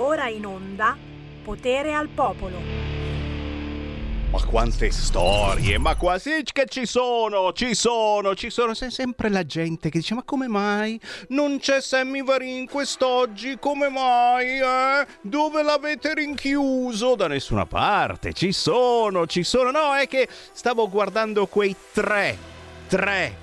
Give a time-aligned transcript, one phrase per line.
[0.00, 0.96] Ora in onda
[1.42, 2.90] Potere al Popolo.
[4.30, 9.44] Ma quante storie, ma quasi che ci sono, ci sono, ci sono C'è sempre la
[9.44, 15.06] gente che dice ma come mai non c'è Sammy Varin quest'oggi, come mai, eh?
[15.20, 17.14] Dove l'avete rinchiuso?
[17.14, 22.38] Da nessuna parte, ci sono, ci sono, no è che stavo guardando quei tre,
[22.88, 23.41] tre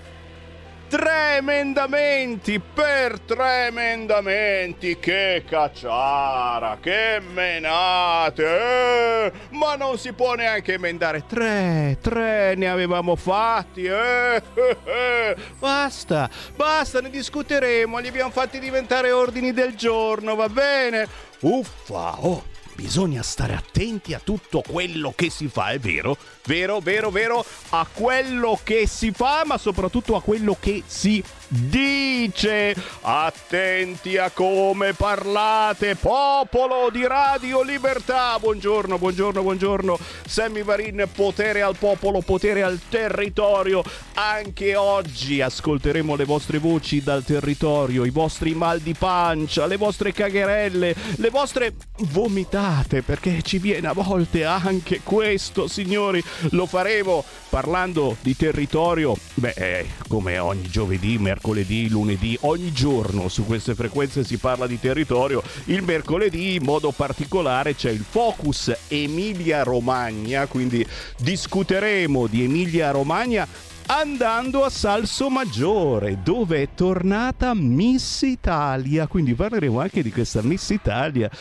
[0.89, 4.97] tre emendamenti per tre emendamenti.
[4.99, 8.43] Che cacciara, che menate.
[8.43, 9.31] Eh?
[9.51, 11.23] Ma non si può neanche emendare.
[11.27, 13.85] Tre, tre ne avevamo fatti.
[13.85, 14.41] Eh?
[15.59, 17.99] Basta, basta, ne discuteremo.
[17.99, 21.07] Li abbiamo fatti diventare ordini del giorno, va bene?
[21.41, 22.48] Uffa, oh
[22.79, 26.15] bisogna stare attenti a tutto quello che si fa, è vero?
[26.45, 32.75] Vero, vero, vero, a quello che si fa, ma soprattutto a quello che si dice.
[33.01, 38.37] Attenti a come parlate, popolo di Radio Libertà.
[38.39, 39.97] Buongiorno, buongiorno, buongiorno.
[40.25, 43.83] Sammy Varin, potere al popolo, potere al territorio.
[44.13, 50.11] Anche oggi ascolteremo le vostre voci dal territorio, i vostri mal di pancia, le vostre
[50.11, 51.73] cagherelle, le vostre
[52.11, 56.23] vomitate, perché ci viene a volte anche questo, signori.
[56.51, 63.29] Lo faremo parlando di territorio, beh, eh, come ogni giovedì, mercoledì mercoledì, lunedì, ogni giorno
[63.29, 65.41] su queste frequenze si parla di territorio.
[65.65, 70.85] Il mercoledì in modo particolare c'è il focus Emilia Romagna, quindi
[71.17, 73.47] discuteremo di Emilia Romagna
[73.85, 79.07] andando a Salso Maggiore, dove è tornata Miss Italia.
[79.07, 81.31] Quindi parleremo anche di questa Miss Italia.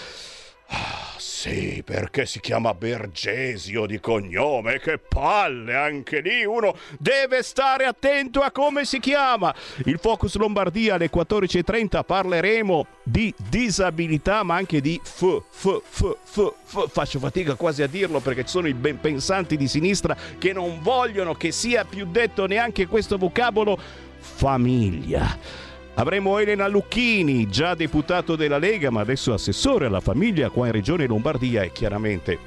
[1.40, 8.40] Sì, perché si chiama Bergesio di cognome, che palle, anche lì uno deve stare attento
[8.40, 9.54] a come si chiama.
[9.84, 16.54] Il Focus Lombardia alle 14.30 parleremo di disabilità, ma anche di f, f, f, f,
[16.64, 16.90] f.
[16.90, 20.82] Faccio fatica quasi a dirlo perché ci sono i ben pensanti di sinistra che non
[20.82, 23.78] vogliono che sia più detto neanche questo vocabolo
[24.18, 25.67] famiglia.
[25.98, 31.08] Avremo Elena Lucchini, già deputato della Lega, ma adesso assessore alla famiglia qua in Regione
[31.08, 32.38] Lombardia e chiaramente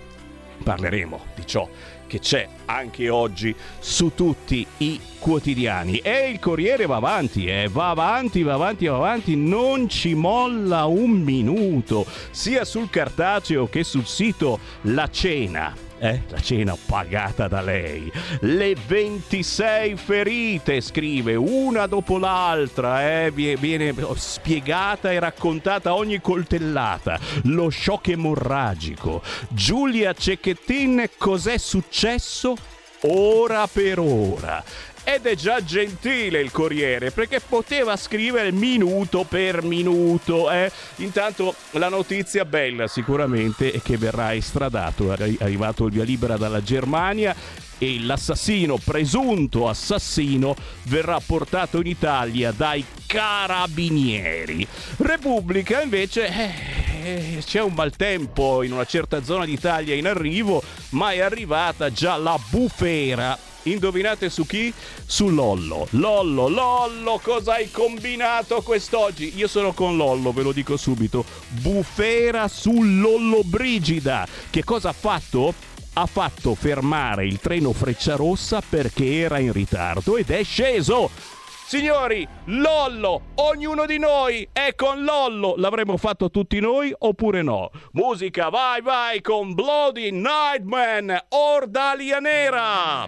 [0.63, 1.67] parleremo di ciò
[2.07, 5.97] che c'è anche oggi su tutti i quotidiani.
[5.97, 7.67] E il Corriere va avanti, eh?
[7.69, 13.83] va avanti, va avanti, va avanti, non ci molla un minuto, sia sul cartaceo che
[13.83, 18.11] sul sito La Cena eh, la cena pagata da lei.
[18.39, 27.19] Le 26 ferite, scrive, una dopo l'altra, eh, viene spiegata e raccontata ogni coltellata.
[27.43, 29.21] Lo shock emorragico.
[29.49, 32.55] Giulia Cecchettin, cos'è successo?
[33.03, 34.63] Ora per ora
[35.03, 40.49] ed è già gentile il Corriere perché poteva scrivere minuto per minuto.
[40.51, 40.71] Eh?
[40.97, 46.61] Intanto la notizia bella sicuramente è che verrà estradato, è arrivato il via libera dalla
[46.61, 47.35] Germania
[47.77, 54.67] e l'assassino, presunto assassino, verrà portato in Italia dai carabinieri.
[54.97, 56.27] Repubblica invece...
[56.27, 62.15] Eh, c'è un maltempo in una certa zona d'Italia in arrivo, ma è arrivata già
[62.15, 64.73] la bufera Indovinate su chi?
[65.05, 65.87] Su Lollo.
[65.91, 69.33] Lollo, Lollo, cosa hai combinato quest'oggi?
[69.35, 71.23] Io sono con Lollo, ve lo dico subito.
[71.49, 74.27] Bufera su Lollo Brigida.
[74.49, 75.53] Che cosa ha fatto?
[75.93, 81.09] Ha fatto fermare il treno Frecciarossa perché era in ritardo ed è sceso.
[81.67, 85.53] Signori, Lollo, ognuno di noi è con Lollo.
[85.55, 87.69] L'avremmo fatto tutti noi oppure no?
[87.91, 93.07] Musica, vai, vai con Bloody Nightman, Ordalia Nera.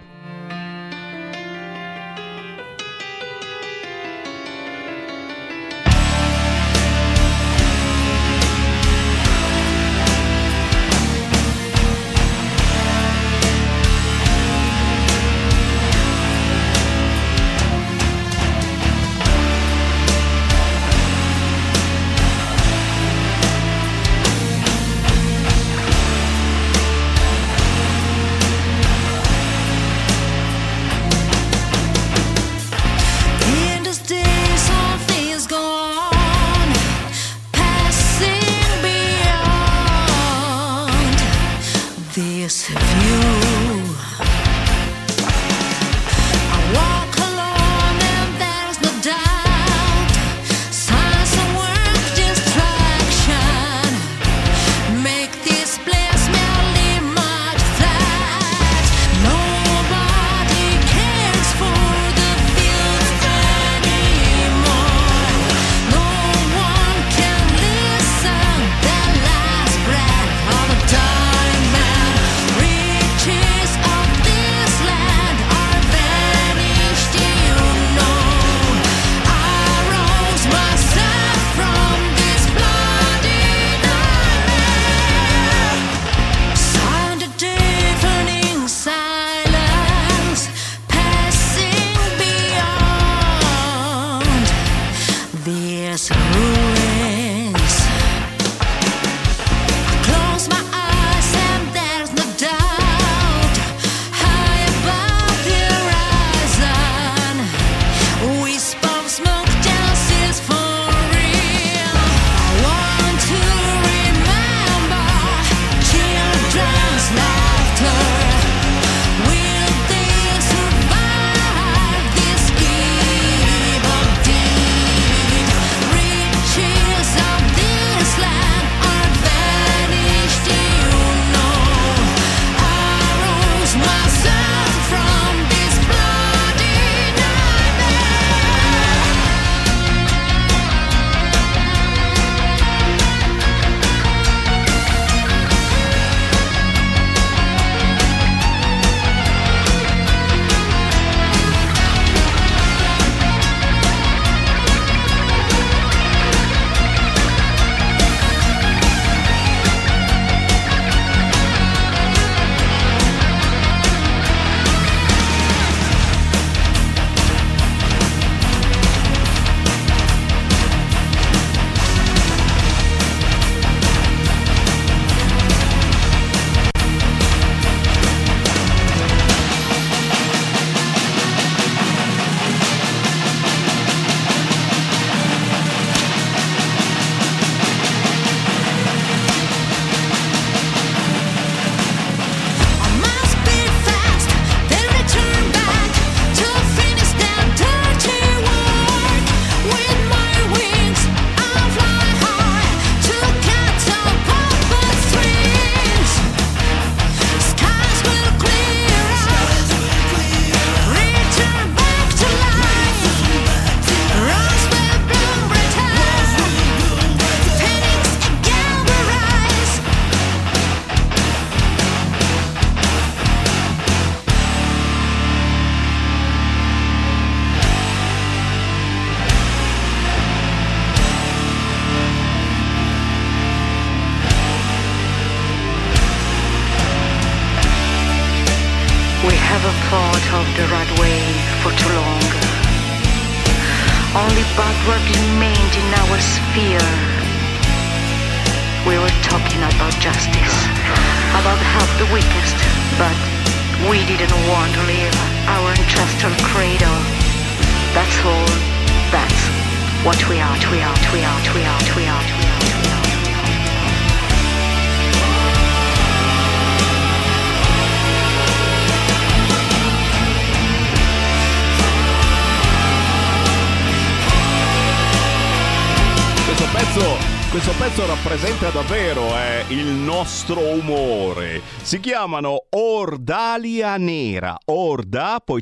[281.84, 282.63] 関山の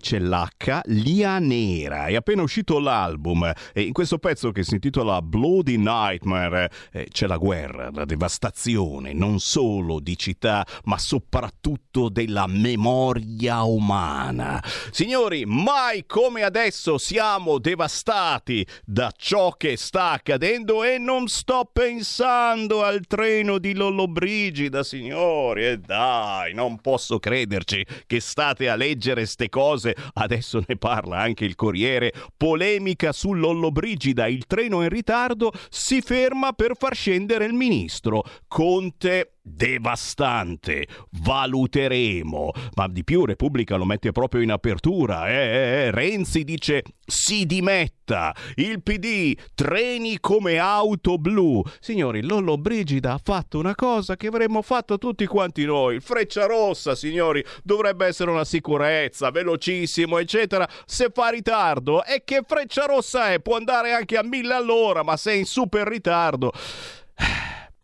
[0.02, 2.06] c'è l'H, Lia Nera.
[2.06, 7.28] È appena uscito l'album e in questo pezzo che si intitola Bloody Nightmare eh, c'è
[7.28, 14.61] la guerra, la devastazione, non solo di città, ma soprattutto della memoria umana.
[14.90, 22.82] Signori, mai come adesso siamo devastati da ciò che sta accadendo e non sto pensando
[22.82, 29.26] al treno di Lollobrigida da signori, e dai, non posso crederci che state a leggere
[29.26, 29.91] ste cose.
[30.14, 32.12] Adesso ne parla anche il Corriere.
[32.37, 38.25] Polemica sull'Ollobrigida, il treno in ritardo si ferma per far scendere il ministro.
[38.49, 40.87] Conte devastante.
[41.11, 42.52] Valuteremo.
[42.75, 45.28] Ma di più Repubblica lo mette proprio in apertura.
[45.28, 45.90] Eh, eh, eh.
[45.90, 48.34] Renzi dice si dimetta.
[48.54, 51.62] Il PD treni come auto blu.
[51.80, 56.00] Signori, Lollo Brigida ha fatto una cosa che avremmo fatto tutti quanti noi.
[56.00, 60.68] Freccia rossa, signori, dovrebbe essere una sicurezza, velocissimo, eccetera.
[60.84, 63.40] Se fa ritardo, e che freccia rossa è?
[63.40, 66.52] Può andare anche a mille all'ora, ma se è in super ritardo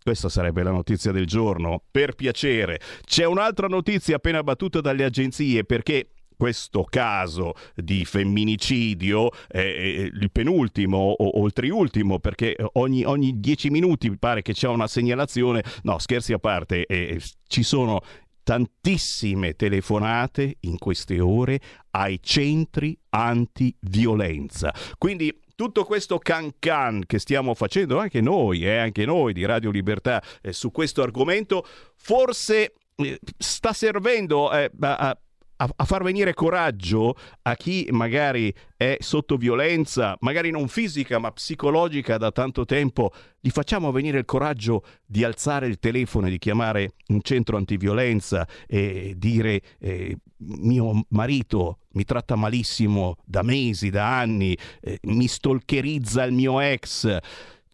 [0.09, 1.83] questa sarebbe la notizia del giorno.
[1.91, 2.81] Per piacere.
[3.05, 10.97] C'è un'altra notizia appena battuta dalle agenzie perché questo caso di femminicidio è il penultimo
[10.97, 15.63] o, o triultimo perché ogni, ogni dieci minuti pare che c'è una segnalazione.
[15.83, 18.01] No, scherzi a parte, eh, ci sono
[18.43, 21.61] tantissime telefonate in queste ore
[21.91, 24.73] ai centri antiviolenza.
[24.97, 29.73] Quindi tutto questo can can che stiamo facendo anche noi, eh, anche noi di Radio
[29.73, 35.19] Libertà eh, su questo argomento, forse eh, sta servendo eh, a,
[35.59, 41.31] a, a, far venire coraggio a chi magari è sotto violenza, magari non fisica ma
[41.33, 46.39] psicologica da tanto tempo, gli facciamo venire il coraggio di alzare il telefono e di
[46.39, 54.19] chiamare un centro antiviolenza e dire eh, mio marito mi tratta malissimo da mesi, da
[54.19, 57.19] anni, eh, mi stalkerizza il mio ex.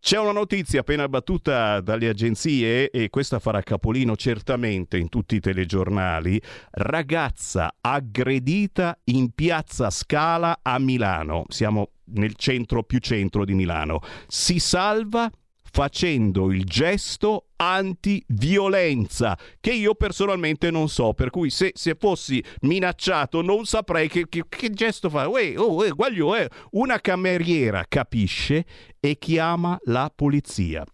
[0.05, 5.41] C'è una notizia appena battuta dalle agenzie e questa farà capolino certamente in tutti i
[5.41, 6.39] telegiornali.
[6.73, 11.45] Ragazza aggredita in piazza Scala a Milano.
[11.49, 14.01] Siamo nel centro più centro di Milano.
[14.27, 15.31] Si salva
[15.75, 23.43] facendo il gesto anti-violenza, che io personalmente non so, per cui se, se fossi minacciato
[23.43, 25.27] non saprei che, che, che gesto fa.
[25.27, 26.49] Uè, oh, uè, guaglio, eh.
[26.73, 28.65] Una cameriera capisce
[29.01, 30.85] e chiama la polizia.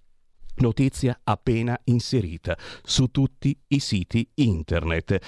[0.56, 5.18] Notizia appena inserita su tutti i siti internet.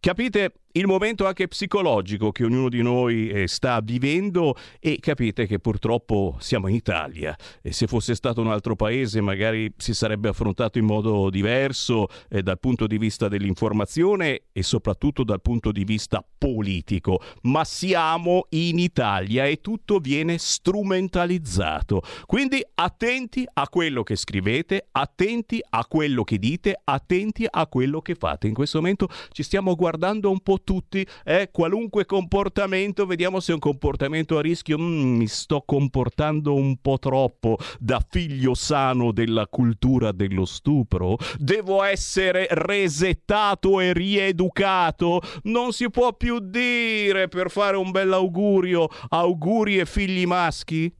[0.00, 5.60] Capite il momento anche psicologico che ognuno di noi eh, sta vivendo e capite che
[5.60, 10.78] purtroppo siamo in Italia e se fosse stato un altro paese magari si sarebbe affrontato
[10.78, 16.24] in modo diverso eh, dal punto di vista dell'informazione e soprattutto dal punto di vista
[16.36, 22.02] politico, ma siamo in Italia e tutto viene strumentalizzato.
[22.26, 28.16] Quindi attenti a quello che scrivete, attenti a quello che dite, attenti a quello che
[28.16, 28.48] fate.
[28.48, 33.54] In questo momento ci stiamo guardando un po' tutti, eh, qualunque comportamento, vediamo se è
[33.54, 39.46] un comportamento a rischio, mm, mi sto comportando un po' troppo da figlio sano della
[39.46, 47.76] cultura dello stupro, devo essere resettato e rieducato, non si può più dire per fare
[47.76, 50.92] un bel augurio, auguri e figli maschi?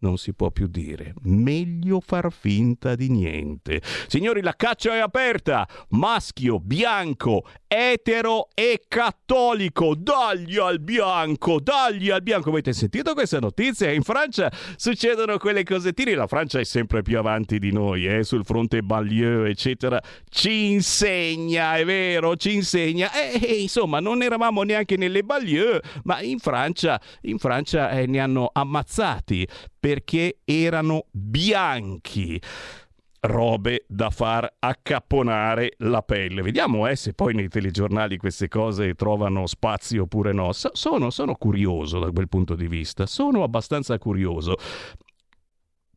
[0.00, 1.14] non si può più dire.
[1.22, 3.80] Meglio far finta di niente.
[4.06, 5.66] Signori, la caccia è aperta.
[5.90, 9.94] Maschio, bianco, etero e cattolico.
[9.94, 12.50] Dagli al bianco, dagli al bianco.
[12.50, 13.92] Avete sentito questa notizia?
[13.92, 16.14] In Francia succedono quelle cosettine.
[16.14, 18.24] La Francia è sempre più avanti di noi, eh?
[18.24, 20.00] sul fronte Ballieu, eccetera.
[20.28, 23.12] Ci insegna, è vero, ci insegna.
[23.12, 28.18] E, e insomma, non eravamo neanche nelle Ballieu, ma in Francia, in Francia eh, ne
[28.18, 29.46] hanno ammazzati
[29.78, 32.40] perché erano bianchi
[33.20, 36.42] robe da far accapponare la pelle.
[36.42, 40.52] Vediamo eh, se poi nei telegiornali queste cose trovano spazio oppure no.
[40.52, 44.56] sono, sono curioso da quel punto di vista, sono abbastanza curioso.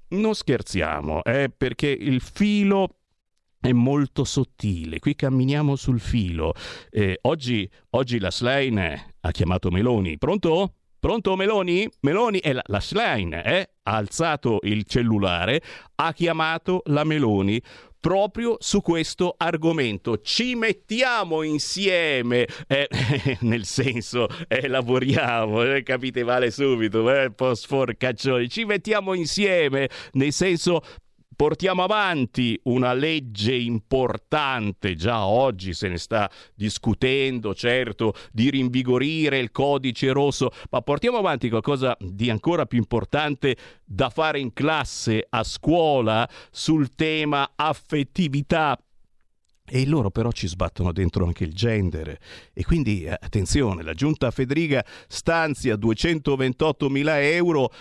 [0.10, 1.52] Non scherziamo, eh?
[1.56, 2.96] Perché il filo
[3.60, 5.00] è molto sottile.
[5.00, 6.54] Qui camminiamo sul filo.
[6.90, 10.18] Eh, oggi, oggi la Slane ha chiamato Meloni.
[10.18, 10.76] Pronto?
[11.00, 11.90] Pronto Meloni?
[12.02, 13.70] Meloni è la, la Schlein, eh?
[13.84, 15.62] ha alzato il cellulare,
[15.96, 17.62] ha chiamato la Meloni
[18.00, 20.20] proprio su questo argomento.
[20.20, 22.90] Ci mettiamo insieme, eh,
[23.42, 30.34] nel senso, eh, lavoriamo, eh, capite vale subito, eh, post forcaccioni, ci mettiamo insieme, nel
[30.34, 30.82] senso
[31.40, 39.50] portiamo avanti una legge importante, già oggi se ne sta discutendo, certo, di rinvigorire il
[39.50, 43.56] codice rosso, ma portiamo avanti qualcosa di ancora più importante
[43.86, 48.78] da fare in classe, a scuola, sul tema affettività
[49.66, 52.18] e loro però ci sbattono dentro anche il gender.
[52.52, 57.72] E quindi eh, attenzione, la giunta Federica stanzia 228 mila euro,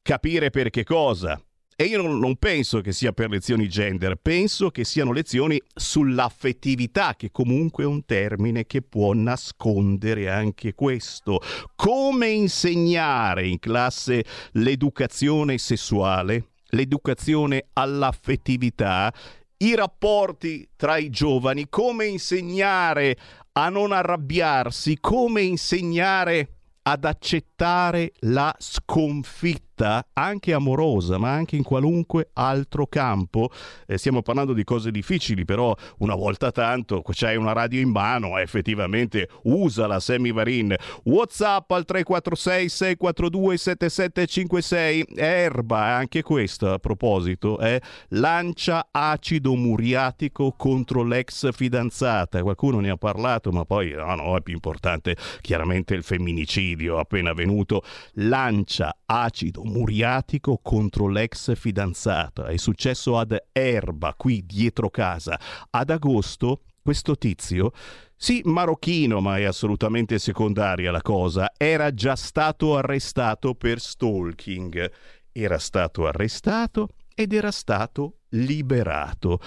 [0.00, 1.38] capire per che cosa.
[1.76, 7.32] E io non, penso che sia per lezioni gender, penso che siano lezioni sull'affettività, che
[7.32, 11.40] comunque è un termine che può nascondere anche questo.
[11.74, 19.12] Come insegnare in classe l'educazione sessuale, l'educazione all'affettività,
[19.56, 23.16] i rapporti tra i giovani, come insegnare
[23.50, 26.50] a non arrabbiarsi, come insegnare
[26.82, 29.73] ad accettare la sconfitta
[30.12, 33.50] anche amorosa, ma anche in qualunque altro campo.
[33.86, 38.38] Eh, stiamo parlando di cose difficili, però una volta tanto c'hai una radio in mano,
[38.38, 40.74] effettivamente usala Semivarin.
[41.04, 45.06] WhatsApp al 346 642 7756.
[45.16, 52.42] Erba, anche questo a proposito, eh, lancia acido muriatico contro l'ex fidanzata.
[52.42, 57.30] Qualcuno ne ha parlato, ma poi no, no, è più importante chiaramente il femminicidio appena
[57.30, 57.82] avvenuto.
[58.14, 62.46] Lancia acido muriatico contro l'ex fidanzata.
[62.46, 65.38] È successo ad Erba, qui dietro casa.
[65.70, 67.72] Ad agosto questo tizio,
[68.14, 74.90] sì marocchino ma è assolutamente secondaria la cosa, era già stato arrestato per stalking.
[75.32, 79.40] Era stato arrestato ed era stato liberato.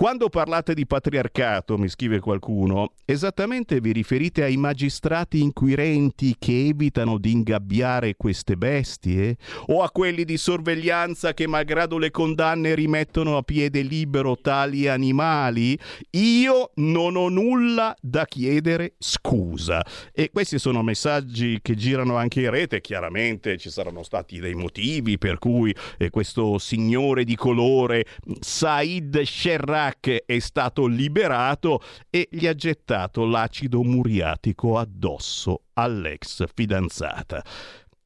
[0.00, 7.18] Quando parlate di patriarcato, mi scrive qualcuno, esattamente vi riferite ai magistrati inquirenti che evitano
[7.18, 9.36] di ingabbiare queste bestie?
[9.66, 15.78] O a quelli di sorveglianza che, malgrado le condanne, rimettono a piede libero tali animali?
[16.12, 19.84] Io non ho nulla da chiedere scusa.
[20.14, 22.80] E questi sono messaggi che girano anche in rete.
[22.80, 28.06] Chiaramente ci saranno stati dei motivi per cui eh, questo signore di colore,
[28.40, 37.44] Said Sherrah, Iraq è stato liberato e gli ha gettato l'acido muriatico addosso all'ex fidanzata.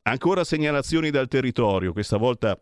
[0.03, 2.59] Ancora segnalazioni dal territorio, questa volta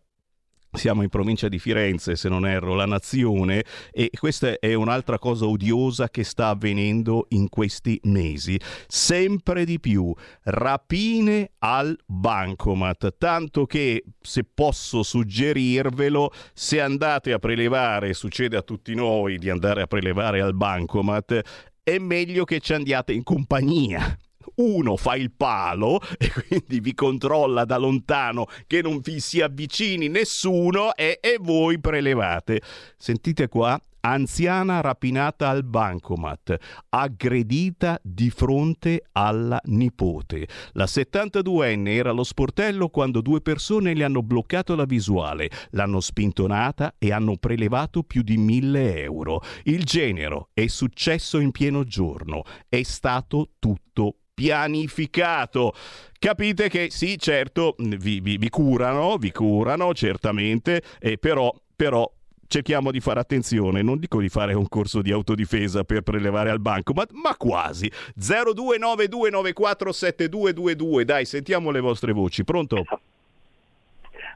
[0.73, 5.47] siamo in provincia di Firenze, se non erro, la nazione, e questa è un'altra cosa
[5.47, 8.59] odiosa che sta avvenendo in questi mesi.
[8.87, 10.15] Sempre di più
[10.45, 18.95] rapine al bancomat, tanto che se posso suggerirvelo, se andate a prelevare, succede a tutti
[18.95, 21.41] noi di andare a prelevare al bancomat,
[21.83, 24.17] è meglio che ci andiate in compagnia
[24.57, 30.09] uno fa il palo e quindi vi controlla da lontano che non vi si avvicini
[30.09, 32.61] nessuno e, e voi prelevate.
[32.97, 36.57] Sentite qua, anziana rapinata al bancomat,
[36.89, 40.47] aggredita di fronte alla nipote.
[40.73, 46.95] La 72enne era allo sportello quando due persone le hanno bloccato la visuale, l'hanno spintonata
[46.99, 49.41] e hanno prelevato più di 1000 euro.
[49.65, 55.73] Il genero è successo in pieno giorno, è stato tutto pianificato.
[56.19, 62.09] Capite che sì, certo, vi, vi, vi curano, vi curano certamente, eh, però, però
[62.47, 66.61] cerchiamo di fare attenzione, non dico di fare un corso di autodifesa per prelevare al
[66.61, 67.91] banco, ma, ma quasi.
[68.19, 72.45] 0292947222, dai, sentiamo le vostre voci.
[72.45, 72.85] Pronto?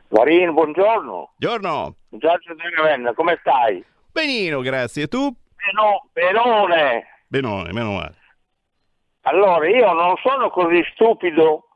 [0.08, 1.34] Guarin, buongiorno.
[1.36, 1.94] Buongiorno.
[2.76, 3.84] Ravenna, come stai?
[4.12, 5.02] Benino, grazie.
[5.04, 5.28] E tu?
[5.28, 7.04] Beno, benone.
[7.28, 8.14] Benone, meno male.
[9.28, 11.66] Allora, io non sono così stupido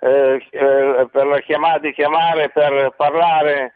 [0.00, 3.72] eh, eh, per chiamare, di chiamare per parlare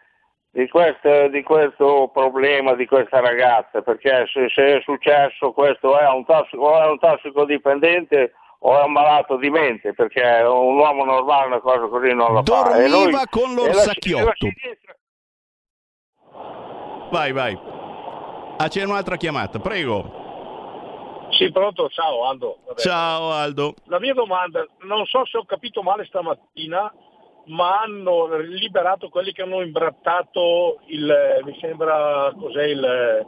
[0.51, 6.07] di questo, di questo, problema di questa ragazza, perché se, se è successo questo è
[6.09, 11.47] un, tossico, è un tossicodipendente o è un malato di mente, perché un uomo normale
[11.47, 12.89] una cosa così non la Dormiva fa.
[12.89, 14.49] Dormiva con l'orsacchiotto.
[17.11, 17.59] Vai, vai.
[18.59, 20.20] Ah, c'è un'altra chiamata, prego.
[21.41, 22.59] Sì, pronto, ciao Aldo.
[22.67, 22.81] Vabbè.
[22.81, 23.73] Ciao Aldo.
[23.85, 26.93] La mia domanda, non so se ho capito male stamattina,
[27.47, 33.27] ma hanno liberato quelli che hanno imbrattato il, mi sembra cos'è il,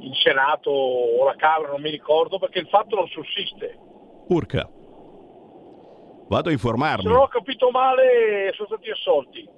[0.00, 3.78] il Senato o la Camera, non mi ricordo, perché il fatto non sussiste.
[4.28, 4.68] Urca.
[6.28, 7.04] Vado a informarmi.
[7.04, 9.48] Se non ho capito male sono stati assolti.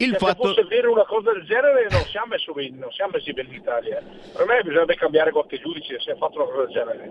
[0.00, 0.48] Il se fatto...
[0.48, 3.54] fosse vero una cosa del genere non siamo, messi bene, non siamo messi bene in
[3.56, 4.02] Italia.
[4.32, 7.04] Per me bisognerebbe cambiare qualche giudice se ha fatto una cosa del genere.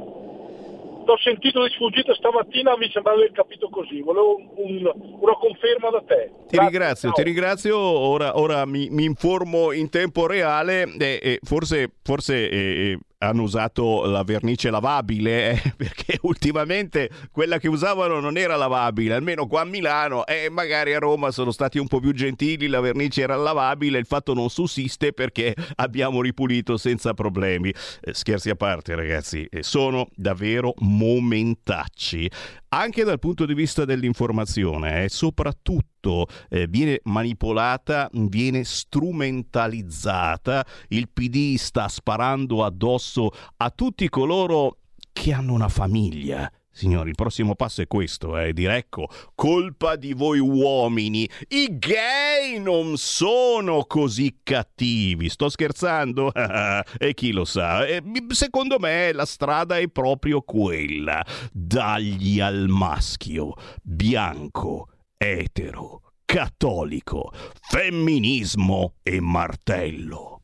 [1.06, 4.02] L'ho sentito di sfuggita stamattina, mi sembrava di aver capito così.
[4.02, 6.32] Volevo un, una conferma da te.
[6.48, 7.18] Ti Grazie, ringrazio, ciao.
[7.18, 7.78] ti ringrazio.
[7.78, 10.84] Ora, ora mi, mi, informo in tempo reale.
[10.98, 17.58] Eh, eh, forse, forse eh, eh hanno usato la vernice lavabile eh, perché ultimamente quella
[17.60, 21.52] che usavano non era lavabile almeno qua a Milano e eh, magari a Roma sono
[21.52, 26.22] stati un po' più gentili la vernice era lavabile il fatto non sussiste perché abbiamo
[26.22, 27.74] ripulito senza problemi.
[28.02, 32.30] Eh, scherzi a parte ragazzi eh, sono davvero momentacci
[32.70, 41.10] anche dal punto di vista dell'informazione e eh, soprattutto eh, viene manipolata, viene strumentalizzata, il
[41.10, 44.78] PD sta sparando addosso a tutti coloro
[45.12, 50.14] che hanno una famiglia, Signori, il prossimo passo è questo, eh, dire ecco, colpa di
[50.14, 56.32] voi uomini, i gay non sono così cattivi, sto scherzando?
[56.98, 57.86] e chi lo sa?
[57.86, 64.88] Eh, secondo me la strada è proprio quella, dagli al maschio, bianco,
[65.18, 70.44] etero, cattolico, femminismo e martello.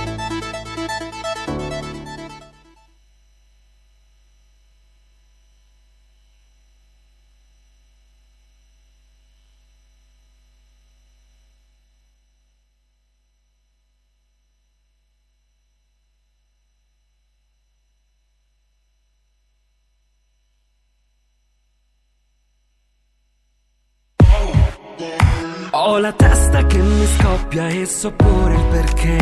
[25.91, 29.17] Ho la testa che mi scoppia e so pure il perché.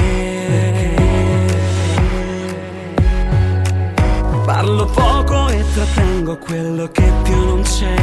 [4.46, 7.96] Parlo poco e trattengo quello che più non c'è.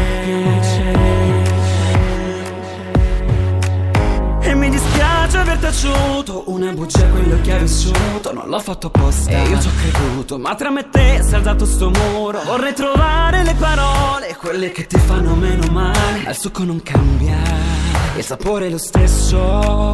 [4.40, 8.32] E mi dispiace aver taciuto una bugia quello che hai vissuto.
[8.32, 10.38] Non l'ho fatto apposta e io ci ho creduto.
[10.38, 12.42] Ma tra me e te si è alzato sto muro.
[12.42, 16.22] Vorrei trovare le parole Quelle che ti fanno meno male.
[16.24, 17.75] Ma il succo non cambia
[18.18, 19.92] il sapore è lo stesso.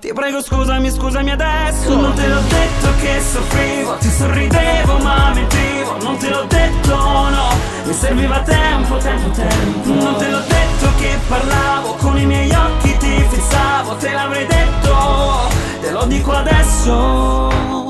[0.00, 1.94] Ti prego scusami, scusami adesso.
[1.94, 3.96] Non te l'ho detto che soffrivo.
[3.98, 5.96] Ti sorridevo ma mentivo.
[6.02, 7.48] Non te l'ho detto no.
[7.84, 9.92] Mi serviva tempo, tempo, tempo.
[9.92, 11.94] Non te l'ho detto che parlavo.
[11.94, 13.94] Con i miei occhi ti fissavo.
[13.96, 15.50] Te l'avrei detto.
[15.80, 17.81] Te lo dico adesso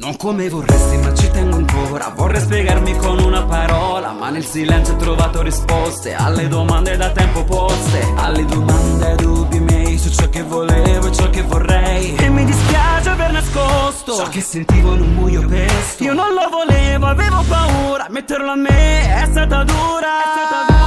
[0.00, 2.10] Non come vorresti ma ci tengo ancora.
[2.16, 7.44] Vorrei spiegarmi con una parola Ma nel silenzio ho trovato risposte Alle domande da tempo
[7.44, 12.14] poste Alle domande e dubbi miei Su ciò che volevo e ciò che vorrei.
[12.16, 16.02] E mi dispiace aver nascosto Ciò che sentivo in un buio pesto.
[16.02, 20.22] Io non lo volevo, avevo paura Metterlo a me è stata dura.
[20.22, 20.79] È stata dura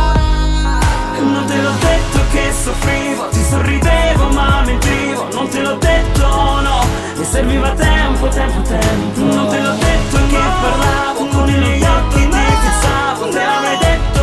[1.23, 5.27] Non te l'ho detto che soffrivo Ti sorridevo ma mentivo.
[5.33, 6.27] Non te l'ho detto
[6.61, 9.21] no mi serviva tempo, tempo, tempo.
[9.21, 14.21] Non te l'ho detto che parlavo Con i miei occhi ti fissavo Te l'avrei detto.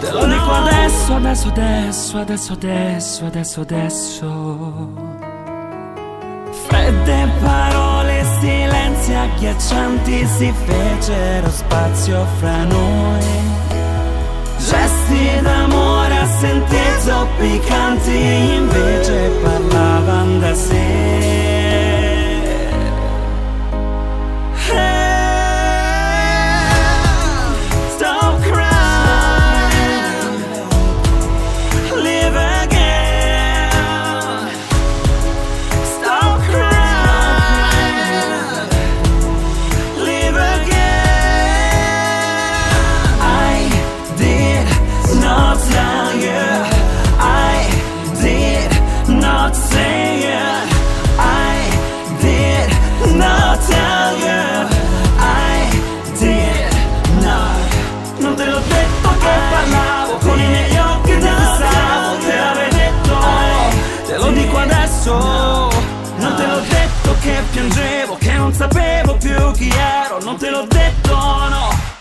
[0.00, 4.88] Te lo dico adesso, adesso, adesso Adesso, adesso, adesso, adesso.
[6.66, 13.71] Fredde parole, silenzi agghiaccianti Si fecero spazio fra noi
[15.12, 18.16] Gesti d'amore a sentir zoppicanti
[18.56, 21.41] Invece parlavano da sé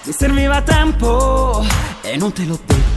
[0.04, 1.62] Mi serviva tempo
[2.02, 2.92] E non te l'ho detto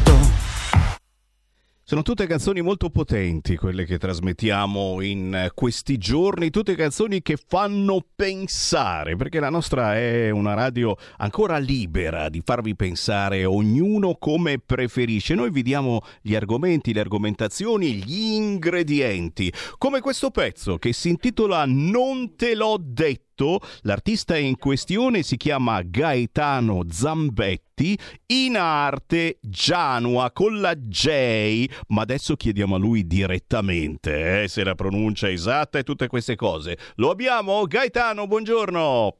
[1.86, 8.02] sono tutte canzoni molto potenti quelle che trasmettiamo in questi giorni, tutte canzoni che fanno
[8.16, 15.34] pensare, perché la nostra è una radio ancora libera di farvi pensare ognuno come preferisce.
[15.34, 21.64] Noi vi diamo gli argomenti, le argomentazioni, gli ingredienti, come questo pezzo che si intitola
[21.66, 30.30] Non te l'ho detto detto, l'artista in questione si chiama Gaetano Zambetti, in arte Gianua
[30.32, 35.82] con la J, ma adesso chiediamo a lui direttamente eh, se la pronuncia esatta e
[35.82, 36.78] tutte queste cose.
[36.96, 37.64] Lo abbiamo?
[37.66, 39.18] Gaetano, buongiorno.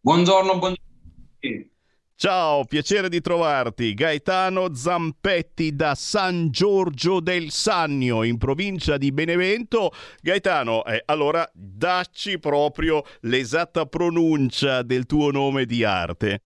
[0.00, 1.72] Buongiorno, buongiorno.
[2.16, 3.92] Ciao, piacere di trovarti.
[3.92, 9.90] Gaetano Zampetti da San Giorgio del Sannio, in provincia di Benevento.
[10.22, 16.42] Gaetano, eh, allora dacci proprio l'esatta pronuncia del tuo nome di arte.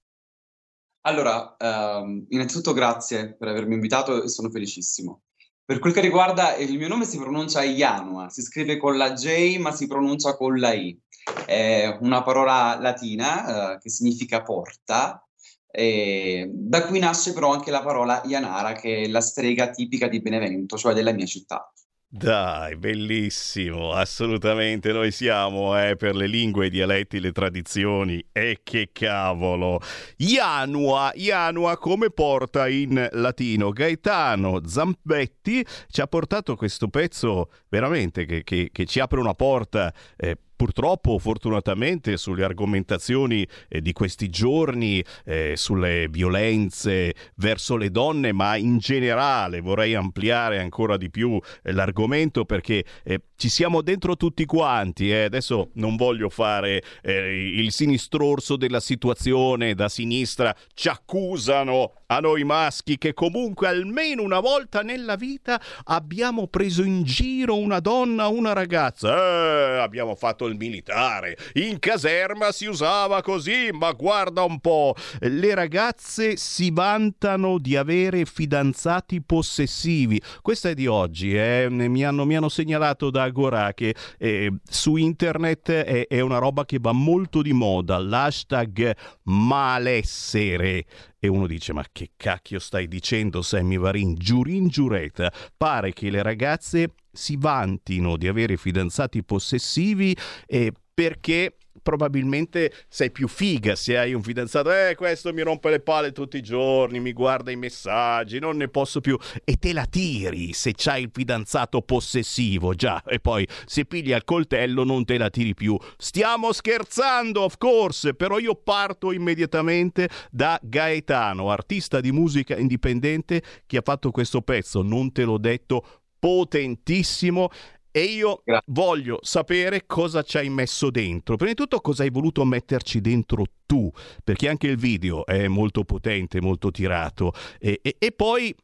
[1.02, 5.24] Allora, ehm, innanzitutto grazie per avermi invitato e sono felicissimo.
[5.66, 9.59] Per quel che riguarda il mio nome si pronuncia Ianua, si scrive con la J
[9.59, 10.98] ma si pronuncia con la I.
[11.44, 15.22] È una parola latina eh, che significa porta,
[15.70, 20.20] e da cui nasce però anche la parola Ianara, che è la strega tipica di
[20.20, 21.72] Benevento, cioè della mia città.
[22.11, 24.92] Dai, bellissimo, assolutamente.
[24.92, 28.26] Noi siamo eh, per le lingue, i dialetti, le tradizioni.
[28.33, 29.78] E che cavolo!
[30.16, 33.72] Ianua, Ianua come porta in latino?
[33.72, 39.92] Gaetano Zampetti ci ha portato questo pezzo veramente che, che, che ci apre una porta.
[40.16, 48.33] Eh, purtroppo, fortunatamente, sulle argomentazioni eh, di questi giorni, eh, sulle violenze verso le donne,
[48.33, 54.16] ma in generale vorrei ampliare ancora di più eh, l'argomento perché eh, ci siamo dentro
[54.16, 55.12] tutti quanti.
[55.12, 55.23] Eh.
[55.25, 62.42] Adesso non voglio fare eh, il sinistrorso della situazione, da sinistra ci accusano a noi
[62.42, 68.55] maschi che comunque almeno una volta nella vita abbiamo preso in giro una donna, una
[68.55, 69.14] ragazza.
[69.14, 75.55] Eh, abbiamo fatto il militare, in caserma si usava così, ma guarda un po', le
[75.55, 80.21] ragazze si vantano di avere fidanzati possessivi.
[80.40, 81.66] Questa è di oggi, eh?
[81.68, 86.64] mi, hanno, mi, hanno, segnalato da Agora che eh, su internet è, è una roba
[86.64, 90.87] che va molto di moda, l'hashtag malessere
[91.18, 94.14] e uno dice ma che cacchio stai dicendo Sammy Varin?
[94.14, 95.33] Giurin giureta.
[95.57, 103.29] Pare che le ragazze si vantino di avere fidanzati possessivi eh, perché probabilmente sei più
[103.29, 107.12] figa se hai un fidanzato, eh questo mi rompe le palle tutti i giorni, mi
[107.12, 111.81] guarda i messaggi, non ne posso più e te la tiri se c'hai il fidanzato
[111.83, 115.77] possessivo, già, e poi se pigli al coltello non te la tiri più.
[115.97, 123.79] Stiamo scherzando, of course, però io parto immediatamente da Gaetano, artista di musica indipendente che
[123.79, 125.85] ha fatto questo pezzo, non te l'ho detto,
[126.19, 127.49] potentissimo
[127.90, 128.72] e io Grazie.
[128.72, 131.37] voglio sapere cosa ci hai messo dentro.
[131.37, 133.90] Prima di tutto cosa hai voluto metterci dentro tu,
[134.24, 137.33] perché anche il video è molto potente, molto tirato.
[137.59, 138.55] E, e, e poi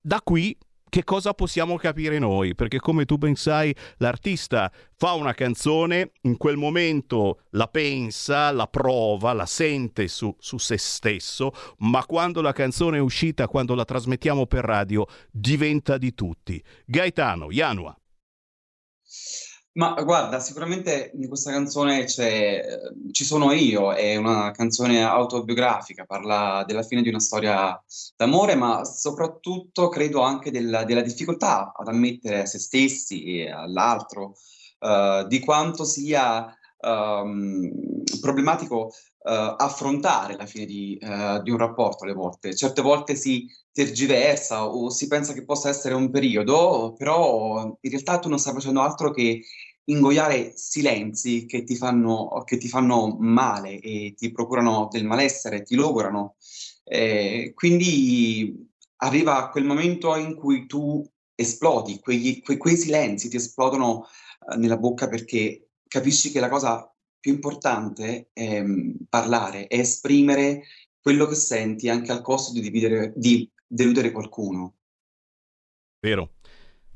[0.00, 0.56] da qui
[0.90, 2.56] che cosa possiamo capire noi?
[2.56, 8.66] Perché come tu ben sai, l'artista fa una canzone, in quel momento la pensa, la
[8.66, 13.84] prova, la sente su, su, se stesso, ma quando la canzone è uscita, quando la
[13.84, 16.60] trasmettiamo per radio, diventa di tutti.
[16.84, 17.94] Gaetano, Janua.
[19.72, 22.60] Ma guarda, sicuramente in questa canzone c'è,
[23.12, 27.80] ci sono io, è una canzone autobiografica, parla della fine di una storia
[28.16, 34.34] d'amore, ma soprattutto credo anche della, della difficoltà ad ammettere a se stessi e all'altro
[34.80, 38.92] uh, di quanto sia um, problematico
[39.22, 42.54] uh, affrontare la fine di, uh, di, un rapporto alle volte.
[42.54, 48.18] Certe volte si tergiversa o si pensa che possa essere un periodo, però in realtà
[48.18, 49.42] tu non stai facendo altro che
[49.84, 55.74] ingoiare silenzi che ti fanno, che ti fanno male e ti procurano del malessere, ti
[55.74, 56.36] logorano.
[56.84, 61.04] Eh, quindi arriva quel momento in cui tu
[61.34, 64.06] esplodi, quegli, que, quei silenzi ti esplodono
[64.52, 70.64] eh, nella bocca perché capisci che la cosa più importante è mm, parlare, è esprimere
[71.00, 74.74] quello che senti anche al costo di, dividere, di deludere qualcuno.
[76.00, 76.32] Vero,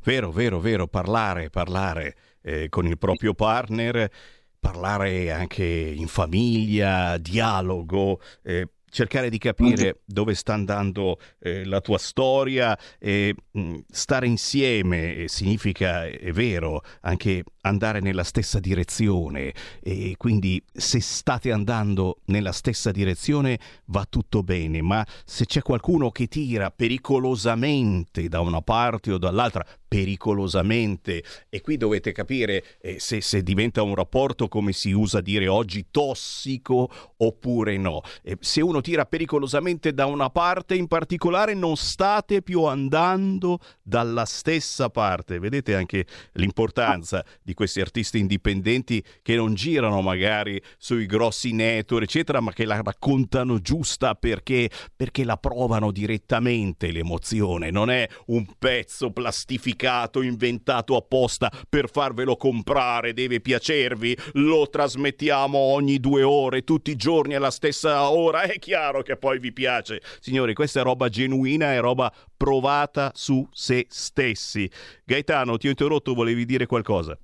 [0.03, 4.11] vero, vero, vero, parlare, parlare eh, con il proprio partner,
[4.59, 8.21] parlare anche in famiglia, dialogo.
[8.43, 14.27] Eh, cercare di capire dove sta andando eh, la tua storia e mh, mm, stare
[14.29, 22.21] insieme eh, significa, è vero, anche andare nella stessa direzione e quindi se state andando
[22.27, 28.61] nella stessa direzione va tutto bene, ma se c'è qualcuno che tira pericolosamente da una
[28.61, 34.73] parte o dall'altra, pericolosamente e qui dovete capire eh, se, se, diventa un rapporto come
[34.73, 38.01] si usa dire oggi tossico oppure no.
[38.25, 44.25] Eh, se uno tira pericolosamente da una parte in particolare non state più andando dalla
[44.25, 45.39] stessa parte.
[45.39, 52.05] Vedete anche l'importanza di di questi artisti indipendenti che non girano magari sui grossi network,
[52.05, 57.71] eccetera, ma che la raccontano giusta perché, perché la provano direttamente l'emozione.
[57.71, 66.01] Non è un pezzo plastificato, inventato apposta per farvelo comprare, deve piacervi, lo trasmettiamo ogni
[66.01, 68.43] due ore, tutti i giorni alla stessa ora.
[68.43, 70.03] È chiaro che poi vi piace.
[70.19, 74.69] Signori, questa è roba genuina, è roba provata su se stessi.
[75.05, 77.17] Gaetano, ti ho interrotto, volevi dire qualcosa?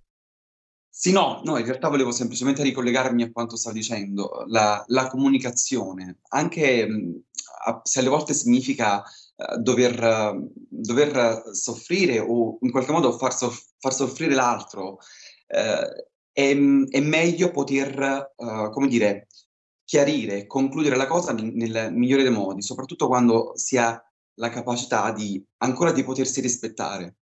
[0.92, 6.18] Sì, no, no, in realtà volevo semplicemente ricollegarmi a quanto stavi dicendo, la, la comunicazione,
[6.30, 7.22] anche mh,
[7.82, 13.72] se alle volte significa uh, dover, uh, dover, soffrire o in qualche modo far, soff-
[13.78, 14.98] far soffrire l'altro,
[15.48, 18.32] uh, è, è, meglio poter,
[18.72, 19.28] come dire,
[19.84, 24.00] chiarire, concludere la cosa nel, nel migliore dei modi, soprattutto quando si ha
[24.34, 27.16] la capacità di ancora di potersi rispettare.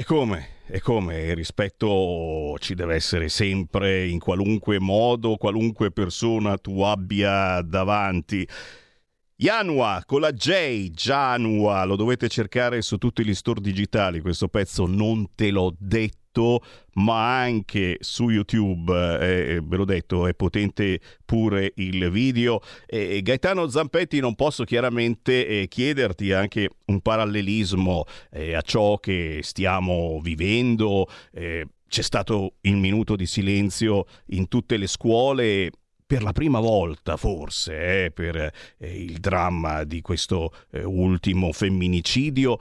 [0.00, 0.48] E come?
[0.68, 1.22] E come?
[1.22, 8.46] Il rispetto ci deve essere sempre, in qualunque modo, qualunque persona tu abbia davanti.
[9.34, 14.86] Janua con la J, Janua, lo dovete cercare su tutti gli store digitali, questo pezzo
[14.86, 16.62] non te l'ho detto detto,
[16.94, 22.60] ma anche su YouTube, eh, eh, ve l'ho detto, è potente pure il video.
[22.86, 29.40] Eh, Gaetano Zampetti, non posso chiaramente eh, chiederti anche un parallelismo eh, a ciò che
[29.42, 31.06] stiamo vivendo.
[31.32, 35.70] Eh, c'è stato il minuto di silenzio in tutte le scuole
[36.04, 42.58] per la prima volta forse eh, per eh, il dramma di questo eh, ultimo femminicidio.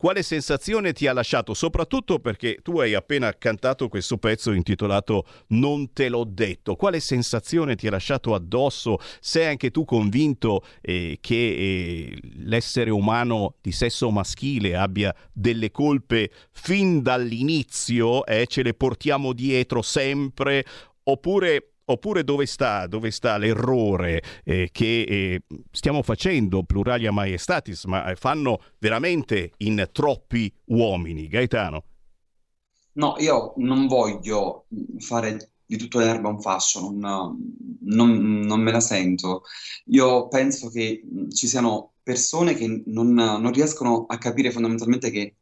[0.00, 1.52] Quale sensazione ti ha lasciato?
[1.52, 6.74] Soprattutto perché tu hai appena cantato questo pezzo intitolato Non te l'ho detto.
[6.74, 8.96] Quale sensazione ti ha lasciato addosso?
[9.20, 16.30] Sei anche tu convinto eh, che eh, l'essere umano di sesso maschile abbia delle colpe
[16.50, 18.24] fin dall'inizio?
[18.24, 20.64] Eh, ce le portiamo dietro sempre?
[21.02, 28.12] Oppure Oppure dove sta, dove sta l'errore eh, che eh, stiamo facendo, pluralia maestatis, ma
[28.16, 31.26] fanno veramente in troppi uomini?
[31.26, 31.84] Gaetano.
[32.92, 34.66] No, io non voglio
[34.98, 37.36] fare di tutto l'erba un fascio, non,
[37.80, 39.42] non, non, me la sento.
[39.86, 45.34] Io penso che ci siano persone che non, non riescono a capire fondamentalmente che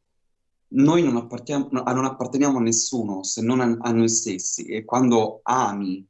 [0.68, 5.40] noi non apparteniamo, non apparteniamo a nessuno se non a, a noi stessi e quando
[5.42, 6.06] ami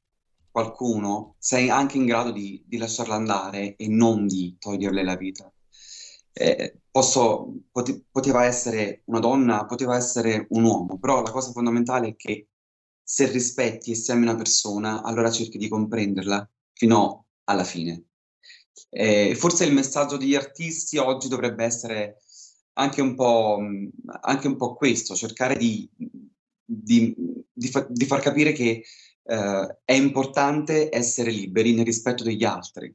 [0.59, 5.53] qualcuno, sei anche in grado di, di lasciarla andare e non di toglierle la vita.
[6.33, 12.09] Eh, posso, pote, poteva essere una donna, poteva essere un uomo, però la cosa fondamentale
[12.09, 12.49] è che
[13.03, 18.05] se rispetti e se ami una persona, allora cerchi di comprenderla fino alla fine.
[18.91, 22.17] Eh, forse il messaggio degli artisti oggi dovrebbe essere
[22.75, 23.59] anche un po',
[24.21, 25.89] anche un po questo, cercare di,
[26.65, 27.15] di,
[27.53, 28.85] di, fa, di far capire che
[29.29, 32.95] eh, è importante essere liberi nel rispetto degli altri.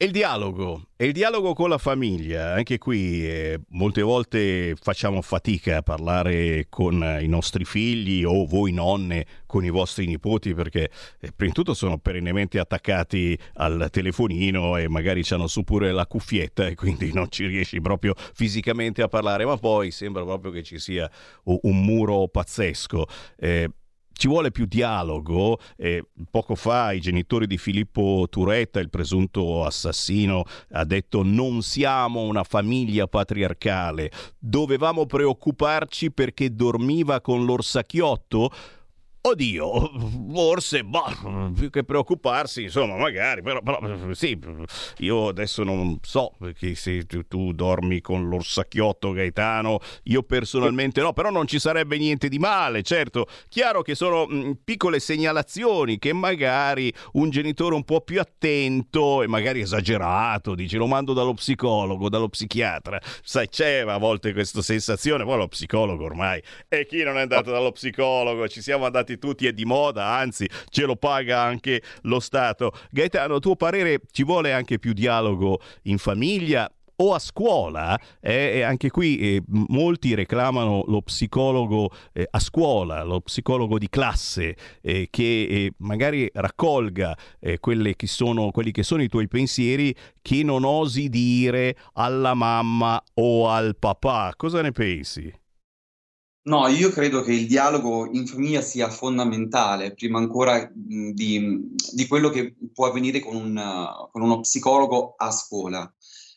[0.00, 5.20] E il dialogo, e il dialogo con la famiglia, anche qui eh, molte volte facciamo
[5.22, 10.88] fatica a parlare con i nostri figli o voi nonne con i vostri nipoti perché
[11.18, 16.06] eh, prima di tutto sono perennemente attaccati al telefonino e magari hanno su pure la
[16.06, 20.62] cuffietta e quindi non ci riesci proprio fisicamente a parlare, ma poi sembra proprio che
[20.62, 21.10] ci sia
[21.42, 23.04] un muro pazzesco.
[23.36, 23.68] Eh,
[24.18, 25.60] ci vuole più dialogo.
[25.76, 32.22] Eh, poco fa i genitori di Filippo Turetta, il presunto assassino, ha detto non siamo
[32.22, 38.50] una famiglia patriarcale, dovevamo preoccuparci perché dormiva con l'orsacchiotto.
[39.30, 39.90] Oddio,
[40.32, 41.14] forse, bah,
[41.54, 43.78] più che preoccuparsi, insomma, magari, però, però,
[44.14, 44.38] sì,
[44.98, 51.12] io adesso non so perché se tu, tu, dormi con l'orsacchiotto Gaetano, io personalmente no,
[51.12, 56.14] però non ci sarebbe niente di male, certo, chiaro che sono mh, piccole segnalazioni che
[56.14, 62.08] magari un genitore un po' più attento e magari esagerato, dice lo mando dallo psicologo,
[62.08, 67.18] dallo psichiatra, sai, c'è a volte questa sensazione, poi lo psicologo ormai, e chi non
[67.18, 71.40] è andato dallo psicologo, ci siamo andati tutti è di moda, anzi ce lo paga
[71.42, 72.72] anche lo Stato.
[72.90, 76.70] Gaetano, a tuo parere ci vuole anche più dialogo in famiglia?
[77.00, 83.20] o a scuola, eh, anche qui eh, molti reclamano lo psicologo eh, a scuola, lo
[83.20, 89.08] psicologo di classe, eh, che eh, magari raccolga eh, che sono, quelli che sono i
[89.08, 94.32] tuoi pensieri che non osi dire alla mamma o al papà.
[94.36, 95.32] Cosa ne pensi?
[96.48, 102.30] No, io credo che il dialogo in famiglia sia fondamentale, prima ancora di, di quello
[102.30, 105.92] che può avvenire con, un, con uno psicologo a scuola.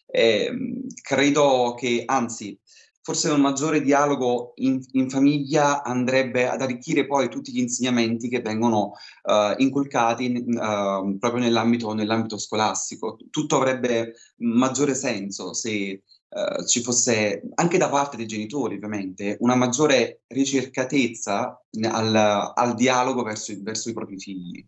[0.06, 2.60] Eh, credo che, anzi,
[3.02, 8.42] forse un maggiore dialogo in, in, famiglia andrebbe ad arricchire poi tutti gli insegnamenti che
[8.42, 8.92] vengono
[9.24, 13.18] uh, inculcati uh, proprio nell'ambito, nell'ambito, scolastico.
[13.30, 16.04] Tutto avrebbe maggiore senso se
[16.34, 22.16] eh, ci fosse anche da parte dei genitori, ovviamente, una maggiore ricercatezza al,
[22.56, 24.66] al dialogo verso, verso, i propri figli.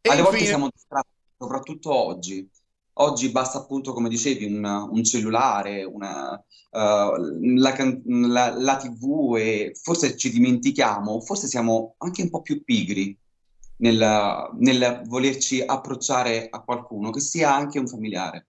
[0.00, 0.22] E Alle infine...
[0.22, 2.50] volte siamo distratti, soprattutto oggi.
[2.98, 9.76] Oggi basta appunto, come dicevi, un, un cellulare, una, uh, la, la, la, TV e
[9.80, 13.16] forse ci dimentichiamo, forse siamo anche un po' più pigri
[13.76, 18.48] nel, nel volerci approcciare a qualcuno, che sia anche un familiare.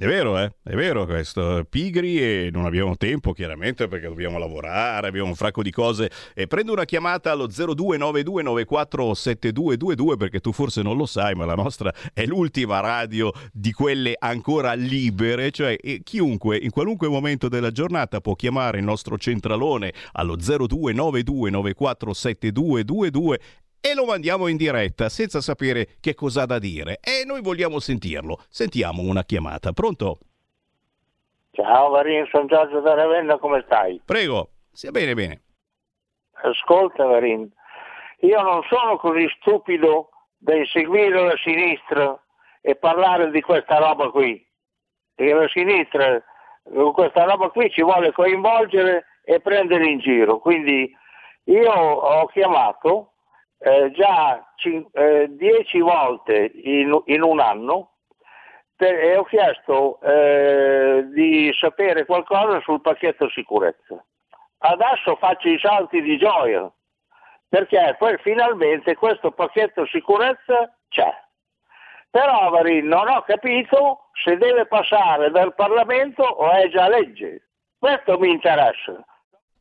[0.00, 0.50] È vero, eh?
[0.62, 1.66] È vero questo.
[1.68, 6.10] Pigri e non abbiamo tempo, chiaramente, perché dobbiamo lavorare, abbiamo un fracco di cose.
[6.32, 11.92] E prendo una chiamata allo 0292947222 perché tu forse non lo sai, ma la nostra
[12.14, 18.34] è l'ultima radio di quelle ancora libere, cioè chiunque in qualunque momento della giornata può
[18.34, 23.34] chiamare il nostro centralone allo 0292947222
[23.80, 27.80] e lo mandiamo in diretta senza sapere che cosa ha da dire e noi vogliamo
[27.80, 28.38] sentirlo.
[28.48, 29.72] Sentiamo una chiamata.
[29.72, 30.18] Pronto?
[31.52, 34.00] Ciao Varin, sono Giorgio da Ravenna, come stai?
[34.04, 35.42] Prego, sia bene bene.
[36.42, 37.50] Ascolta Varin,
[38.20, 42.18] io non sono così stupido da inseguire la sinistra
[42.60, 44.46] e parlare di questa roba qui.
[45.14, 46.22] Perché la sinistra
[46.62, 50.38] con questa roba qui ci vuole coinvolgere e prendere in giro.
[50.38, 50.94] Quindi
[51.44, 53.12] io ho chiamato
[53.60, 57.92] eh, già cin- eh, dieci volte in, in un anno
[58.74, 64.02] per, e ho chiesto eh, di sapere qualcosa sul pacchetto sicurezza.
[64.62, 66.70] Adesso faccio i salti di gioia
[67.48, 71.12] perché poi finalmente questo pacchetto sicurezza c'è.
[72.08, 77.48] Però Avarin non ho capito se deve passare dal Parlamento o è già legge.
[77.78, 79.04] Questo mi interessa.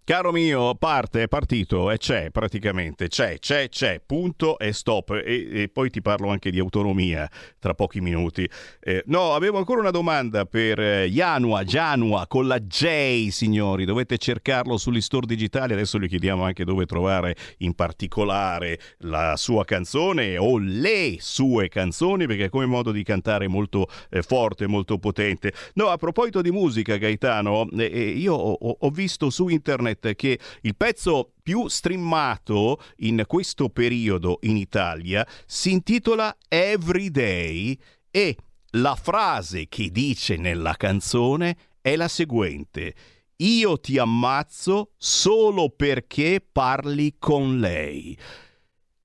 [0.10, 5.12] Caro mio, parte, è partito e c'è praticamente, c'è, c'è, c'è, punto e stop.
[5.12, 7.30] E, e poi ti parlo anche di autonomia
[7.60, 8.49] tra pochi minuti.
[8.80, 13.86] Eh, no, avevo ancora una domanda per eh, Janua, Janua con la J, signori.
[13.86, 15.74] Dovete cercarlo sugli store digitali.
[15.74, 22.26] Adesso gli chiediamo anche dove trovare in particolare la sua canzone o le sue canzoni,
[22.26, 25.53] perché come modo di cantare molto eh, forte, molto potente.
[25.76, 30.16] No, a proposito di musica, Gaetano, eh, eh, io ho, ho visto su internet Internet
[30.16, 37.78] che il pezzo più streamato in questo periodo in Italia si intitola Everyday
[38.10, 38.38] e
[38.74, 42.93] la frase che dice nella canzone è la seguente.
[43.38, 48.18] Io ti ammazzo solo perché parli con lei.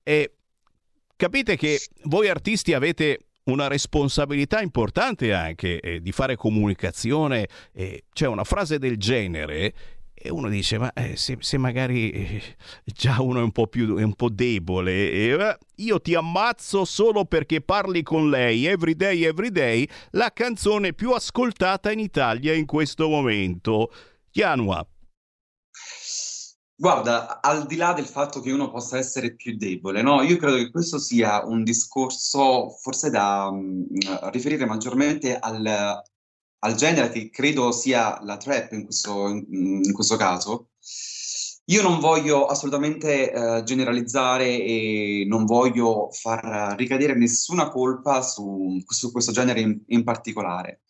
[0.03, 0.35] E
[1.15, 7.47] capite che voi artisti avete una responsabilità importante anche eh, di fare comunicazione.
[7.73, 9.73] Eh, cioè una frase del genere
[10.25, 12.41] e uno dice, ma eh, se, se, magari eh,
[12.83, 17.61] già uno è un po' più un po' debole, eh, io ti ammazzo solo perché
[17.61, 23.91] parli con lei, Everyday, Everyday, la canzone più ascoltata in Italia in questo momento.
[24.31, 24.85] Chianua.
[26.77, 30.23] Guarda, al di là del fatto che uno possa essere più debole, no?
[30.23, 33.85] Io credo che questo sia un discorso forse da um,
[34.31, 36.01] riferire maggiormente al,
[36.65, 40.69] al genere che credo sia la trap in questo, in, in questo caso,
[41.65, 49.11] io non voglio assolutamente uh, generalizzare e non voglio far ricadere nessuna colpa su, su
[49.11, 50.81] questo genere in, in, particolare.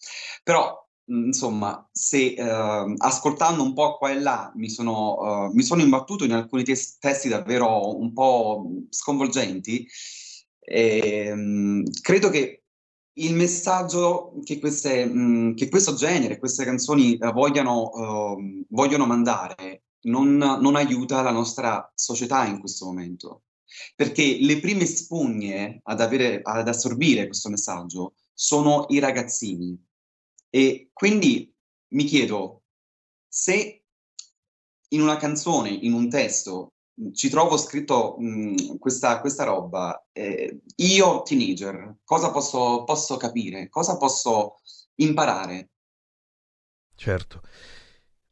[0.44, 5.82] Però, insomma, se uh, ascoltando un po' qua e là mi sono, uh, mi sono
[5.82, 9.88] imbattuto in alcuni tes- testi davvero un po' sconvolgenti,
[10.60, 12.65] e, um, credo che
[13.18, 19.84] il messaggio che, queste, mh, che, questo genere, queste canzoni uh, vogliano, uh, vogliono mandare
[20.06, 23.44] non, non, aiuta la nostra società in questo momento.
[23.96, 29.78] Perché le prime spugne ad, avere, ad assorbire questo messaggio sono i ragazzini.
[30.50, 31.54] E quindi
[31.90, 32.64] mi chiedo
[33.28, 33.84] se
[34.90, 36.75] in una canzone, in un testo,
[37.14, 43.70] ci trovo scritto mh, questa, questa, roba, eh, io teenager, cosa posso, posso capire?
[43.70, 44.60] Cosa posso
[44.96, 45.72] imparare?
[46.96, 47.42] Certo.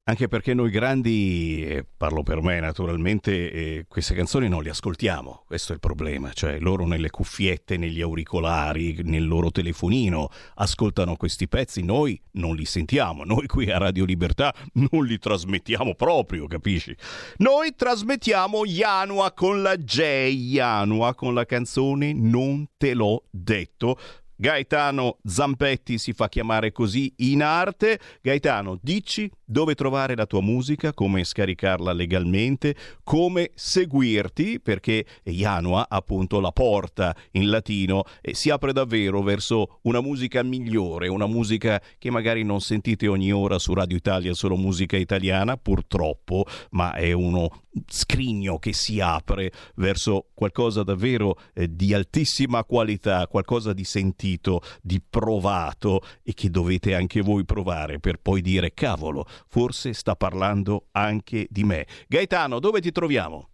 [0.06, 5.44] Anche perché noi grandi, eh, parlo per me naturalmente, eh, queste canzoni non le ascoltiamo,
[5.48, 11.48] questo è il problema, cioè loro nelle cuffiette, negli auricolari, nel loro telefonino ascoltano questi
[11.48, 14.54] pezzi, noi non li sentiamo, noi qui a Radio Libertà
[14.92, 16.94] non li trasmettiamo proprio, capisci?
[17.38, 20.02] Noi trasmettiamo Yanua con la J,
[20.34, 23.98] Yanua con la canzone Non te l'ho detto,
[24.36, 28.00] Gaetano Zampetti si fa chiamare così in arte.
[28.22, 36.40] Gaetano, dici dove trovare la tua musica, come scaricarla legalmente, come seguirti, perché Yanua, appunto,
[36.40, 42.10] la porta in latino eh, si apre davvero verso una musica migliore, una musica che
[42.10, 47.62] magari non sentite ogni ora su Radio Italia, solo musica italiana, purtroppo, ma è uno
[47.88, 55.02] scrigno che si apre verso qualcosa davvero eh, di altissima qualità, qualcosa di sentito, di
[55.02, 61.48] provato e che dovete anche voi provare per poi dire cavolo, forse sta parlando anche
[61.50, 61.88] di me.
[62.08, 63.50] Gaetano, dove ti troviamo?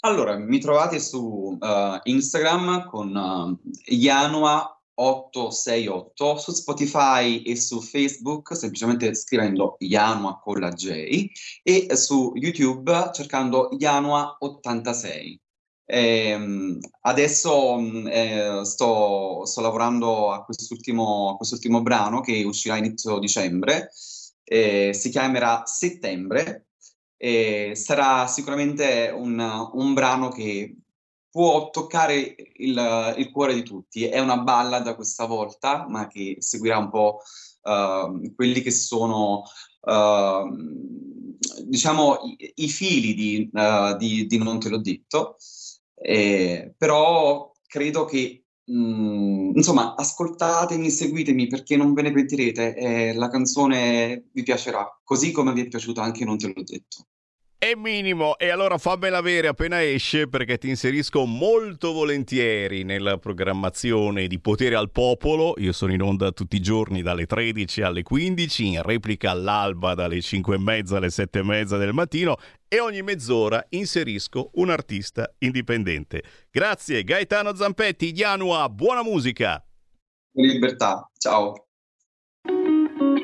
[0.00, 8.54] Allora, mi trovate su uh, Instagram con uh, Yanua 868 su Spotify e su Facebook
[8.56, 11.28] semplicemente scrivendo Yanua con la J
[11.62, 15.40] e su YouTube cercando Yanua 86.
[15.86, 23.90] Eh, adesso eh, sto, sto, lavorando a quest'ultimo, a quest'ultimo, brano che uscirà inizio dicembre,
[24.44, 26.68] eh, si chiamerà Settembre
[27.16, 29.38] e sarà sicuramente un,
[29.72, 30.76] un brano che
[31.34, 34.04] può toccare il, il, cuore di tutti.
[34.04, 37.22] È una ballad questa volta, ma che seguirà un po'
[37.62, 39.42] uh, quelli che sono,
[39.80, 40.48] uh,
[41.64, 45.36] diciamo, i, i fili di, uh, di, di, Non te l'ho detto.
[45.96, 52.74] Eh, però credo che, mm, insomma, ascoltatemi, seguitemi perché non ve ne pentirete.
[52.74, 57.06] Eh, la canzone vi piacerà, così come vi è piaciuta anche Non te l'ho detto.
[57.64, 64.26] È minimo e allora fammela avere appena esce perché ti inserisco molto volentieri nella programmazione
[64.26, 65.54] di Potere al Popolo.
[65.56, 70.20] Io sono in onda tutti i giorni dalle 13 alle 15, in replica all'alba dalle
[70.20, 72.36] 5 e mezza alle 7 e mezza del mattino
[72.68, 76.22] e ogni mezz'ora inserisco un artista indipendente.
[76.50, 79.64] Grazie Gaetano Zampetti, Janua, buona musica!
[80.32, 81.68] Libertà, ciao!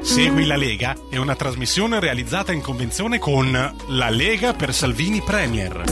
[0.03, 5.83] Segui la Lega è una trasmissione realizzata in convenzione con La Lega per Salvini Premier.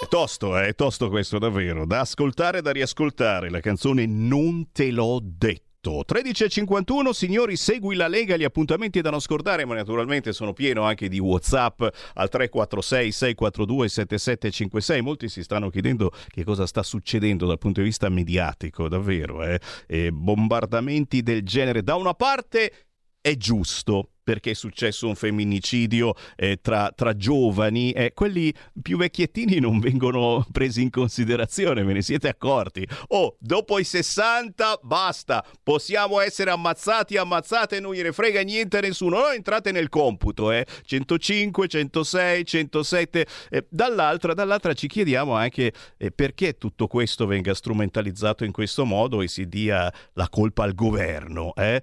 [0.00, 0.68] È tosto, eh?
[0.68, 5.67] è tosto questo davvero, da ascoltare e da riascoltare, la canzone Non te l'ho detto.
[5.80, 11.08] 13.51, signori, segui la Lega, gli appuntamenti da non scordare, ma naturalmente sono pieno anche
[11.08, 11.80] di WhatsApp
[12.14, 15.02] al 346 642 7756.
[15.02, 19.60] Molti si stanno chiedendo che cosa sta succedendo dal punto di vista mediatico, davvero, eh?
[19.86, 21.82] E bombardamenti del genere.
[21.82, 22.72] Da una parte
[23.20, 28.52] è giusto perché è successo un femminicidio eh, tra, tra, giovani, eh, quelli
[28.82, 32.86] più vecchiettini non vengono presi in considerazione, ve ne siete accorti?
[33.06, 39.18] Oh, dopo i 60 basta, possiamo essere ammazzati, ammazzate, non gliene frega niente a nessuno,
[39.18, 40.66] non entrate nel computo, eh?
[40.84, 48.44] 105, 106, 107, eh, dall'altra, dall'altra ci chiediamo anche eh, perché tutto questo venga strumentalizzato
[48.44, 51.80] in questo modo e si dia la colpa al governo, eh?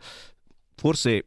[0.75, 1.25] Forse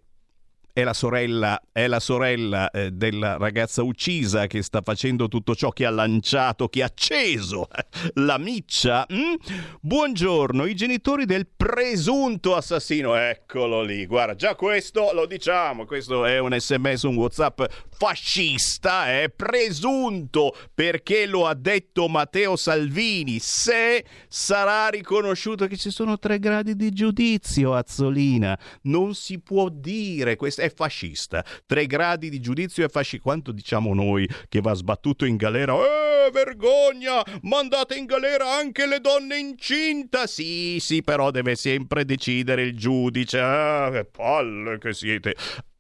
[0.79, 5.70] è la sorella, è la sorella eh, della ragazza uccisa che sta facendo tutto ciò
[5.70, 7.66] che ha lanciato, che ha acceso
[8.14, 9.05] la miccia.
[9.12, 9.35] Mm?
[9.81, 16.39] Buongiorno, i genitori del presunto assassino, eccolo lì, guarda, già questo lo diciamo, questo è
[16.39, 17.61] un sms, un whatsapp
[17.99, 19.31] fascista, è eh?
[19.31, 26.76] presunto, perché lo ha detto Matteo Salvini, se sarà riconosciuto che ci sono tre gradi
[26.76, 32.89] di giudizio, Azzolina, non si può dire, questo è fascista, tre gradi di giudizio è
[32.89, 38.87] fascista, quanto diciamo noi che va sbattuto in galera, eh, vergogna, mandate in galera anche
[38.87, 44.93] le donne incinta, sì, sì, però deve sempre decidere il giudice, ah, che palle che
[44.93, 45.35] siete.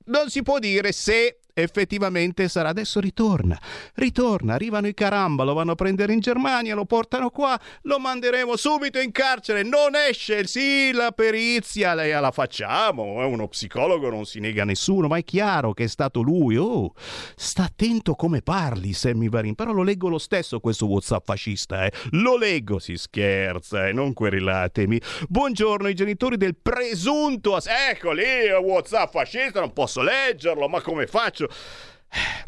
[0.06, 2.68] Non si può dire se effettivamente sarà.
[2.68, 3.58] Adesso ritorna,
[3.94, 8.56] ritorna, arrivano i caramba, lo vanno a prendere in Germania, lo portano qua, lo manderemo
[8.56, 14.24] subito in carcere, non esce, sì, la perizia, lei la facciamo, è uno psicologo, non
[14.24, 16.92] si nega a nessuno, ma è chiaro che è stato lui, oh,
[17.36, 21.92] sta attento come parli Sammy Varin, però lo leggo lo stesso questo Whatsapp fascista, eh.
[22.10, 25.00] lo leggo, si scherza, eh, non querelatemi.
[25.28, 31.06] Buongiorno, i genitori del presunto, ass- ecco lì, Whatsapp fascista, non posso leggerlo, ma come
[31.06, 31.47] faccio?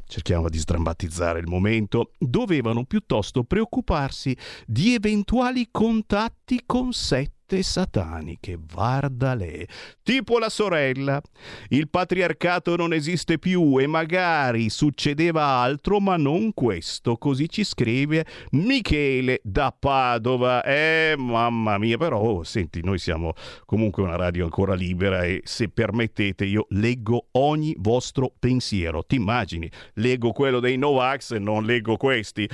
[0.06, 4.36] Cerchiamo di sdrammatizzare il momento, dovevano piuttosto preoccuparsi
[4.66, 9.64] di eventuali contatti con sette sette sataniche, Vardalè,
[10.02, 11.20] tipo la sorella.
[11.68, 18.24] Il patriarcato non esiste più e magari succedeva altro, ma non questo, così ci scrive
[18.52, 20.62] Michele da Padova.
[20.62, 23.32] Eh, mamma mia, però, oh, senti, noi siamo
[23.64, 29.04] comunque una radio ancora libera e se permettete io leggo ogni vostro pensiero.
[29.04, 29.70] Ti immagini?
[29.94, 32.48] Leggo quello dei Novax e non leggo questi.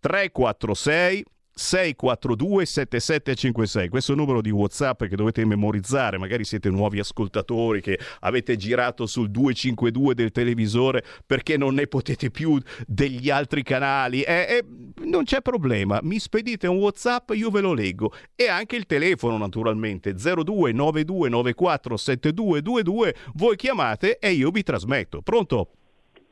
[0.00, 1.24] 346
[1.54, 6.18] 642 7756 questo è il numero di whatsapp che dovete memorizzare.
[6.18, 12.30] Magari siete nuovi ascoltatori che avete girato sul 252 del televisore perché non ne potete
[12.30, 14.22] più degli altri canali.
[14.22, 14.64] Eh, eh,
[15.04, 16.00] non c'è problema.
[16.02, 18.12] Mi spedite un whatsapp io ve lo leggo.
[18.34, 20.14] E anche il telefono naturalmente.
[20.14, 25.20] 0292947222 voi chiamate e io vi trasmetto.
[25.22, 25.72] Pronto?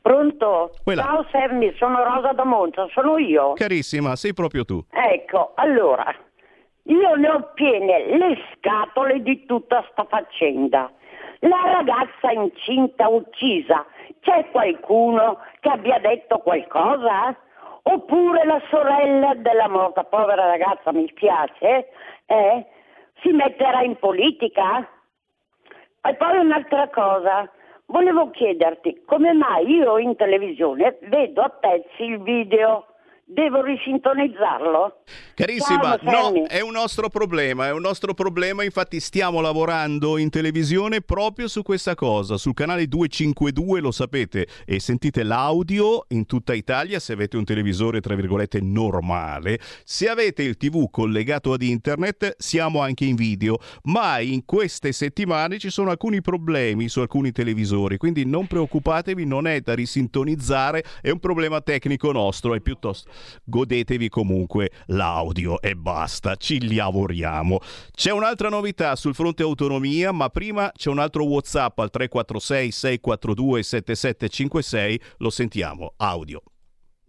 [0.01, 0.73] Pronto?
[0.83, 1.03] Quella.
[1.03, 3.53] Ciao Sammy, sono Rosa da Monza, sono io.
[3.53, 4.83] Carissima, sei proprio tu.
[4.89, 6.13] Ecco, allora,
[6.83, 10.91] io ne ho piene le scatole di tutta sta faccenda.
[11.39, 13.85] La ragazza incinta uccisa,
[14.21, 17.35] c'è qualcuno che abbia detto qualcosa?
[17.83, 21.89] Oppure la sorella della morta povera ragazza, mi spiace,
[22.27, 22.65] eh?
[23.21, 24.87] si metterà in politica?
[26.03, 27.49] E poi un'altra cosa,
[27.91, 32.85] Volevo chiederti come mai io in televisione vedo a pezzi il video
[33.33, 35.03] Devo risintonizzarlo?
[35.35, 40.29] Carissima, Ciao, no, è un nostro problema, è un nostro problema, infatti stiamo lavorando in
[40.29, 46.53] televisione proprio su questa cosa, sul canale 252 lo sapete e sentite l'audio in tutta
[46.53, 52.35] Italia se avete un televisore tra virgolette normale, se avete il tv collegato ad internet
[52.37, 57.95] siamo anche in video, ma in queste settimane ci sono alcuni problemi su alcuni televisori,
[57.95, 63.09] quindi non preoccupatevi, non è da risintonizzare, è un problema tecnico nostro, è piuttosto
[63.43, 67.59] godetevi comunque l'audio e basta, ci lavoriamo.
[67.91, 73.63] C'è un'altra novità sul fronte autonomia, ma prima c'è un altro WhatsApp al 346 642
[73.63, 76.41] 7756, lo sentiamo, audio.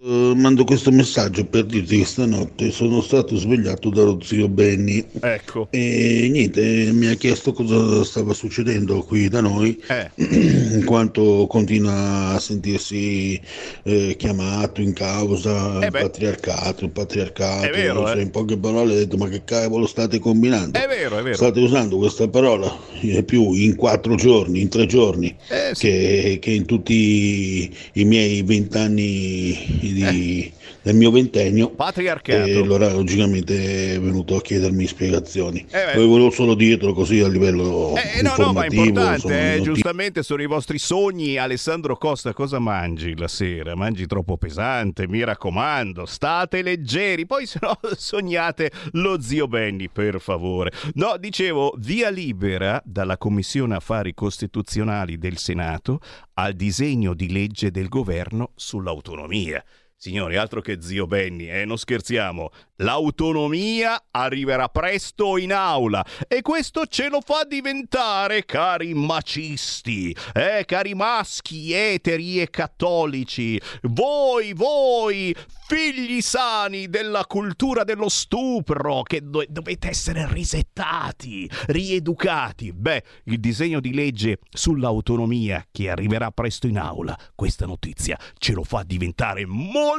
[0.04, 5.06] Uh, mando questo messaggio per dirti che stanotte sono stato svegliato dallo zio Benny.
[5.20, 5.68] Ecco.
[5.70, 10.10] E niente, mi ha chiesto cosa stava succedendo qui da noi, eh.
[10.16, 13.40] in quanto continua a sentirsi
[13.84, 17.66] eh, chiamato in causa Eh il patriarcato, il patriarcato.
[17.68, 18.22] È vero, cioè, eh.
[18.22, 20.80] In poche parole ha detto ma che cavolo state combinando?
[20.80, 21.36] È vero, è vero.
[21.36, 25.86] State usando questa parola eh, più in quattro giorni, in tre giorni, Eh, sì.
[25.86, 31.70] che, che in tutti i miei vent'anni di- del mio ventennio.
[31.70, 32.46] Patriarcato.
[32.46, 35.64] E allora logicamente è venuto a chiedermi spiegazioni.
[35.70, 35.94] Eh.
[35.94, 39.60] Poi volevo solo dirlo così a livello Eh, no, no, ma è importante, insomma, eh,
[39.62, 41.36] giustamente sono i vostri sogni.
[41.36, 43.74] Alessandro Costa, cosa mangi la sera?
[43.74, 50.20] Mangi troppo pesante, mi raccomando, state leggeri, poi se no sognate lo zio Benny, per
[50.20, 50.72] favore.
[50.94, 56.00] No, dicevo, via libera dalla Commissione Affari Costituzionali del Senato
[56.34, 59.62] al disegno di legge del governo sull'autonomia.
[60.02, 62.50] Signori, altro che zio Benny, eh, non scherziamo.
[62.78, 70.94] L'autonomia arriverà presto in aula e questo ce lo fa diventare, cari macisti, eh, cari
[70.94, 73.60] maschi, eteri e cattolici.
[73.82, 75.32] Voi, voi,
[75.68, 82.72] figli sani della cultura dello stupro, che do- dovete essere risettati, rieducati.
[82.72, 88.64] Beh, il disegno di legge sull'autonomia che arriverà presto in aula, questa notizia ce lo
[88.64, 89.90] fa diventare molto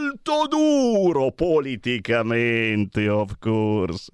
[0.47, 4.09] duro politicamente, of course.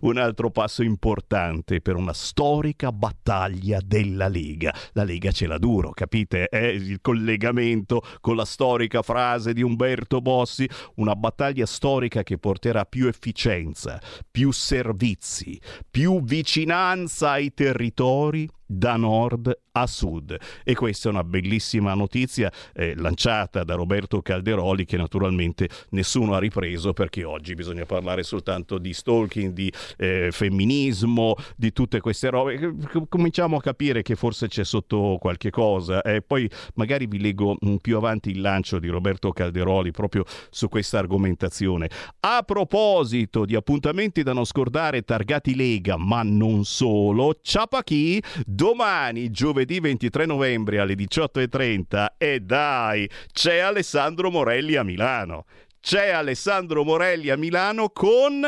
[0.00, 4.74] Un altro passo importante per una storica battaglia della Lega.
[4.92, 6.48] La Lega ce l'ha duro, capite?
[6.48, 12.84] È il collegamento con la storica frase di Umberto Bossi, una battaglia storica che porterà
[12.84, 15.60] più efficienza, più servizi,
[15.90, 22.94] più vicinanza ai territori da nord a sud e questa è una bellissima notizia eh,
[22.96, 28.92] lanciata da Roberto Calderoli che naturalmente nessuno ha ripreso perché oggi bisogna parlare soltanto di
[28.92, 32.56] stalking, di eh, femminismo, di tutte queste robe.
[32.56, 37.56] C- Cominciamo a capire che forse c'è sotto qualche cosa e poi magari vi leggo
[37.64, 41.90] mm, più avanti il lancio di Roberto Calderoli proprio su questa argomentazione.
[42.20, 48.22] A proposito di appuntamenti da non scordare targati Lega, ma non solo, Ciapachì
[48.54, 55.44] domani, giovedì 23 novembre alle 18.30 e dai, c'è Alessandro Morelli a Milano.
[55.80, 58.42] C'è Alessandro Morelli a Milano con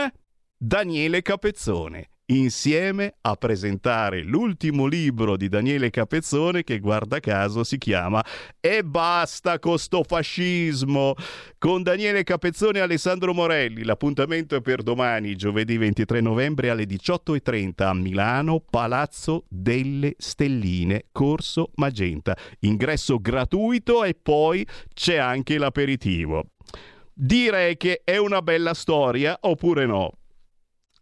[0.57, 2.11] Daniele Capezzone.
[2.29, 8.20] Insieme a presentare l'ultimo libro di Daniele Capezzone che guarda caso si chiama
[8.59, 11.14] E basta con sto fascismo
[11.57, 13.85] con Daniele Capezzone e Alessandro Morelli.
[13.85, 21.70] L'appuntamento è per domani, giovedì 23 novembre alle 18.30 a Milano, Palazzo delle Stelline, Corso
[21.77, 22.37] Magenta.
[22.61, 26.47] Ingresso gratuito e poi c'è anche l'aperitivo.
[27.14, 30.11] Direi che è una bella storia oppure no?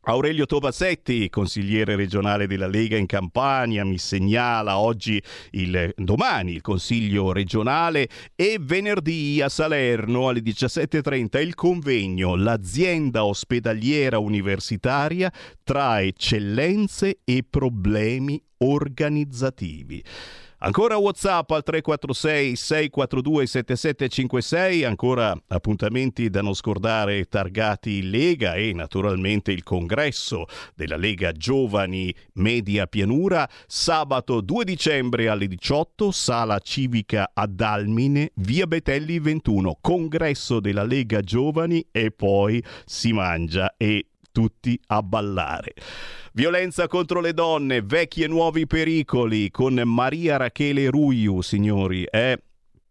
[0.07, 7.33] Aurelio Tobasetti, consigliere regionale della Lega in Campania, mi segnala oggi il domani il consiglio
[7.33, 15.33] regionale e venerdì a Salerno alle 17:30 il convegno L'azienda ospedaliera universitaria
[15.63, 20.05] tra eccellenze e problemi organizzativi.
[20.65, 29.53] Ancora WhatsApp al 346 642 7756, ancora appuntamenti da non scordare targati Lega e naturalmente
[29.53, 33.47] il congresso della Lega Giovani Media Pianura.
[33.67, 41.21] Sabato 2 dicembre alle 18, sala civica ad Almine, via Betelli 21, congresso della Lega
[41.21, 45.75] Giovani e poi si mangia e tutti a ballare.
[46.33, 52.37] Violenza contro le donne, vecchi e nuovi pericoli con Maria Rachele Ruiu, signori, è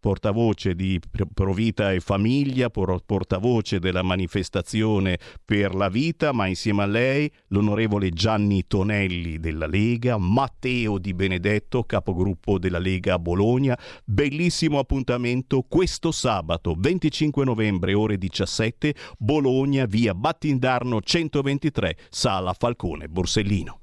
[0.03, 0.99] portavoce di
[1.33, 8.65] Provita e Famiglia, portavoce della manifestazione per la vita, ma insieme a lei l'onorevole Gianni
[8.67, 13.79] Tonelli della Lega, Matteo Di Benedetto, capogruppo della Lega a Bologna.
[14.03, 23.82] Bellissimo appuntamento questo sabato 25 novembre ore 17, Bologna, via Battindarno 123, sala Falcone Borsellino.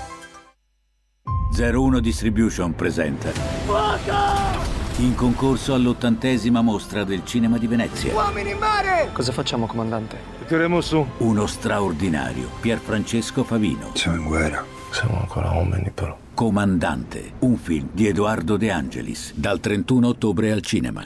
[1.53, 4.69] 01 Distribution presenta Fuoco!
[4.97, 8.13] in concorso all'ottantesima mostra del cinema di Venezia.
[8.13, 9.09] Uomini in mare!
[9.11, 10.17] Cosa facciamo, comandante?
[10.47, 11.05] Tireremo su.
[11.17, 13.89] Uno straordinario, Pierfrancesco Favino.
[13.95, 14.63] Siamo in guerra.
[14.91, 16.15] Siamo ancora uomini, però.
[16.33, 21.05] Comandante, un film di Edoardo De Angelis, dal 31 ottobre al cinema.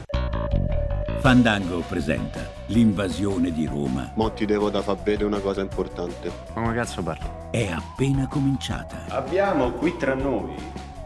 [1.21, 4.11] Fandango presenta l'invasione di Roma.
[4.15, 6.31] Mo ti devo da far vedere una cosa importante.
[6.55, 7.29] Ma come cazzo parli?
[7.51, 9.05] È appena cominciata.
[9.09, 10.55] Abbiamo qui tra noi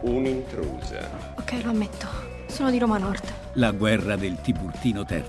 [0.03, 1.09] un'intrusa.
[1.35, 2.07] Ok, lo ammetto.
[2.47, 3.25] Sono di Roma Nord.
[3.55, 5.23] La guerra del Tiburtino III.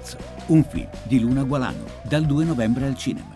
[0.46, 1.82] Un film di Luna Gualano.
[2.02, 3.34] Dal 2 novembre al cinema.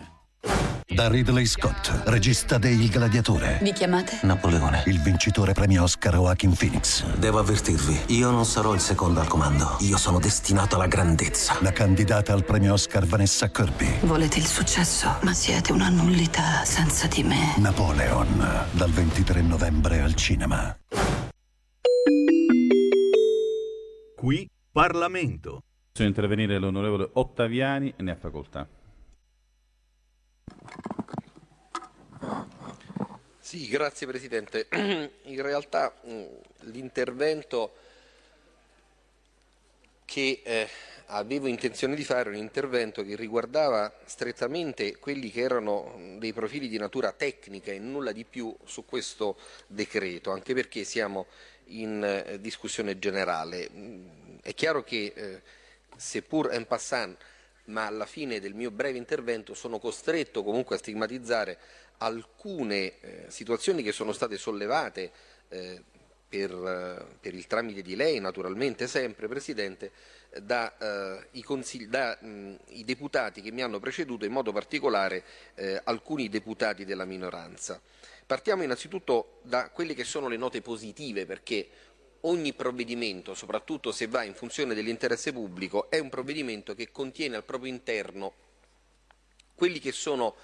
[0.93, 3.59] Da Ridley Scott, regista de Il Gladiatore.
[3.61, 4.19] Vi chiamate?
[4.23, 4.83] Napoleone.
[4.87, 7.05] Il vincitore premio Oscar Joaquin Phoenix.
[7.15, 9.77] Devo avvertirvi, io non sarò il secondo al comando.
[9.79, 11.57] Io sono destinato alla grandezza.
[11.61, 13.99] La candidata al premio Oscar Vanessa Kirby.
[14.01, 17.53] Volete il successo, ma siete una nullità senza di me.
[17.55, 20.77] Napoleon, dal 23 novembre al cinema.
[24.17, 25.63] Qui Parlamento.
[25.93, 28.67] Posso intervenire l'onorevole Ottaviani e ne ha facoltà.
[33.39, 34.67] Sì, grazie Presidente.
[35.23, 35.93] In realtà
[36.61, 37.73] l'intervento
[40.05, 40.69] che eh,
[41.07, 46.77] avevo intenzione di fare un intervento che riguardava strettamente quelli che erano dei profili di
[46.77, 49.37] natura tecnica e nulla di più su questo
[49.67, 51.27] decreto, anche perché siamo
[51.65, 53.69] in eh, discussione generale.
[54.41, 55.41] È chiaro che, eh,
[55.97, 57.17] seppur en passant,
[57.65, 61.57] ma alla fine del mio breve intervento sono costretto comunque a stigmatizzare
[61.97, 65.11] alcune eh, situazioni che sono state sollevate
[65.49, 65.83] eh,
[66.27, 69.91] per, eh, per, il tramite di lei, naturalmente sempre Presidente,
[70.41, 71.27] da, eh,
[72.85, 75.23] deputati che mi hanno preceduto, in modo particolare
[75.55, 77.81] eh, alcuni deputati della minoranza.
[78.25, 81.67] Partiamo innanzitutto da quelle che sono le note positive, perché
[82.21, 87.43] ogni provvedimento, soprattutto se va in funzione dell'interesse pubblico, è un provvedimento che contiene al
[87.43, 88.33] proprio interno
[89.55, 90.35] quelli che sono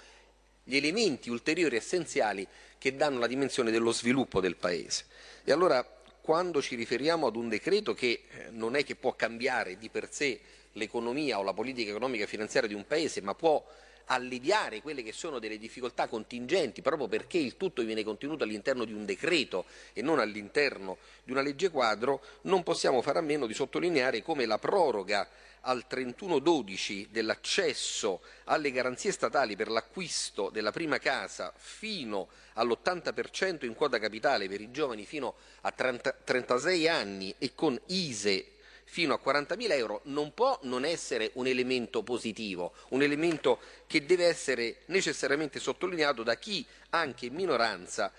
[0.64, 2.46] gli elementi ulteriori essenziali
[2.78, 5.06] che danno la dimensione dello sviluppo del Paese.
[5.44, 5.84] E allora
[6.20, 10.12] quando ci riferiamo ad un decreto che eh, non è che può cambiare di per
[10.12, 10.38] sé
[10.72, 13.64] l'economia o la politica economica e finanziaria di un Paese, ma può
[14.08, 18.92] alleviare quelle che sono delle difficoltà contingenti, proprio perché il tutto viene contenuto all'interno di
[18.92, 23.54] un decreto e non all'interno di una legge quadro, non possiamo fare a meno di
[23.54, 25.28] sottolineare come la proroga
[25.62, 33.98] al 31-12 dell'accesso alle garanzie statali per l'acquisto della prima casa fino all'80% in quota
[33.98, 38.52] capitale per i giovani fino a 30, 36 anni e con ISE
[38.90, 44.24] fino a 40.000 euro non può non essere un elemento positivo, un elemento che deve
[44.24, 48.10] essere necessariamente sottolineato da chi anche in minoranza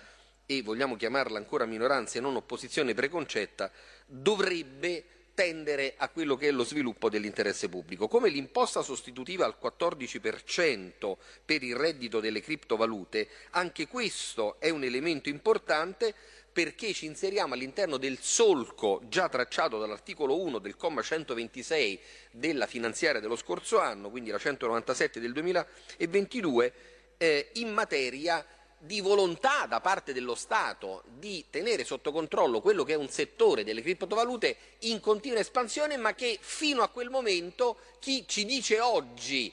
[0.46, 3.72] e vogliamo chiamarla ancora minoranza e non opposizione preconcetta,
[4.06, 5.04] dovrebbe
[5.34, 8.08] tendere a quello che è lo sviluppo dell'interesse pubblico.
[8.08, 15.30] Come l'imposta sostitutiva al 14% per il reddito delle criptovalute, anche questo è un elemento
[15.30, 16.14] importante
[16.52, 22.00] perché ci inseriamo all'interno del solco già tracciato dall'articolo 1 del comma 126
[22.32, 26.74] della finanziaria dello scorso anno, quindi la 197 del 2022,
[27.18, 28.46] eh, in materia
[28.82, 33.66] di volontà da parte dello Stato di tenere sotto controllo quello che è un settore
[33.66, 39.52] delle criptovalute in continua espansione, ma che fino a quel momento chi ci dice oggi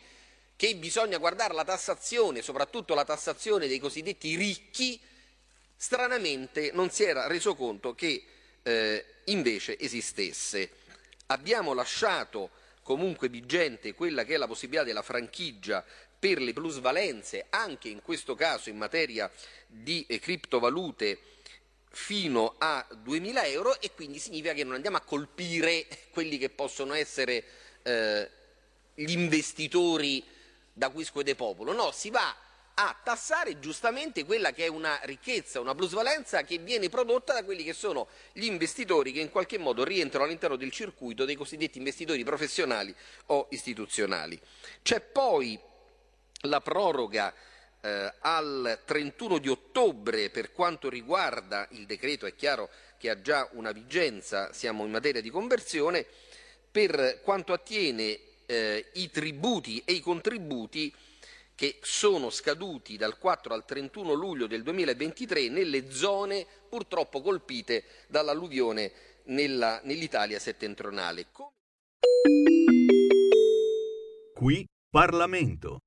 [0.55, 4.99] che bisogna guardare la tassazione, soprattutto la tassazione dei cosiddetti ricchi,
[5.77, 8.24] stranamente non si era reso conto che
[8.62, 10.70] eh, invece esistesse.
[11.27, 12.51] Abbiamo lasciato
[12.83, 15.85] comunque vigente quella che è la possibilità della franchigia
[16.18, 19.31] per le plusvalenze, anche in questo caso in materia
[19.66, 21.18] di eh, criptovalute
[21.91, 26.95] fino a 2.000 euro e quindi significa che non andiamo a colpire quelli che possono
[26.95, 27.45] essere
[27.83, 28.31] eh,
[28.95, 30.24] gli investitori
[30.72, 32.35] da quisque de popolo, no, si va
[32.79, 37.64] a tassare giustamente quella che è una ricchezza, una plusvalenza che viene prodotta da quelli
[37.64, 42.22] che sono gli investitori che in qualche modo rientrano all'interno del circuito dei cosiddetti investitori
[42.22, 42.95] professionali
[43.27, 44.39] o istituzionali.
[44.83, 45.59] C'è poi
[46.43, 47.33] la proroga
[47.81, 52.68] eh, al 31 di ottobre per quanto riguarda il decreto, è chiaro
[52.99, 56.05] che ha già una vigenza, siamo in materia di conversione,
[56.70, 60.93] per quanto attiene eh, i tributi e i contributi
[61.57, 68.93] che sono scaduti dal 4 al 31 luglio del 2023 nelle zone purtroppo colpite dall'alluvione
[69.25, 71.27] nella, nell'Italia settentrionale.
[74.35, 75.79] Qui Parlamento.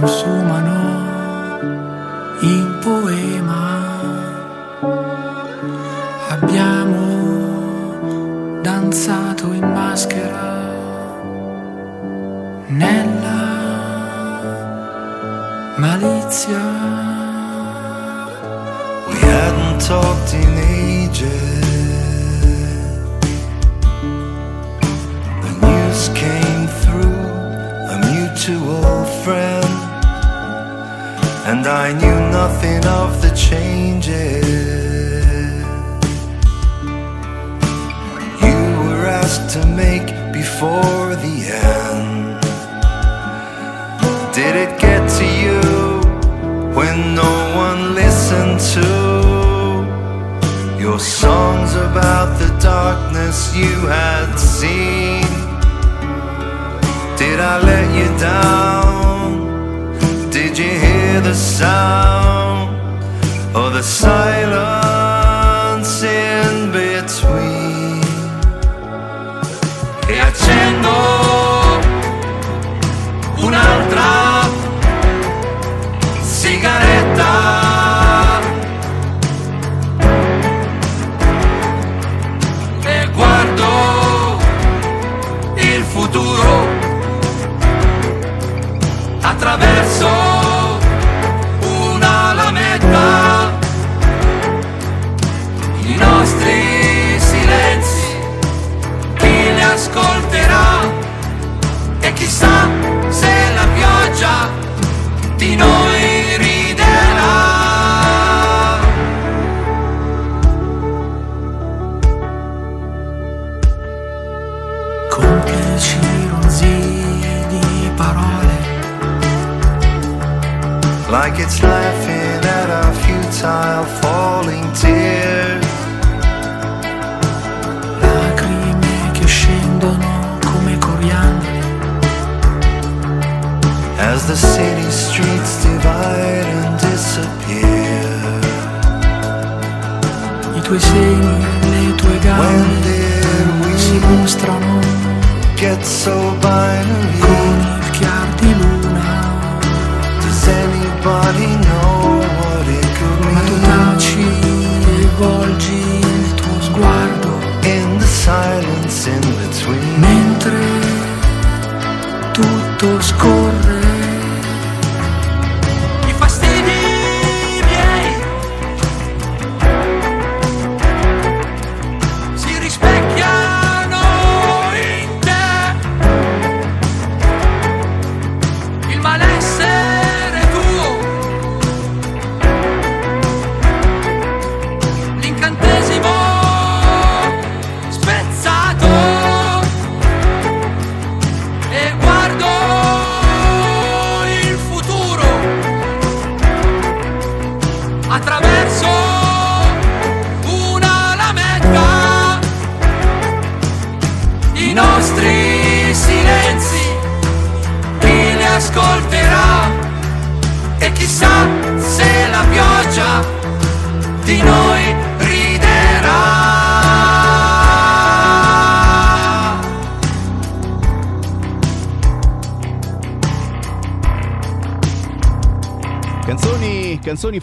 [0.00, 0.37] Che si
[31.88, 34.44] I knew nothing of the changes.
[38.44, 41.36] You were asked to make before the
[41.72, 42.42] end.
[44.34, 45.60] Did it get to you
[46.76, 48.88] when no one listened to
[50.78, 55.24] your songs about the darkness you had seen?
[57.16, 58.87] Did I let you down?
[61.28, 62.74] The sound
[63.54, 64.77] or the silence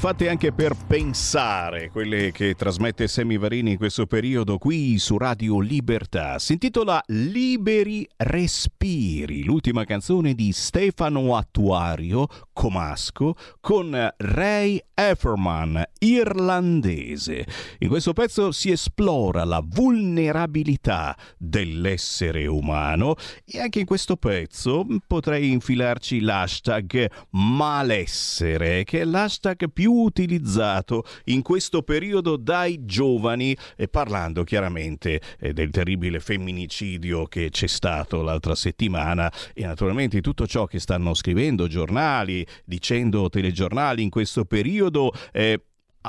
[0.05, 5.59] Fatte anche per pensare, quelle che trasmette Semi Varini in questo periodo qui su Radio
[5.59, 6.37] Libertà.
[6.37, 17.43] Si intitola Liberi Respiri, l'ultima canzone di Stefano Attuario Comasco con Ray Efferman, irlandese.
[17.79, 25.51] In questo pezzo si esplora la vulnerabilità dell'essere umano e anche in questo pezzo potrei
[25.51, 34.43] infilarci l'hashtag malessere, che è l'hashtag più utilizzato in questo periodo dai giovani, e parlando
[34.43, 40.79] chiaramente eh, del terribile femminicidio che c'è stato l'altra settimana e naturalmente tutto ciò che
[40.79, 45.11] stanno scrivendo giornali, dicendo telegiornali in questo periodo.
[45.31, 45.61] eh,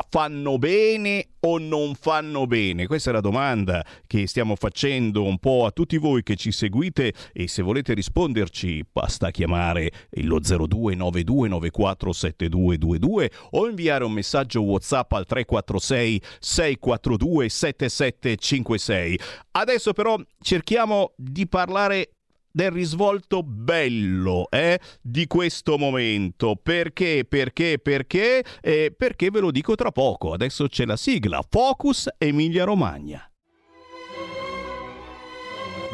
[0.09, 2.86] fanno bene o non fanno bene?
[2.86, 7.12] Questa è la domanda che stiamo facendo un po' a tutti voi che ci seguite
[7.32, 9.90] e se volete risponderci basta chiamare
[10.22, 19.20] lo 0292947222 o inviare un messaggio WhatsApp al 346 642 7756.
[19.53, 22.15] Adesso però cerchiamo di parlare
[22.57, 26.59] del risvolto bello eh, di questo momento.
[26.61, 27.26] Perché?
[27.28, 27.78] Perché?
[27.78, 28.42] Perché?
[28.62, 30.32] Eh, perché ve lo dico tra poco.
[30.32, 33.30] Adesso c'è la sigla Focus Emilia Romagna.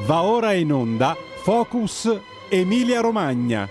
[0.07, 2.17] Va ora in onda Focus
[2.49, 3.69] Emilia Romagna.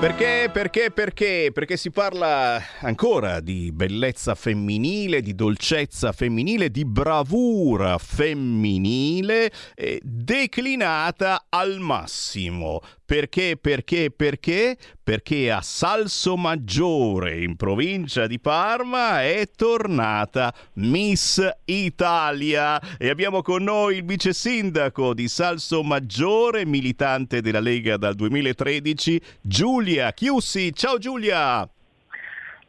[0.00, 1.50] Perché, perché, perché?
[1.52, 11.46] Perché si parla ancora di bellezza femminile, di dolcezza femminile, di bravura femminile eh, declinata
[11.48, 12.80] al massimo.
[13.08, 14.76] Perché, perché, perché?
[15.02, 22.78] Perché a Salso Maggiore, in provincia di Parma, è tornata Miss Italia.
[22.98, 29.18] E abbiamo con noi il vice sindaco di Salso Maggiore, militante della Lega dal 2013,
[29.40, 30.74] Giulia Chiussi.
[30.74, 31.66] Ciao Giulia!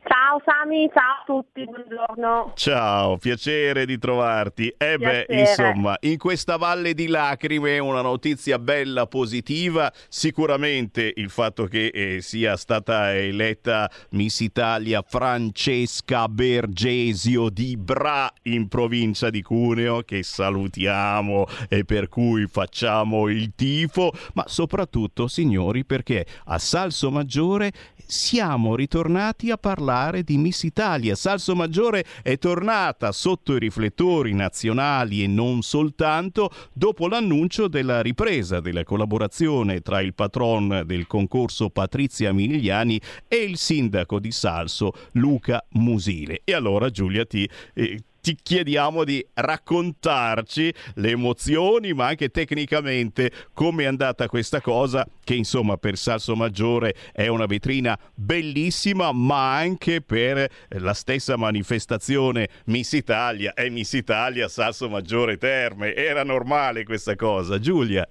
[0.02, 2.54] Ciao Sami, ciao a tutti, buongiorno.
[2.56, 4.74] Ciao, piacere di trovarti.
[4.78, 5.40] E beh, Piacere.
[5.42, 12.22] insomma, in questa valle di lacrime una notizia bella, positiva, sicuramente il fatto che eh,
[12.22, 21.46] sia stata eletta Miss Italia Francesca Bergesio di Bra in provincia di Cuneo, che salutiamo
[21.68, 27.72] e per cui facciamo il tifo, ma soprattutto, signori, perché a Salso Maggiore
[28.08, 31.16] siamo ritornati a parlare di Miss Italia.
[31.16, 38.60] Salso Maggiore è tornata sotto i riflettori nazionali e non soltanto dopo l'annuncio della ripresa
[38.60, 45.66] della collaborazione tra il patron del concorso Patrizia Miliani e il sindaco di Salso Luca
[45.70, 46.42] Musile.
[46.44, 47.50] E allora Giulia ti...
[47.74, 55.06] eh, ti chiediamo di raccontarci le emozioni, ma anche tecnicamente come è andata questa cosa,
[55.24, 62.50] che insomma per Salso Maggiore è una vetrina bellissima, ma anche per la stessa manifestazione
[62.66, 65.94] Miss Italia e Miss Italia Salso Maggiore Terme.
[65.94, 68.08] Era normale questa cosa, Giulia.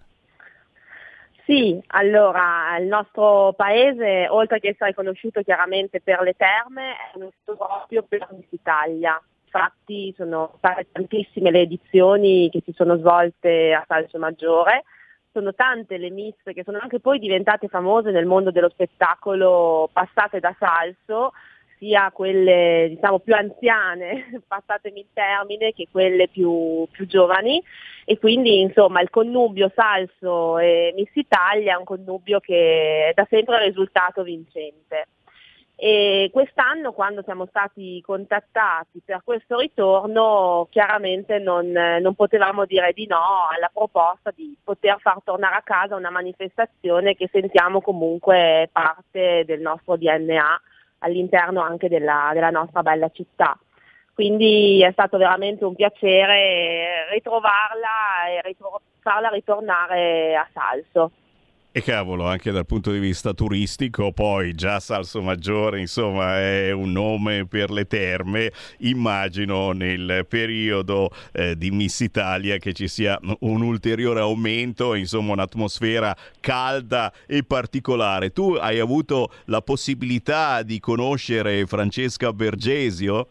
[1.44, 7.56] Sì, allora il nostro paese, oltre che essere conosciuto chiaramente per le terme, è conosciuto
[7.56, 9.18] proprio per Miss Italia.
[9.48, 14.84] Infatti sono state tantissime le edizioni che si sono svolte a Salso Maggiore,
[15.32, 20.40] sono tante le miss che sono anche poi diventate famose nel mondo dello spettacolo passate
[20.40, 21.32] da Salso,
[21.78, 27.62] sia quelle diciamo più anziane, passatemi il termine, che quelle più, più giovani
[28.04, 33.26] e quindi insomma il connubio Salso e Miss Italia è un connubio che è da
[33.30, 35.06] sempre risultato vincente.
[35.80, 43.06] E quest'anno quando siamo stati contattati per questo ritorno chiaramente non, non, potevamo dire di
[43.06, 49.44] no alla proposta di poter far tornare a casa una manifestazione che sentiamo comunque parte
[49.46, 50.60] del nostro DNA
[50.98, 53.56] all'interno anche della, della nostra bella città.
[54.12, 61.12] Quindi è stato veramente un piacere ritrovarla e ritro- farla ritornare a Salso.
[61.78, 66.90] E cavolo, anche dal punto di vista turistico, poi già Salso Maggiore, insomma, è un
[66.90, 68.50] nome per le terme.
[68.78, 76.16] Immagino nel periodo eh, di Miss Italia che ci sia un ulteriore aumento, insomma, un'atmosfera
[76.40, 78.32] calda e particolare.
[78.32, 83.28] Tu hai avuto la possibilità di conoscere Francesca Bergesio?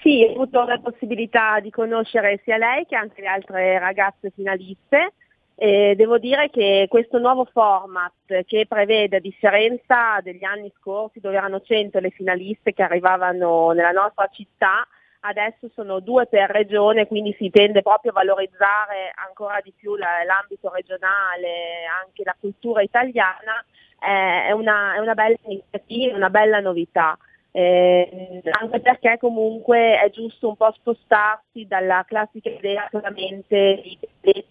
[0.00, 5.14] Sì, ho avuto la possibilità di conoscere sia lei che anche le altre ragazze finaliste
[5.56, 11.36] eh, devo dire che questo nuovo format che prevede, a differenza degli anni scorsi dove
[11.36, 14.86] erano 100 le finaliste che arrivavano nella nostra città,
[15.20, 20.24] adesso sono due per regione, quindi si tende proprio a valorizzare ancora di più la,
[20.24, 23.64] l'ambito regionale, anche la cultura italiana,
[24.00, 27.16] eh, è, una, è, una, bella iniziativa, una bella novità.
[27.56, 33.80] Eh, anche perché comunque è giusto un po' spostarsi dalla classica idea solamente
[34.20, 34.44] di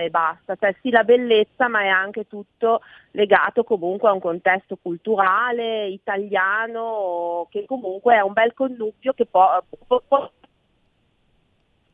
[0.00, 2.80] e basta, cioè sì la bellezza ma è anche tutto
[3.12, 9.62] legato comunque a un contesto culturale italiano che comunque è un bel connubio che può,
[9.86, 10.30] può, può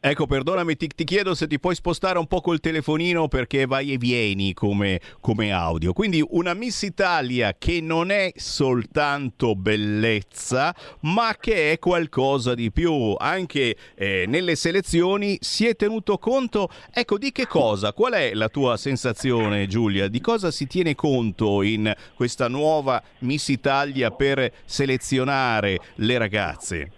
[0.08, 3.92] Ecco, perdonami, ti, ti, chiedo se ti puoi spostare un po' col telefonino perché vai
[3.92, 5.92] e vieni come, come, audio.
[5.92, 13.16] Quindi una Miss Italia che non è soltanto bellezza, ma che è qualcosa di più.
[13.18, 17.92] Anche eh, nelle selezioni si è tenuto conto, ecco, di che cosa?
[17.92, 20.06] Qual è la tua sensazione, Giulia?
[20.06, 26.90] Di cosa si tiene conto in questa nuova Miss Italia per selezionare le ragazze?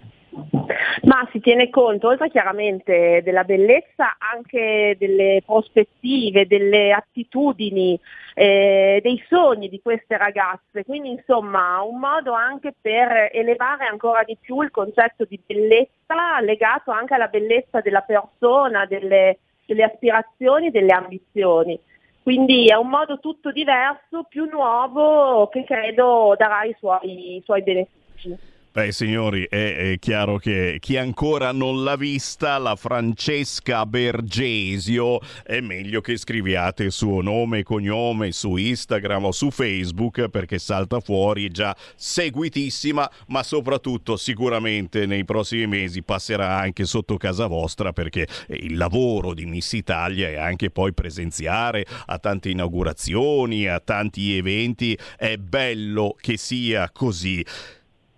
[1.02, 7.98] Ma si tiene conto, oltre chiaramente della bellezza, anche delle prospettive, delle attitudini,
[8.34, 10.84] eh, dei sogni di queste ragazze.
[10.84, 16.90] Quindi insomma un modo anche per elevare ancora di più il concetto di bellezza legato
[16.90, 21.78] anche alla bellezza della persona, delle, delle aspirazioni, delle ambizioni.
[22.22, 27.62] Quindi è un modo tutto diverso, più nuovo, che credo darà i suoi, i suoi
[27.62, 28.57] benefici.
[28.78, 35.58] Beh, signori, è, è, chiaro che chi ancora non l'ha vista, la Francesca Bergesio, è
[35.58, 41.00] meglio che scriviate il suo nome e cognome su Instagram o su Facebook perché salta
[41.00, 48.28] fuori, già seguitissima, ma soprattutto sicuramente nei prossimi mesi passerà anche sotto casa vostra perché
[48.46, 54.96] il lavoro di Miss Italia è anche poi presenziare a tante inaugurazioni, a tanti eventi.
[55.16, 57.44] È bello che sia così.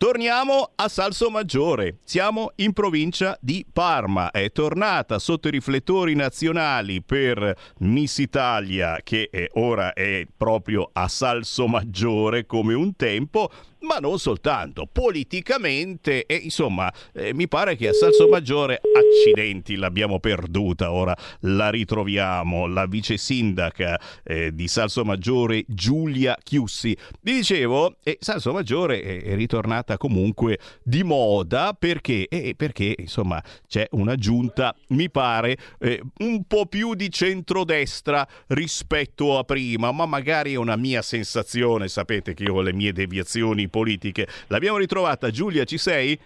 [0.02, 1.98] Torniamo a Salso Maggiore.
[2.04, 4.30] Siamo in provincia di Parma.
[4.30, 11.06] È tornata sotto i riflettori nazionali per Miss Italia, che è ora è proprio a
[11.06, 13.50] Salso Maggiore come un tempo
[13.80, 20.20] ma non soltanto, politicamente e insomma eh, mi pare che a Salso Maggiore accidenti l'abbiamo
[20.20, 26.96] perduta, ora la ritroviamo, la vice sindaca eh, di Salso Maggiore Giulia Chiussi.
[27.20, 33.86] Vi dicevo, eh, Salso Maggiore è, ritornata comunque di moda perché, eh, perché insomma c'è
[33.92, 40.52] una giunta, mi pare, eh, un po' più di centrodestra rispetto a prima, ma magari
[40.52, 44.26] è una mia sensazione, sapete che io ho le mie deviazioni politiche.
[44.48, 46.18] L'abbiamo ritrovata, Giulia, ci sei?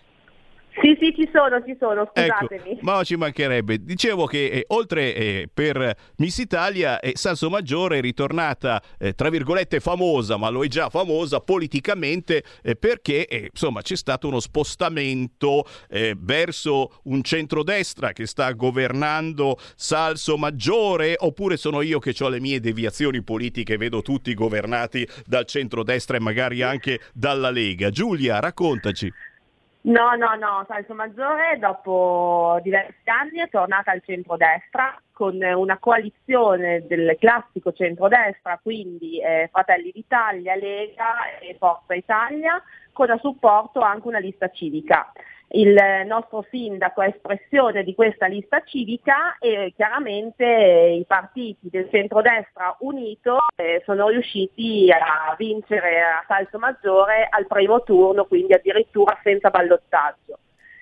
[0.80, 2.70] Sì, sì, ci sono, ci sono, ecco, scusatemi.
[2.72, 3.78] Ecco, ma ci mancherebbe.
[3.82, 9.28] Dicevo che eh, oltre eh, per Miss Italia, eh, Salso Maggiore è ritornata, eh, tra
[9.28, 14.40] virgolette, famosa, ma lo è già famosa politicamente eh, perché, eh, insomma, c'è stato uno
[14.40, 15.64] spostamento
[16.18, 22.60] verso un centrodestra che sta governando Salso Maggiore, oppure sono io che ho le mie
[22.60, 27.90] deviazioni politiche, vedo tutti governati dal centrodestra e magari anche dalla Lega.
[27.90, 29.12] Giulia, raccontaci.
[29.86, 36.86] No, no, no, Salso Maggiore dopo diversi anni è tornata al centrodestra con una coalizione
[36.86, 42.62] del classico centrodestra, quindi eh, Fratelli d'Italia, Lega e Forza Italia,
[42.92, 45.12] con a supporto anche una lista civica.
[45.48, 52.76] Il nostro sindaco è espressione di questa lista civica e chiaramente i partiti del centrodestra
[52.80, 59.50] unito eh, sono riusciti a vincere a salto maggiore al primo turno, quindi addirittura senza
[59.50, 60.38] ballottaggio.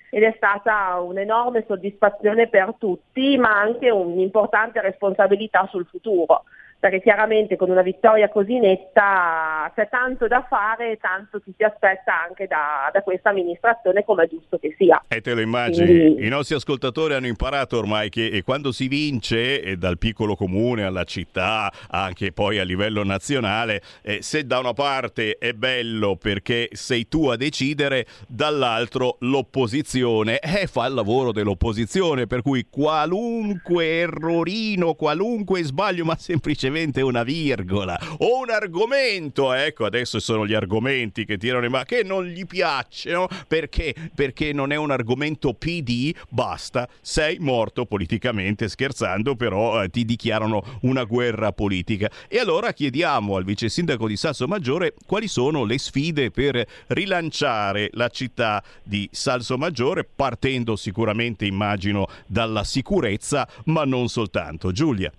[0.09, 6.43] Ed è stata un'enorme soddisfazione per tutti, ma anche un'importante responsabilità sul futuro
[6.83, 11.63] perché chiaramente con una vittoria così netta c'è tanto da fare e tanto ci si
[11.63, 15.01] aspetta anche da, da questa amministrazione come è giusto che sia.
[15.07, 16.25] E te lo immagini, Quindi...
[16.25, 21.71] i nostri ascoltatori hanno imparato ormai che quando si vince dal piccolo comune alla città,
[21.89, 27.27] anche poi a livello nazionale, eh, se da una parte è bello perché sei tu
[27.27, 36.03] a decidere, dall'altro l'opposizione eh, fa il lavoro dell'opposizione, per cui qualunque errorino, qualunque sbaglio,
[36.03, 41.65] ma semplicemente semplicemente una virgola o un argomento, ecco adesso sono gli argomenti che tirano
[41.65, 43.93] in mano, che non gli piacciono perché?
[44.13, 50.79] Perché non è un argomento PD, basta, sei morto politicamente, scherzando però eh, ti dichiarano
[50.81, 52.09] una guerra politica.
[52.27, 57.89] E allora chiediamo al vice sindaco di Salso Maggiore quali sono le sfide per rilanciare
[57.93, 64.71] la città di Salso Maggiore, partendo sicuramente, immagino, dalla sicurezza, ma non soltanto.
[64.71, 65.11] Giulia.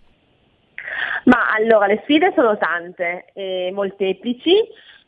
[1.24, 4.56] Ma allora le sfide sono tante e molteplici.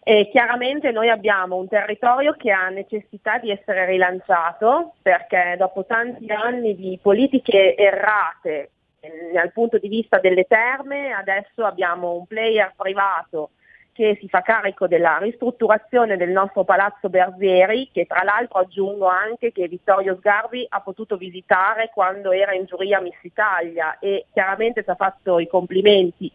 [0.08, 6.30] E chiaramente noi abbiamo un territorio che ha necessità di essere rilanciato perché dopo tanti
[6.30, 8.70] anni di politiche errate
[9.00, 13.50] eh, dal punto di vista delle terme, adesso abbiamo un player privato
[13.96, 19.52] che si fa carico della ristrutturazione del nostro Palazzo Berzieri, che tra l'altro aggiungo anche
[19.52, 24.90] che Vittorio Sgarbi ha potuto visitare quando era in giuria Miss Italia e chiaramente ci
[24.90, 26.30] ha fatto i complimenti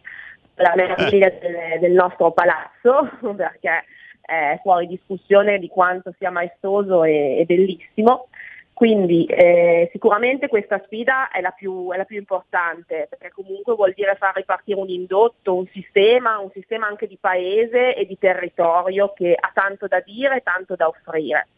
[0.56, 3.84] alla meraviglia del, del nostro palazzo, perché
[4.20, 8.26] è fuori discussione di quanto sia maestoso e, e bellissimo.
[8.74, 13.92] Quindi eh, sicuramente questa sfida è la, più, è la, più, importante, perché comunque vuol
[13.94, 19.12] dire far ripartire un indotto, un sistema, un sistema anche di paese e di territorio
[19.12, 21.48] che ha tanto da dire e tanto da offrire.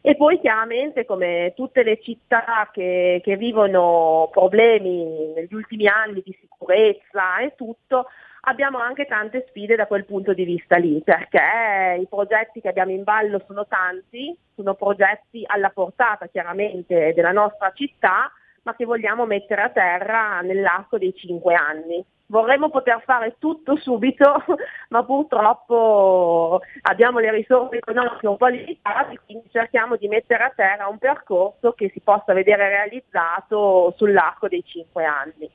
[0.00, 6.36] E poi chiaramente come tutte le città che, che vivono problemi negli ultimi anni di
[6.38, 8.08] sicurezza e tutto,
[8.44, 12.92] abbiamo anche tante sfide da quel punto di vista lì, perché i progetti che abbiamo
[12.92, 18.30] in ballo sono tanti, sono progetti alla portata chiaramente della nostra città,
[18.62, 22.04] ma che vogliamo mettere a terra nell'arco dei cinque anni.
[22.26, 24.42] Vorremmo poter fare tutto subito,
[24.88, 30.88] ma purtroppo abbiamo le risorse economiche un po' limitate, quindi cerchiamo di mettere a terra
[30.88, 35.50] un percorso che si possa vedere realizzato sull'arco dei cinque anni.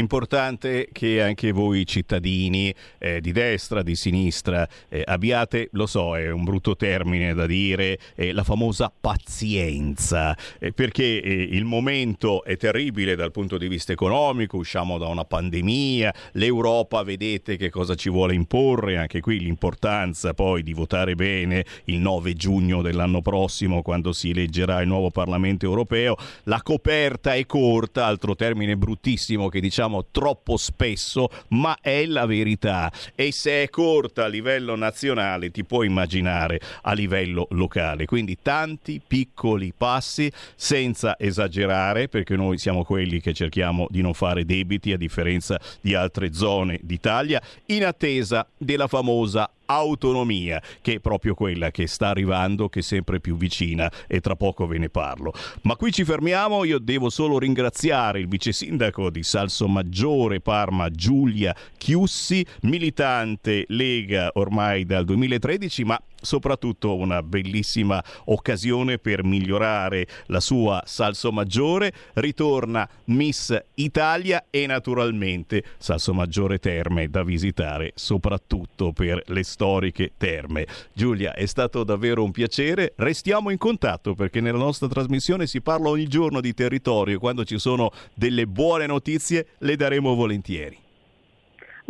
[0.00, 6.30] Importante che anche voi cittadini eh, di destra, di sinistra, eh, abbiate, lo so, è
[6.30, 12.56] un brutto termine da dire, eh, la famosa pazienza, eh, perché eh, il momento è
[12.56, 18.08] terribile dal punto di vista economico, usciamo da una pandemia, l'Europa vedete che cosa ci
[18.08, 24.14] vuole imporre, anche qui l'importanza poi di votare bene il 9 giugno dell'anno prossimo quando
[24.14, 29.89] si eleggerà il nuovo Parlamento europeo, la coperta è corta, altro termine bruttissimo che diciamo
[29.90, 32.90] diciamo troppo spesso, ma è la verità.
[33.14, 38.04] E se è corta a livello nazionale, ti puoi immaginare a livello locale.
[38.06, 44.44] Quindi tanti piccoli passi senza esagerare, perché noi siamo quelli che cerchiamo di non fare
[44.44, 51.34] debiti a differenza di altre zone d'Italia, in attesa della famosa autonomia, che è proprio
[51.34, 55.32] quella che sta arrivando, che è sempre più vicina e tra poco ve ne parlo.
[55.62, 60.90] Ma qui ci fermiamo, io devo solo ringraziare il vice sindaco di Salso Maggiore Parma,
[60.90, 70.40] Giulia Chiussi, militante Lega ormai dal 2013, ma soprattutto una bellissima occasione per migliorare la
[70.40, 71.92] sua salso maggiore.
[72.14, 80.66] Ritorna Miss Italia e naturalmente salso maggiore terme da visitare soprattutto per le storiche terme.
[80.92, 82.92] Giulia, è stato davvero un piacere.
[82.96, 87.44] Restiamo in contatto perché nella nostra trasmissione si parla ogni giorno di territorio e quando
[87.44, 90.88] ci sono delle buone notizie le daremo volentieri.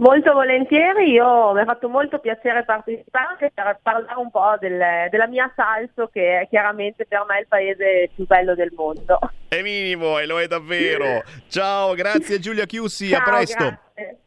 [0.00, 5.26] Molto volentieri, io mi ha fatto molto piacere partecipare per parlare un po' del, della
[5.26, 9.18] mia Salso che è chiaramente per me il paese più bello del mondo.
[9.48, 11.22] È minimo e lo è davvero.
[11.48, 13.78] Ciao, grazie Giulia Chiussi, Ciao, a presto.
[13.94, 14.18] Grazie.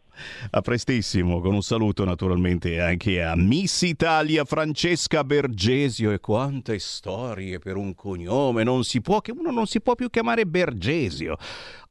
[0.52, 7.60] A prestissimo, con un saluto naturalmente anche a Miss Italia Francesca Bergesio e quante storie
[7.60, 11.38] per un cognome, non si può, che uno non si può più chiamare Bergesio.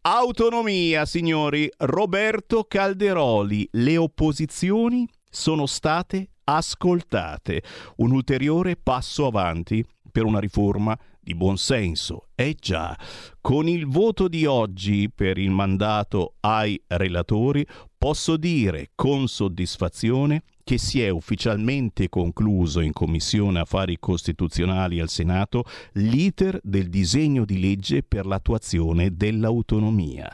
[0.02, 7.62] Autonomia, signori, Roberto Calderoli, le opposizioni sono state ascoltate.
[7.96, 12.28] Un ulteriore passo avanti per una riforma di buonsenso.
[12.34, 12.98] Eh già,
[13.40, 17.64] con il voto di oggi per il mandato ai relatori
[17.96, 25.64] posso dire con soddisfazione che si è ufficialmente concluso in Commissione Affari Costituzionali al Senato
[25.92, 30.32] l'iter del disegno di legge per l'attuazione dell'autonomia.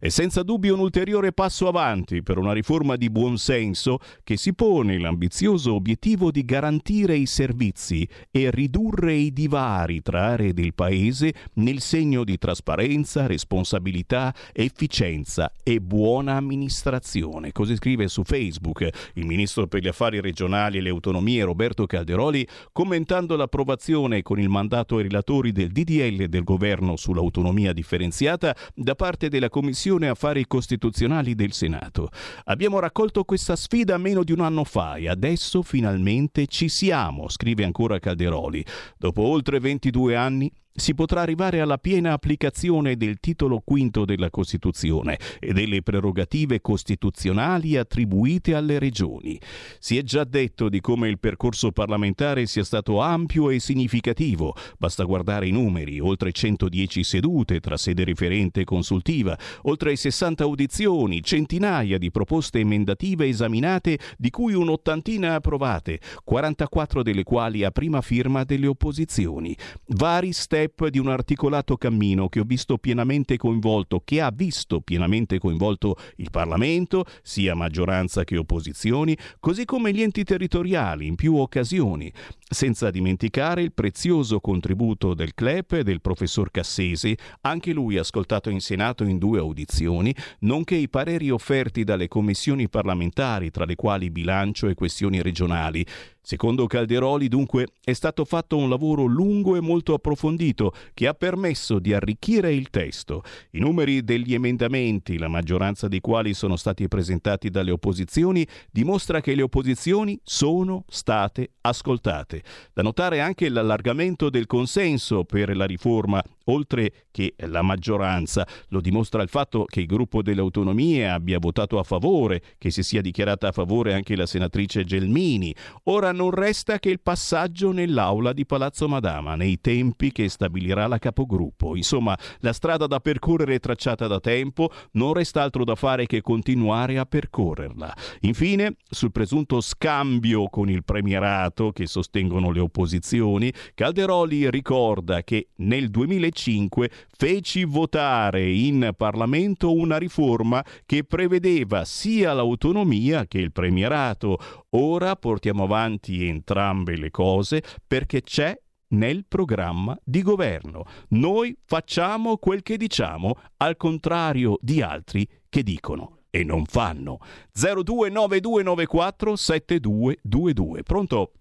[0.00, 4.96] È senza dubbio un ulteriore passo avanti per una riforma di buonsenso che si pone
[4.96, 11.80] l'ambizioso obiettivo di garantire i servizi e ridurre i divari tra aree del Paese nel
[11.80, 17.50] segno di trasparenza, responsabilità, efficienza e buona amministrazione.
[17.50, 22.46] Così scrive su Facebook il ministro per gli affari regionali e le autonomie Roberto Calderoli
[22.70, 29.28] commentando l'approvazione con il mandato ai relatori del DDL del governo sull'autonomia differenziata da parte
[29.28, 32.10] della Commissione Affari Costituzionali del Senato.
[32.44, 37.64] Abbiamo raccolto questa sfida meno di un anno fa e adesso finalmente ci siamo, scrive
[37.64, 38.64] ancora Calderoli.
[38.96, 45.18] Dopo oltre 22 anni si potrà arrivare alla piena applicazione del titolo quinto della Costituzione
[45.40, 49.40] e delle prerogative costituzionali attribuite alle regioni.
[49.78, 54.54] Si è già detto di come il percorso parlamentare sia stato ampio e significativo.
[54.78, 61.22] Basta guardare i numeri, oltre 110 sedute tra sede referente e consultiva, oltre 60 audizioni,
[61.22, 68.44] centinaia di proposte emendative esaminate, di cui un'ottantina approvate, 44 delle quali a prima firma
[68.44, 69.56] delle opposizioni.
[69.88, 75.38] Vari step di un articolato cammino che ho visto pienamente coinvolto, che ha visto pienamente
[75.38, 82.12] coinvolto il Parlamento, sia maggioranza che opposizioni, così come gli enti territoriali in più occasioni,
[82.48, 88.60] senza dimenticare il prezioso contributo del CLEP e del professor Cassesi, anche lui ascoltato in
[88.60, 94.68] Senato in due audizioni, nonché i pareri offerti dalle commissioni parlamentari, tra le quali bilancio
[94.68, 95.84] e questioni regionali.
[96.28, 101.78] Secondo Calderoli, dunque, è stato fatto un lavoro lungo e molto approfondito che ha permesso
[101.78, 103.22] di arricchire il testo.
[103.52, 109.34] I numeri degli emendamenti, la maggioranza dei quali sono stati presentati dalle opposizioni, dimostra che
[109.34, 112.37] le opposizioni sono state ascoltate.
[112.72, 118.46] Da notare anche l'allargamento del consenso per la riforma oltre che la maggioranza.
[118.68, 122.82] Lo dimostra il fatto che il gruppo delle autonomie abbia votato a favore, che si
[122.82, 125.54] sia dichiarata a favore anche la senatrice Gelmini.
[125.84, 130.98] Ora non resta che il passaggio nell'aula di Palazzo Madama, nei tempi che stabilirà la
[130.98, 131.76] capogruppo.
[131.76, 136.20] Insomma, la strada da percorrere è tracciata da tempo, non resta altro da fare che
[136.20, 137.94] continuare a percorrerla.
[138.20, 145.88] Infine, sul presunto scambio con il premierato che sostengono le opposizioni, Calderoli ricorda che nel
[145.88, 154.38] 2005 2005 feci votare in Parlamento una riforma che prevedeva sia l'autonomia che il premierato.
[154.70, 158.58] Ora portiamo avanti entrambe le cose perché c'è
[158.90, 160.84] nel programma di governo.
[161.08, 167.18] Noi facciamo quel che diciamo, al contrario di altri che dicono e non fanno.
[167.52, 170.82] 029294 7222.
[170.82, 171.32] Pronto?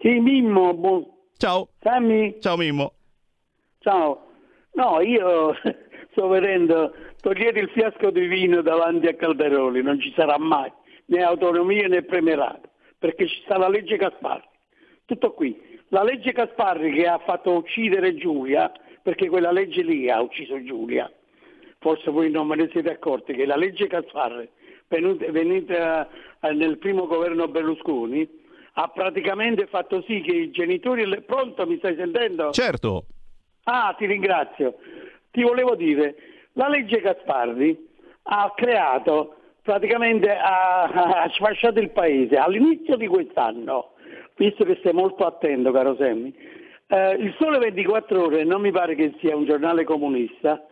[0.00, 0.74] Sì, Mimmo.
[0.74, 1.68] Bu- Ciao.
[1.80, 2.38] Sammy?
[2.40, 2.92] Ciao Mimmo.
[3.80, 4.26] Ciao.
[4.74, 5.54] No, io
[6.10, 10.70] sto vedendo, togliete il fiasco di vino davanti a Calderoli, non ci sarà mai
[11.06, 12.68] né autonomia né premierato,
[12.98, 14.46] perché ci sta la legge Gasparri.
[15.04, 15.58] Tutto qui.
[15.88, 18.70] La legge Gasparri che ha fatto uccidere Giulia,
[19.02, 21.10] perché quella legge lì ha ucciso Giulia,
[21.78, 24.48] forse voi non me ne siete accorti, che la legge Gasparri,
[24.88, 26.08] venuta
[26.52, 28.28] nel primo governo Berlusconi,
[28.80, 31.04] ha praticamente fatto sì che i genitori...
[31.22, 32.52] Pronto, mi stai sentendo?
[32.52, 33.06] Certo.
[33.64, 34.76] Ah, ti ringrazio.
[35.32, 36.14] Ti volevo dire,
[36.52, 37.76] la legge Gasparri
[38.22, 40.84] ha creato, praticamente ha,
[41.24, 43.94] ha sfasciato il paese all'inizio di quest'anno,
[44.36, 46.32] visto che sei molto attento, caro Semmi.
[46.86, 50.64] Eh, il Sole 24 Ore, non mi pare che sia un giornale comunista,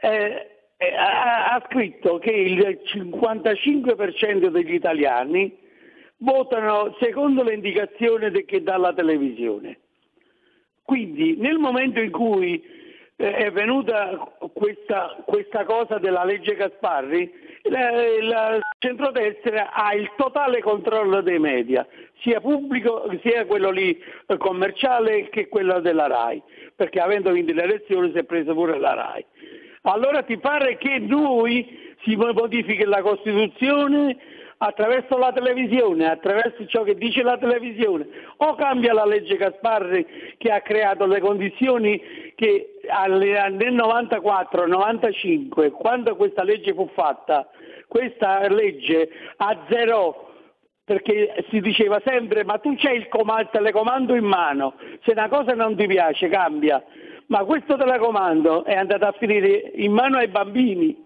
[0.00, 5.62] eh, eh, ha, ha scritto che il 55% degli italiani
[6.18, 9.78] votano secondo le indicazioni che dà la televisione.
[10.82, 12.62] Quindi nel momento in cui
[13.16, 21.22] eh, è venuta questa, questa, cosa della legge Gasparri, il centrodestra ha il totale controllo
[21.22, 21.86] dei media,
[22.20, 26.42] sia pubblico sia quello lì eh, commerciale che quello della RAI,
[26.74, 29.24] perché avendo vinto le elezioni si è preso pure la RAI.
[29.82, 34.16] Allora ti pare che noi si modifichi la Costituzione
[34.66, 38.06] attraverso la televisione, attraverso ciò che dice la televisione,
[38.38, 42.00] o cambia la legge Gasparri che ha creato le condizioni
[42.34, 47.46] che nel 94-95, quando questa legge fu fatta,
[47.86, 50.32] questa legge azzerò
[50.84, 55.28] perché si diceva sempre ma tu c'hai il, coma- il telecomando in mano, se una
[55.28, 56.82] cosa non ti piace cambia,
[57.26, 61.02] ma questo telecomando è andato a finire in mano ai bambini.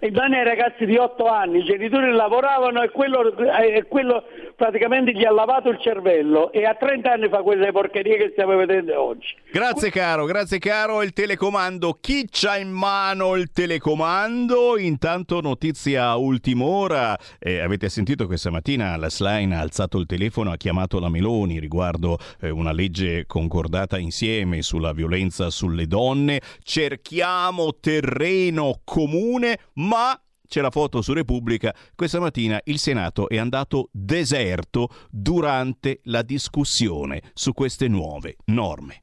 [0.00, 4.24] In mano ai ragazzi di 8 anni, i genitori lavoravano e quello, e quello
[4.54, 8.56] praticamente gli ha lavato il cervello e a 30 anni fa quelle porcherie che stiamo
[8.56, 9.34] vedendo oggi.
[9.50, 11.02] Grazie caro, grazie caro.
[11.02, 14.76] Il telecomando, chi c'ha in mano il telecomando?
[14.76, 20.50] Intanto notizia ultima ora, eh, avete sentito questa mattina la Slime ha alzato il telefono,
[20.50, 26.40] ha chiamato la Meloni riguardo eh, una legge concordata insieme sulla violenza sulle donne.
[26.62, 33.90] Cerchiamo terreno comune, ma c'è la foto su Repubblica, questa mattina il Senato è andato
[33.92, 39.02] deserto durante la discussione su queste nuove norme.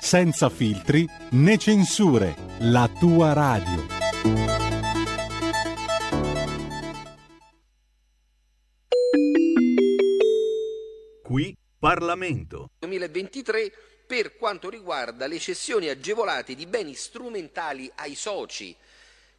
[0.00, 3.86] senza filtri né censure, la tua radio.
[11.22, 12.70] Qui Parlamento.
[12.78, 13.72] 2023
[14.06, 18.74] per quanto riguarda le cessioni agevolate di beni strumentali ai soci.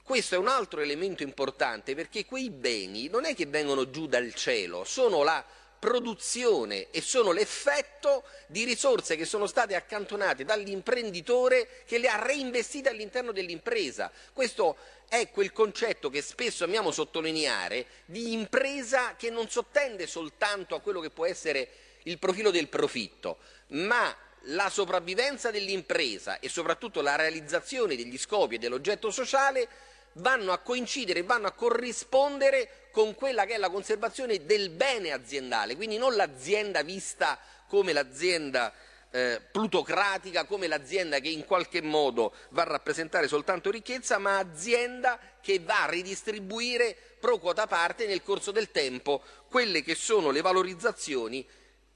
[0.04, 4.34] Questo è un altro elemento importante perché quei beni non è che vengono giù dal
[4.36, 5.44] cielo, sono la
[5.80, 12.90] produzione e sono l'effetto di risorse che sono state accantonate dall'imprenditore che le ha reinvestite
[12.90, 14.12] all'interno dell'impresa.
[14.34, 14.78] Questo
[15.08, 21.00] è quel concetto che spesso amiamo sottolineare di impresa che non sottende soltanto a quello
[21.00, 21.70] che può essere
[22.04, 23.40] il profilo del profitto,
[23.70, 29.68] ma la sopravvivenza dell'impresa e soprattutto la realizzazione degli scopi e dell'oggetto sociale
[30.14, 35.76] vanno a coincidere, vanno a corrispondere con quella che è la conservazione del bene aziendale,
[35.76, 38.74] quindi non l'azienda vista come l'azienda
[39.12, 45.20] eh, plutocratica, come l'azienda che in qualche modo va a rappresentare soltanto ricchezza, ma azienda
[45.42, 50.42] che va a ridistribuire pro quota parte nel corso del tempo quelle che sono le
[50.42, 51.46] valorizzazioni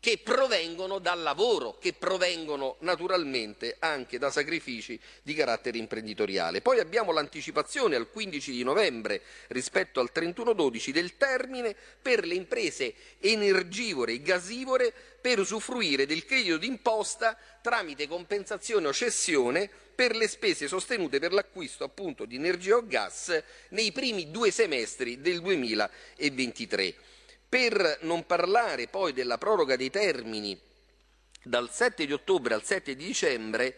[0.03, 6.59] che provengono dal lavoro, che provengono naturalmente anche da sacrifici di carattere imprenditoriale.
[6.59, 12.93] Poi abbiamo l'anticipazione al 15 di novembre rispetto al 31-12 del termine per le imprese
[13.21, 20.67] energivore e gasivore per usufruire del credito d'imposta tramite compensazione o cessione per le spese
[20.67, 26.95] sostenute per l'acquisto appunto di energia o gas nei primi due semestri del 2023.
[27.53, 30.59] Per non parlare poi della proroga dei termini
[31.43, 33.77] dal 7 di ottobre al 7 di dicembre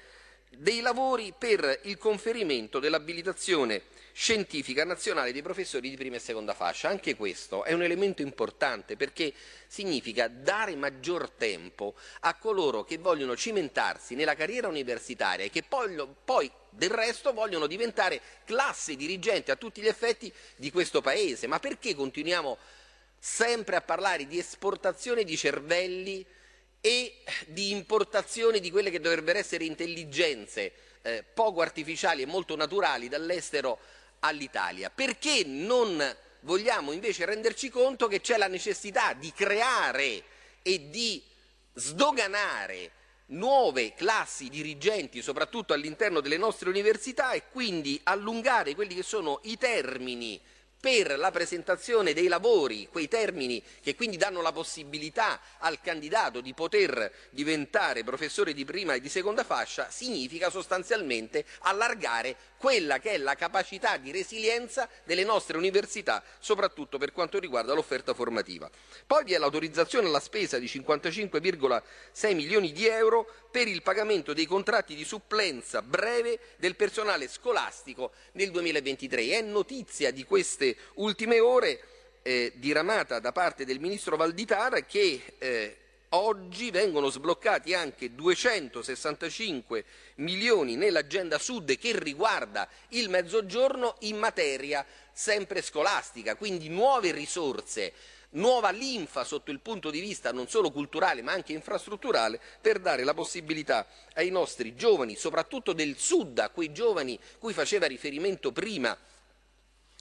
[0.50, 3.82] dei lavori per il conferimento dell'abilitazione
[4.14, 6.88] scientifica nazionale dei professori di prima e seconda fascia.
[6.88, 9.34] Anche questo è un elemento importante perché
[9.68, 16.02] significa dare maggior tempo a coloro che vogliono cimentarsi nella carriera universitaria e che poi,
[16.24, 21.46] poi del resto vogliono diventare classe dirigente a tutti gli effetti di questo Paese.
[21.48, 22.58] Ma perché continuiamo
[23.28, 26.24] sempre a parlare di esportazione di cervelli
[26.80, 30.72] e di importazione di quelle che dovrebbero essere intelligenze
[31.02, 33.80] eh, poco artificiali e molto naturali dall'estero
[34.20, 34.92] all'Italia.
[34.92, 40.24] Perché non vogliamo invece renderci conto che c'è la necessità di creare
[40.62, 41.22] e di
[41.74, 42.92] sdoganare
[43.30, 49.58] nuove classi dirigenti, soprattutto all'interno delle nostre università, e quindi allungare quelli che sono i
[49.58, 50.40] termini
[50.86, 56.54] per la presentazione dei lavori, quei termini che quindi danno la possibilità al candidato di
[56.54, 63.18] poter diventare professore di prima e di seconda fascia, significa sostanzialmente allargare quella che è
[63.18, 68.70] la capacità di resilienza delle nostre università, soprattutto per quanto riguarda l'offerta formativa.
[69.08, 74.46] Poi vi è l'autorizzazione alla spesa di 55,6 milioni di euro per il pagamento dei
[74.46, 79.30] contratti di supplenza breve del personale scolastico nel 2023.
[79.30, 81.80] È notizia di queste ultime ore
[82.22, 85.78] eh, diramata da parte del ministro Valditara che eh,
[86.10, 89.86] oggi vengono sbloccati anche 265
[90.16, 97.94] milioni nell'agenda sud che riguarda il mezzogiorno in materia sempre scolastica, quindi nuove risorse
[98.36, 103.04] nuova linfa sotto il punto di vista non solo culturale ma anche infrastrutturale per dare
[103.04, 108.98] la possibilità ai nostri giovani, soprattutto del sud, a quei giovani cui faceva riferimento prima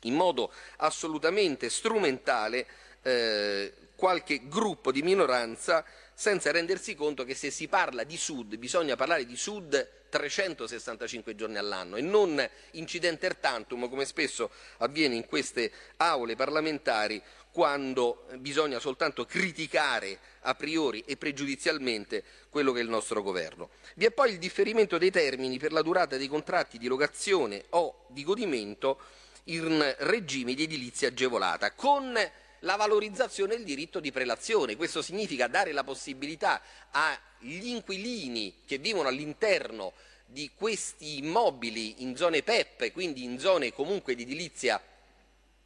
[0.05, 2.67] in modo assolutamente strumentale,
[3.03, 8.97] eh, qualche gruppo di minoranza senza rendersi conto che se si parla di Sud bisogna
[8.97, 15.73] parlare di Sud 365 giorni all'anno e non incidenter tantum come spesso avviene in queste
[15.97, 17.21] aule parlamentari
[17.51, 23.71] quando bisogna soltanto criticare a priori e pregiudizialmente quello che è il nostro governo.
[23.95, 28.07] Vi è poi il differimento dei termini per la durata dei contratti di locazione o
[28.09, 28.99] di godimento
[29.45, 32.19] in regime di edilizia agevolata, con
[32.61, 34.77] la valorizzazione del diritto di prelazione.
[34.77, 39.93] Questo significa dare la possibilità agli inquilini che vivono all'interno
[40.27, 44.81] di questi immobili in zone PEP, quindi in zone comunque di edilizia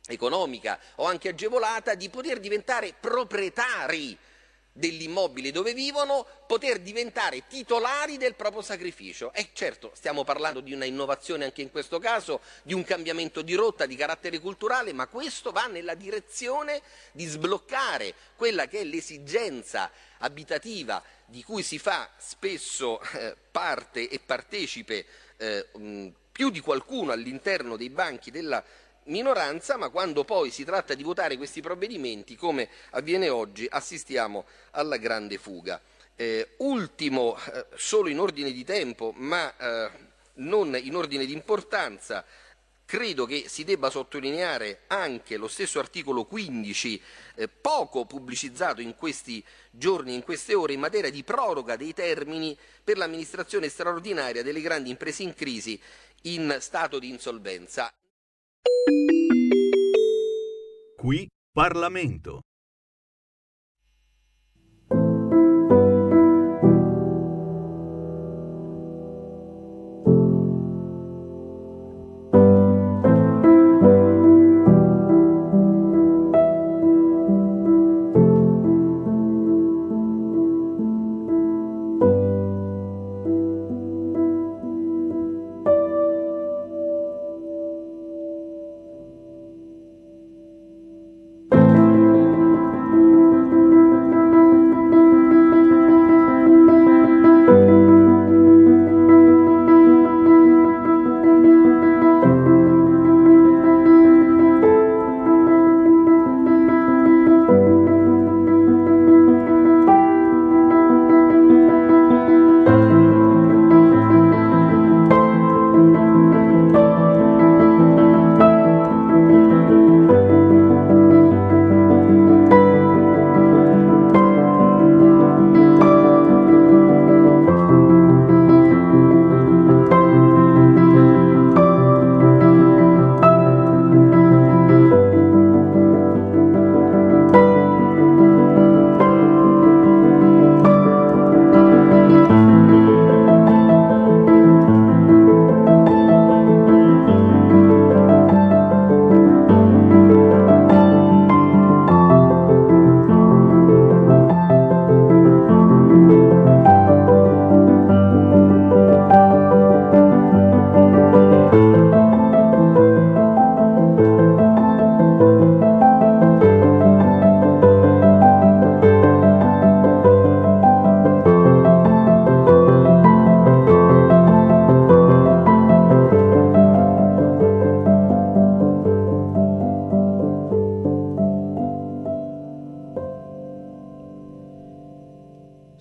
[0.07, 4.19] economica o anche agevolata, di poter diventare proprietari
[4.79, 9.33] dell'immobile dove vivono, poter diventare titolari del proprio sacrificio.
[9.33, 13.55] E certo, stiamo parlando di una innovazione anche in questo caso, di un cambiamento di
[13.55, 16.81] rotta di carattere culturale, ma questo va nella direzione
[17.13, 24.21] di sbloccare quella che è l'esigenza abitativa di cui si fa spesso eh, parte e
[24.25, 25.05] partecipe
[25.37, 25.67] eh,
[26.31, 28.65] più di qualcuno all'interno dei banchi della
[29.09, 34.97] minoranza, ma quando poi si tratta di votare questi provvedimenti, come avviene oggi, assistiamo alla
[34.97, 35.81] grande fuga.
[36.17, 39.91] Eh, ultimo, eh, solo in ordine di tempo, ma eh,
[40.35, 42.25] non in ordine di importanza,
[42.89, 47.03] credo che si debba sottolineare anche lo stesso articolo 15,
[47.35, 52.57] eh, poco pubblicizzato in questi giorni, in queste ore, in materia di proroga dei termini
[52.83, 55.79] per l'amministrazione straordinaria delle grandi imprese in crisi
[56.23, 57.93] in stato di insolvenza.
[61.01, 62.43] Qui Parlamento.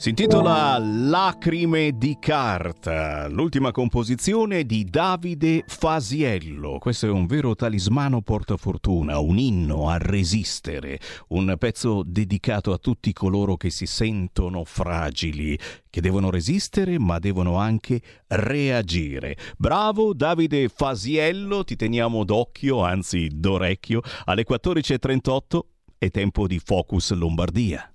[0.07, 6.77] Si intitola Lacrime di carta, l'ultima composizione di Davide Fasiello.
[6.77, 10.97] Questo è un vero talismano portafortuna, un inno a resistere,
[11.31, 15.59] un pezzo dedicato a tutti coloro che si sentono fragili,
[15.89, 19.35] che devono resistere ma devono anche reagire.
[19.57, 25.59] Bravo Davide Fasiello, ti teniamo d'occhio, anzi d'orecchio, alle 14.38
[25.97, 27.91] è tempo di Focus Lombardia.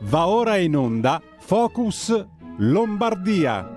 [0.00, 2.26] Va ora in onda Focus
[2.58, 3.76] Lombardia.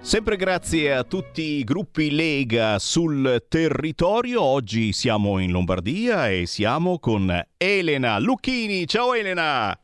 [0.00, 6.98] Sempre grazie a tutti i gruppi Lega sul territorio, oggi siamo in Lombardia e siamo
[6.98, 8.86] con Elena Lucchini.
[8.86, 9.78] Ciao Elena!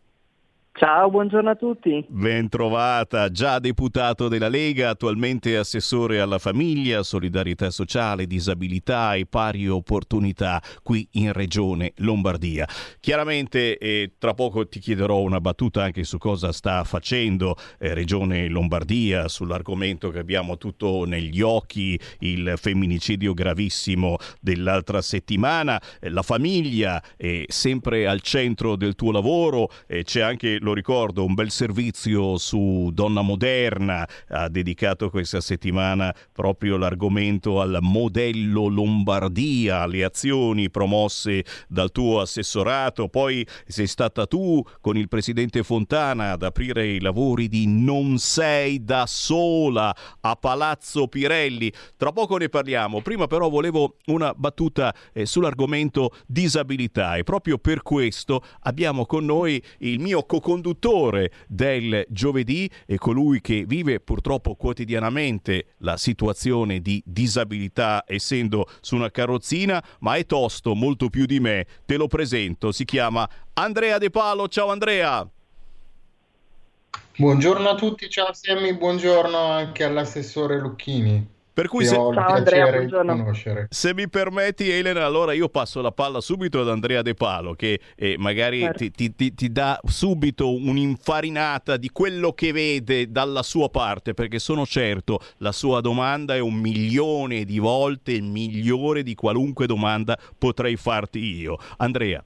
[0.74, 2.02] Ciao, buongiorno a tutti.
[2.08, 9.68] Ben trovata, già deputato della Lega, attualmente assessore alla famiglia, solidarietà sociale, disabilità e pari
[9.68, 12.66] opportunità qui in Regione Lombardia.
[13.00, 18.48] Chiaramente eh, tra poco ti chiederò una battuta anche su cosa sta facendo eh, Regione
[18.48, 25.80] Lombardia, sull'argomento che abbiamo tutto negli occhi, il femminicidio gravissimo dell'altra settimana.
[26.00, 31.34] Eh, la famiglia è sempre al centro del tuo lavoro, c'è anche lo ricordo, un
[31.34, 40.04] bel servizio su Donna Moderna, ha dedicato questa settimana proprio l'argomento al modello Lombardia, le
[40.04, 46.86] azioni promosse dal tuo assessorato, poi sei stata tu con il presidente Fontana ad aprire
[46.86, 51.72] i lavori di Non sei da sola a Palazzo Pirelli.
[51.96, 57.16] Tra poco ne parliamo, prima però volevo una battuta eh, sull'argomento disabilità.
[57.16, 63.40] E proprio per questo abbiamo con noi il mio co conduttore del giovedì e colui
[63.40, 70.74] che vive purtroppo quotidianamente la situazione di disabilità essendo su una carrozzina, ma è tosto
[70.74, 71.66] molto più di me.
[71.86, 74.46] Te lo presento, si chiama Andrea De Palo.
[74.48, 75.26] Ciao Andrea.
[77.16, 81.26] Buongiorno a tutti, ciao Sammy, buongiorno anche all'assessore Lucchini.
[81.54, 86.62] Per cui se, Ciao, Andrea, se, mi permetti Elena, allora io passo la palla subito
[86.62, 88.86] ad Andrea De Palo che eh, magari certo.
[88.90, 94.64] ti, ti, ti, dà subito un'infarinata di quello che vede dalla sua parte, perché sono
[94.64, 101.18] certo la sua domanda è un milione di volte migliore di qualunque domanda potrei farti
[101.18, 101.58] io.
[101.76, 102.24] Andrea.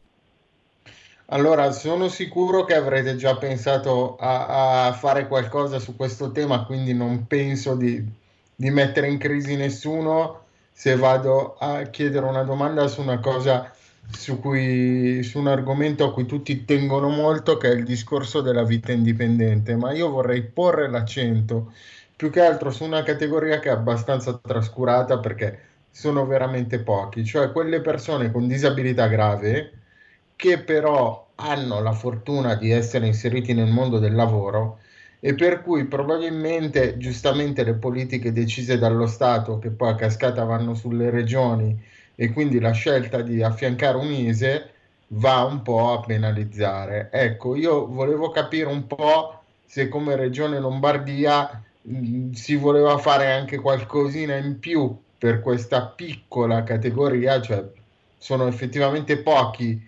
[1.31, 6.95] Allora, sono sicuro che avrete già pensato a, a fare qualcosa su questo tema, quindi
[6.95, 8.25] non penso di
[8.57, 13.71] di mettere in crisi nessuno se vado a chiedere una domanda su una cosa
[14.11, 18.63] su cui su un argomento a cui tutti tengono molto che è il discorso della
[18.65, 19.77] vita indipendente.
[19.77, 21.73] Ma io vorrei porre l'accento
[22.15, 25.61] più che altro su una categoria che è abbastanza trascurata perché
[25.91, 29.73] sono veramente pochi cioè quelle persone con disabilità grave
[30.35, 34.79] che però hanno la fortuna di essere inseriti nel mondo del lavoro
[35.21, 40.75] e per cui probabilmente giustamente le politiche decise dallo Stato che poi a cascata vanno
[40.75, 41.79] sulle regioni
[42.15, 44.71] e quindi la scelta di affiancare un ISE
[45.09, 47.11] va un po' a penalizzare.
[47.13, 53.31] Ecco, io volevo capire un po' se come regione Lombardia mh, mm, si voleva fare
[53.31, 57.65] anche qualcosina in più per questa piccola categoria, cioè
[58.19, 59.81] sono effettivamente pochi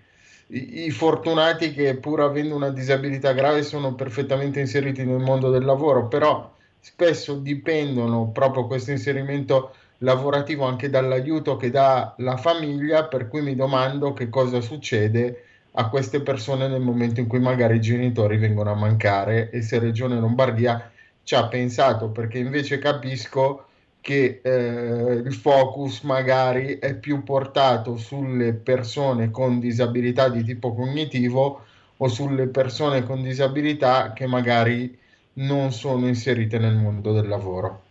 [0.48, 5.64] i, i fortunati che pur avendo una disabilità grave sono perfettamente inseriti nel mondo del
[5.64, 6.50] lavoro, però
[6.80, 13.54] spesso dipendono proprio questo inserimento lavorativo anche dall'aiuto che dà la famiglia, per cui mi
[13.54, 18.70] domando che cosa succede a queste persone nel momento in cui magari i genitori vengono
[18.70, 20.90] a mancare e se Regione Lombardia
[21.22, 23.67] ci ha pensato, perché invece capisco
[24.08, 31.60] che eh, il focus magari è più portato sulle persone con disabilità di tipo cognitivo
[31.94, 34.98] o sulle persone con disabilità che magari
[35.34, 37.82] non sono inserite nel mondo del lavoro.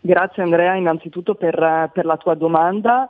[0.00, 3.08] Grazie Andrea innanzitutto per, per la tua domanda.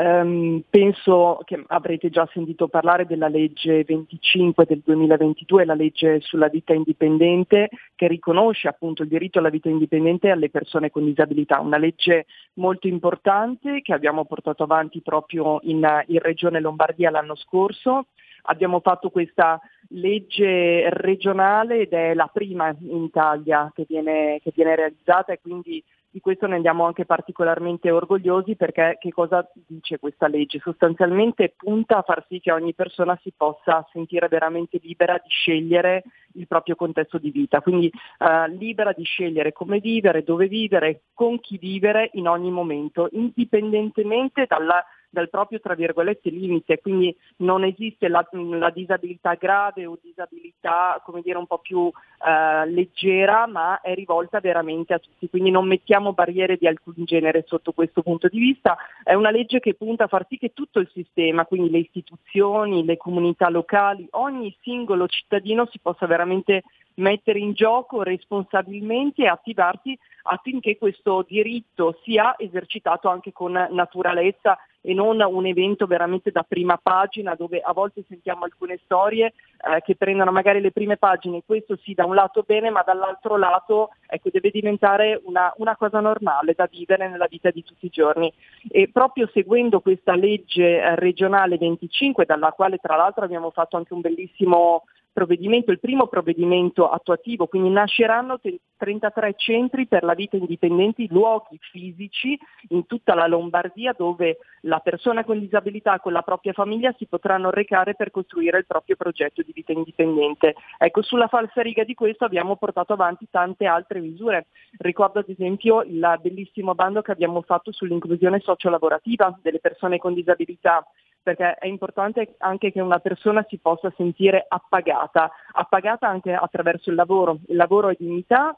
[0.00, 6.46] Um, penso che avrete già sentito parlare della legge 25 del 2022, la legge sulla
[6.46, 11.58] vita indipendente, che riconosce appunto il diritto alla vita indipendente alle persone con disabilità.
[11.58, 18.06] Una legge molto importante che abbiamo portato avanti proprio in, in Regione Lombardia l'anno scorso.
[18.42, 24.76] Abbiamo fatto questa legge regionale ed è la prima in Italia che viene, che viene
[24.76, 30.26] realizzata e quindi di questo ne andiamo anche particolarmente orgogliosi perché che cosa dice questa
[30.26, 30.58] legge?
[30.58, 36.04] Sostanzialmente punta a far sì che ogni persona si possa sentire veramente libera di scegliere
[36.34, 41.40] il proprio contesto di vita, quindi eh, libera di scegliere come vivere, dove vivere, con
[41.40, 48.08] chi vivere in ogni momento, indipendentemente dalla dal proprio tra virgolette limite, quindi non esiste
[48.08, 53.94] la, la disabilità grave o disabilità come dire un po' più eh, leggera, ma è
[53.94, 58.38] rivolta veramente a tutti, quindi non mettiamo barriere di alcun genere sotto questo punto di
[58.38, 58.76] vista.
[59.02, 62.84] È una legge che punta a far sì che tutto il sistema, quindi le istituzioni,
[62.84, 66.64] le comunità locali, ogni singolo cittadino si possa veramente
[66.98, 74.94] mettere in gioco responsabilmente e attivarsi affinché questo diritto sia esercitato anche con naturalezza e
[74.94, 79.96] non un evento veramente da prima pagina dove a volte sentiamo alcune storie eh, che
[79.96, 84.30] prendono magari le prime pagine, questo sì da un lato bene ma dall'altro lato ecco,
[84.30, 88.32] deve diventare una, una, cosa normale da vivere nella vita di tutti i giorni.
[88.68, 93.94] E proprio seguendo questa legge eh, regionale 25 dalla quale tra l'altro abbiamo fatto anche
[93.94, 94.84] un bellissimo
[95.18, 98.38] provvedimento, il primo provvedimento attuativo, quindi nasceranno
[98.78, 102.38] 33 centri per la vita indipendente, luoghi fisici
[102.68, 107.50] in tutta la Lombardia dove la persona con disabilità con la propria famiglia si potranno
[107.50, 110.54] recare per costruire il proprio progetto di vita indipendente.
[110.78, 114.46] Ecco, sulla falsariga di questo abbiamo portato avanti tante altre misure.
[114.78, 120.86] Ricordo ad esempio il bellissimo bando che abbiamo fatto sull'inclusione sociolavorativa delle persone con disabilità
[121.28, 126.96] perché è importante anche che una persona si possa sentire appagata, appagata anche attraverso il
[126.96, 127.40] lavoro.
[127.48, 128.56] Il lavoro è dignità,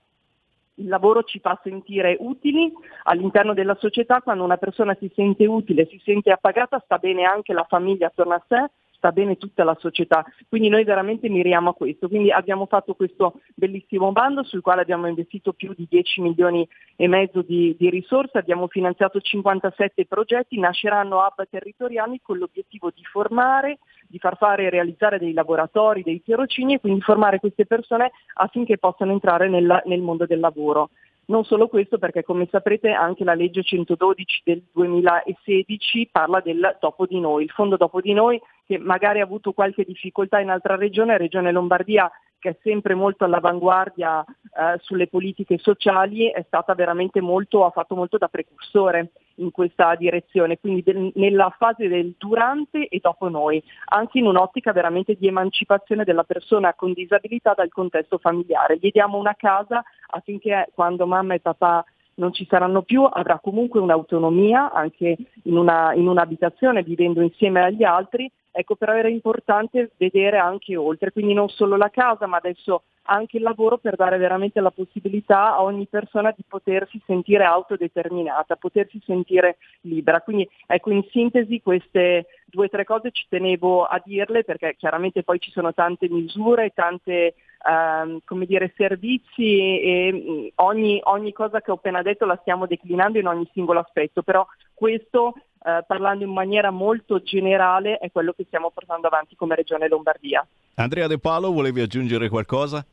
[0.81, 2.73] il lavoro ci fa sentire utili
[3.05, 7.53] all'interno della società, quando una persona si sente utile, si sente appagata, sta bene anche
[7.53, 8.71] la famiglia attorno a sé
[9.01, 10.25] sta bene tutta la società.
[10.47, 12.07] Quindi noi veramente miriamo a questo.
[12.07, 17.09] Quindi abbiamo fatto questo bellissimo bando sul quale abbiamo investito più di 10 milioni e
[17.09, 23.79] mezzo di, di risorse, abbiamo finanziato 57 progetti, nasceranno hub territoriali con l'obiettivo di formare,
[24.07, 28.77] di far fare e realizzare dei laboratori, dei tirocini e quindi formare queste persone affinché
[28.77, 30.91] possano entrare nel, nel mondo del lavoro.
[31.31, 37.07] Non solo questo perché come saprete anche la legge 112 del 2016 parla del dopo
[37.07, 40.75] di noi, il fondo dopo di noi che magari ha avuto qualche difficoltà in altra
[40.75, 47.21] regione, Regione Lombardia che è sempre molto all'avanguardia eh, sulle politiche sociali, è stata veramente
[47.21, 52.89] molto, ha fatto molto da precursore in questa direzione, quindi del, nella fase del durante
[52.89, 58.19] e dopo noi, anche in un'ottica veramente di emancipazione della persona con disabilità dal contesto
[58.19, 58.79] familiare.
[58.79, 61.85] Gli diamo una casa affinché quando mamma e papà
[62.15, 67.83] non ci saranno più, avrà comunque un'autonomia anche in, una, in un'abitazione vivendo insieme agli
[67.83, 72.83] altri Ecco, però era importante vedere anche oltre, quindi non solo la casa, ma adesso
[73.03, 78.57] anche il lavoro per dare veramente la possibilità a ogni persona di potersi sentire autodeterminata,
[78.57, 80.21] potersi sentire libera.
[80.21, 85.23] Quindi ecco, in sintesi queste due o tre cose ci tenevo a dirle perché chiaramente
[85.23, 87.35] poi ci sono tante misure, tante
[87.67, 92.67] ehm, come dire, servizi e mh, ogni, ogni cosa che ho appena detto la stiamo
[92.67, 98.33] declinando in ogni singolo aspetto, però questo eh, parlando in maniera molto generale, è quello
[98.33, 100.47] che stiamo portando avanti come Regione Lombardia.
[100.75, 102.85] Andrea De Palo, volevi aggiungere qualcosa?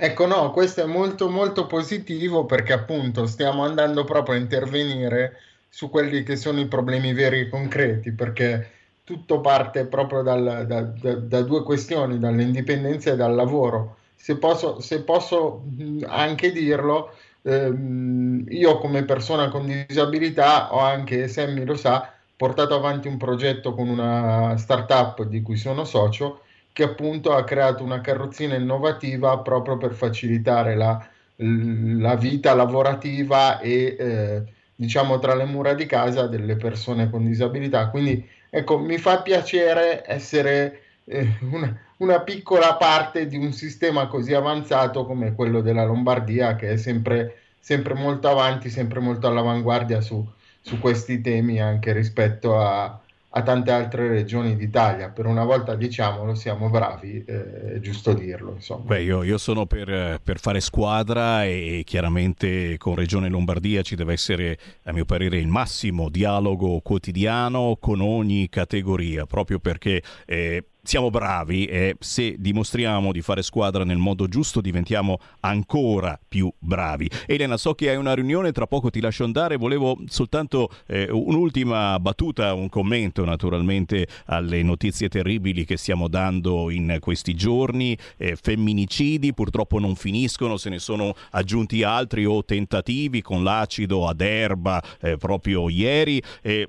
[0.00, 5.38] Ecco, no, questo è molto molto positivo perché appunto stiamo andando proprio a intervenire
[5.68, 8.77] su quelli che sono i problemi veri e concreti, perché
[9.08, 13.96] tutto parte proprio dal, da, da, da, due questioni, dall'indipendenza e dal lavoro.
[14.14, 15.64] Se posso, se posso
[16.06, 23.08] anche dirlo, ehm, io come persona con disabilità ho anche, Sammy lo sa, portato avanti
[23.08, 26.42] un progetto con una startup di cui sono socio
[26.74, 33.96] che appunto ha creato una carrozzina innovativa proprio per facilitare la, la vita lavorativa e
[33.98, 34.42] eh,
[34.74, 37.88] diciamo tra le mura di casa delle persone con disabilità.
[37.88, 44.34] Quindi ecco, mi fa piacere essere eh, una, una piccola parte di un sistema così
[44.34, 50.26] avanzato come quello della Lombardia, che è sempre, sempre molto avanti, sempre molto all'avanguardia su,
[50.60, 53.00] su questi temi anche rispetto a,
[53.30, 55.10] a tante altre regioni d'Italia.
[55.10, 58.52] Per una volta diciamolo, siamo bravi, eh, è giusto dirlo.
[58.54, 58.84] Insomma.
[58.84, 64.14] Beh, io, io sono per, per, fare squadra e chiaramente con Regione Lombardia ci deve
[64.14, 70.02] essere, a mio parere, il massimo dialogo quotidiano con ogni categoria, proprio perché...
[70.26, 76.50] Eh, siamo bravi e se dimostriamo di fare squadra nel modo giusto diventiamo ancora più
[76.58, 77.10] bravi.
[77.26, 82.00] Elena, so che hai una riunione, tra poco ti lascio andare, volevo soltanto eh, un'ultima
[82.00, 89.34] battuta, un commento naturalmente alle notizie terribili che stiamo dando in questi giorni, eh, femminicidi
[89.34, 95.18] purtroppo non finiscono, se ne sono aggiunti altri o tentativi con l'acido ad erba eh,
[95.18, 96.22] proprio ieri.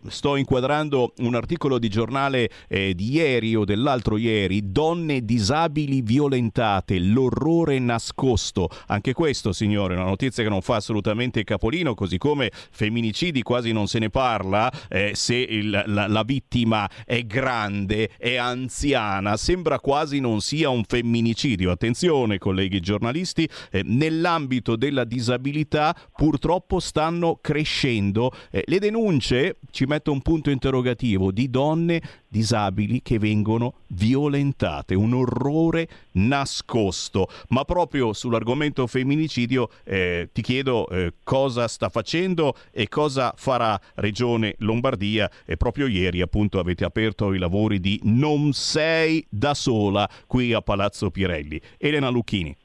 [0.09, 6.01] sto inquadrando un articolo di giornale eh, di ieri o dell'altro l'altro ieri, donne disabili
[6.01, 8.69] violentate, l'orrore nascosto.
[8.87, 13.87] Anche questo, signore, una notizia che non fa assolutamente capolino, così come femminicidi quasi non
[13.87, 20.19] se ne parla eh, se il, la, la, vittima è grande, è anziana, sembra quasi
[20.19, 21.71] non sia un femminicidio.
[21.71, 30.11] Attenzione, colleghi giornalisti, eh, nell'ambito della disabilità purtroppo stanno crescendo eh, le denunce, ci metto
[30.11, 37.27] un punto interrogativo, di donne disabili che vengono violentate, un orrore nascosto.
[37.49, 44.55] Ma proprio sull'argomento femminicidio eh, ti chiedo eh, cosa sta facendo e cosa farà Regione
[44.59, 45.29] Lombardia.
[45.45, 50.61] E proprio ieri appunto avete aperto i lavori di Non sei da sola qui a
[50.61, 51.59] Palazzo Pirelli.
[51.77, 52.55] Elena Lucchini.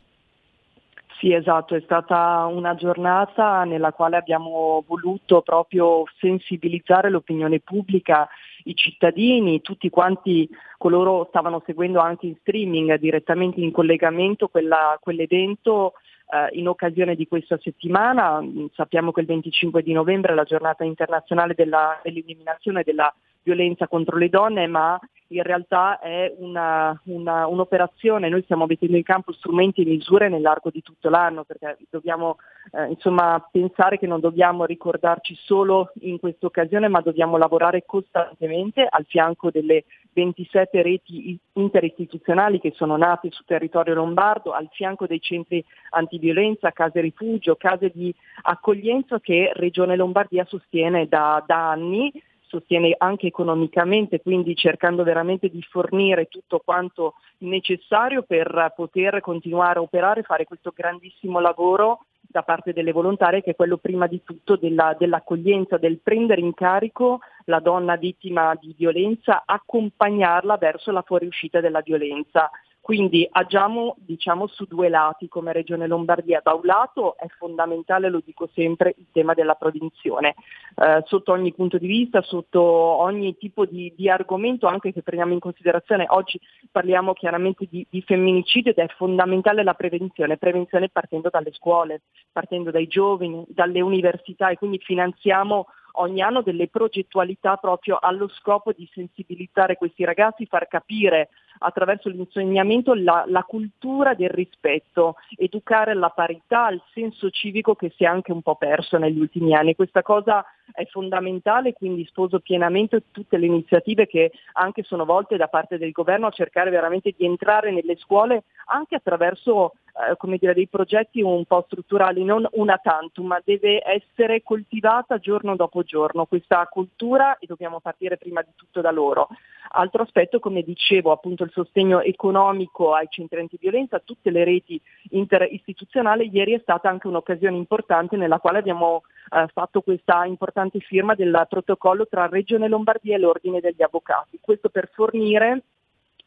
[1.24, 8.28] Sì, esatto, è stata una giornata nella quale abbiamo voluto proprio sensibilizzare l'opinione pubblica,
[8.64, 15.94] i cittadini, tutti quanti coloro stavano seguendo anche in streaming direttamente in collegamento quella, quell'evento
[16.30, 18.42] eh, in occasione di questa settimana.
[18.74, 23.14] Sappiamo che il 25 di novembre è la giornata internazionale della, dell'eliminazione della
[23.44, 24.98] violenza contro le donne, ma
[25.28, 30.70] in realtà è una, una, un'operazione, noi stiamo mettendo in campo strumenti e misure nell'arco
[30.70, 32.36] di tutto l'anno, perché dobbiamo
[32.72, 38.86] eh, insomma, pensare che non dobbiamo ricordarci solo in questa occasione, ma dobbiamo lavorare costantemente
[38.88, 45.20] al fianco delle 27 reti interistituzionali che sono nate sul territorio lombardo, al fianco dei
[45.20, 52.12] centri antiviolenza, case rifugio, case di accoglienza che Regione Lombardia sostiene da, da anni
[52.55, 59.82] sostiene anche economicamente, quindi cercando veramente di fornire tutto quanto necessario per poter continuare a
[59.82, 64.56] operare fare questo grandissimo lavoro da parte delle volontarie che è quello prima di tutto
[64.56, 71.60] della, dell'accoglienza, del prendere in carico la donna vittima di violenza, accompagnarla verso la fuoriuscita
[71.60, 72.51] della violenza.
[72.85, 76.43] Quindi agiamo diciamo, su due lati come Regione Lombardia.
[76.44, 80.35] Da un lato è fondamentale, lo dico sempre, il tema della prevenzione,
[80.77, 85.32] eh, sotto ogni punto di vista, sotto ogni tipo di, di, argomento, anche che prendiamo
[85.32, 86.05] in considerazione.
[86.11, 86.39] Oggi
[86.70, 92.02] parliamo chiaramente di, di femminicidio ed è fondamentale la prevenzione, prevenzione partendo dalle scuole,
[92.32, 98.73] partendo dai giovani, dalle università e quindi finanziamo ogni anno delle progettualità proprio allo scopo
[98.73, 101.31] di sensibilizzare questi ragazzi, far capire
[101.64, 108.04] attraverso l'insegnamento la, la cultura del rispetto, educare alla parità, al senso civico che si
[108.04, 109.74] è anche un po' perso negli ultimi anni.
[109.74, 115.48] Questa cosa è fondamentale, quindi sposo pienamente tutte le iniziative che anche sono volte da
[115.48, 120.54] parte del governo a cercare veramente di entrare nelle scuole anche attraverso eh, come dire,
[120.54, 126.26] dei progetti un po' strutturali, non una tantum, ma deve essere coltivata giorno dopo giorno
[126.26, 129.28] questa cultura e dobbiamo partire prima di tutto da loro.
[129.76, 134.81] Altro aspetto, come dicevo, appunto il sostegno economico ai centri antiviolenza, a tutte le reti
[135.10, 141.14] interistituzionali, ieri è stata anche un'occasione importante nella quale abbiamo eh, fatto questa importante firma
[141.14, 144.39] del protocollo tra Regione Lombardia e l'Ordine degli Avvocati.
[144.40, 145.62] Questo per fornire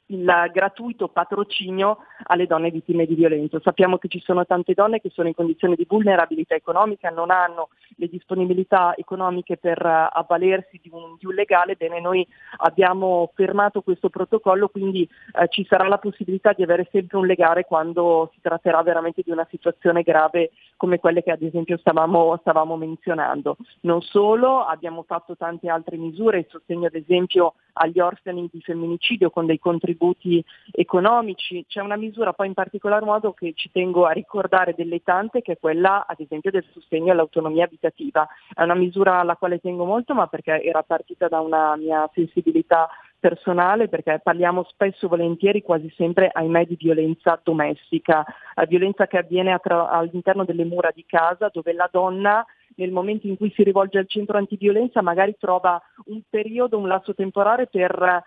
[0.08, 3.60] il gratuito patrocinio alle donne vittime di violenza.
[3.62, 7.70] Sappiamo che ci sono tante donne che sono in condizioni di vulnerabilità economica, non hanno
[7.98, 12.26] le disponibilità economiche per uh, avvalersi di un, di un, legale, bene noi
[12.58, 17.66] abbiamo fermato questo protocollo, quindi uh, ci sarà la possibilità di avere sempre un legale
[17.66, 22.78] quando si tratterà veramente di una situazione grave come quelle che ad esempio stavamo, stavamo
[22.78, 23.58] menzionando.
[23.82, 29.30] Non solo, abbiamo fatto tante altre misure, il sostegno ad esempio agli orfani di femminicidio
[29.30, 31.66] con dei contributi economici.
[31.68, 35.54] C'è una misura poi in particolar modo che ci tengo a ricordare delle tante che
[35.54, 38.28] è quella ad esempio del sostegno all'autonomia abitativa.
[38.54, 42.90] È una misura alla quale tengo molto ma perché era partita da una mia sensibilità
[43.20, 48.24] personale perché parliamo spesso volentieri quasi sempre ahimè di violenza domestica,
[48.68, 52.46] violenza che avviene attra- all'interno delle mura di casa dove la donna
[52.76, 57.14] nel momento in cui si rivolge al centro antiviolenza magari trova un periodo, un lasso
[57.14, 58.24] temporale per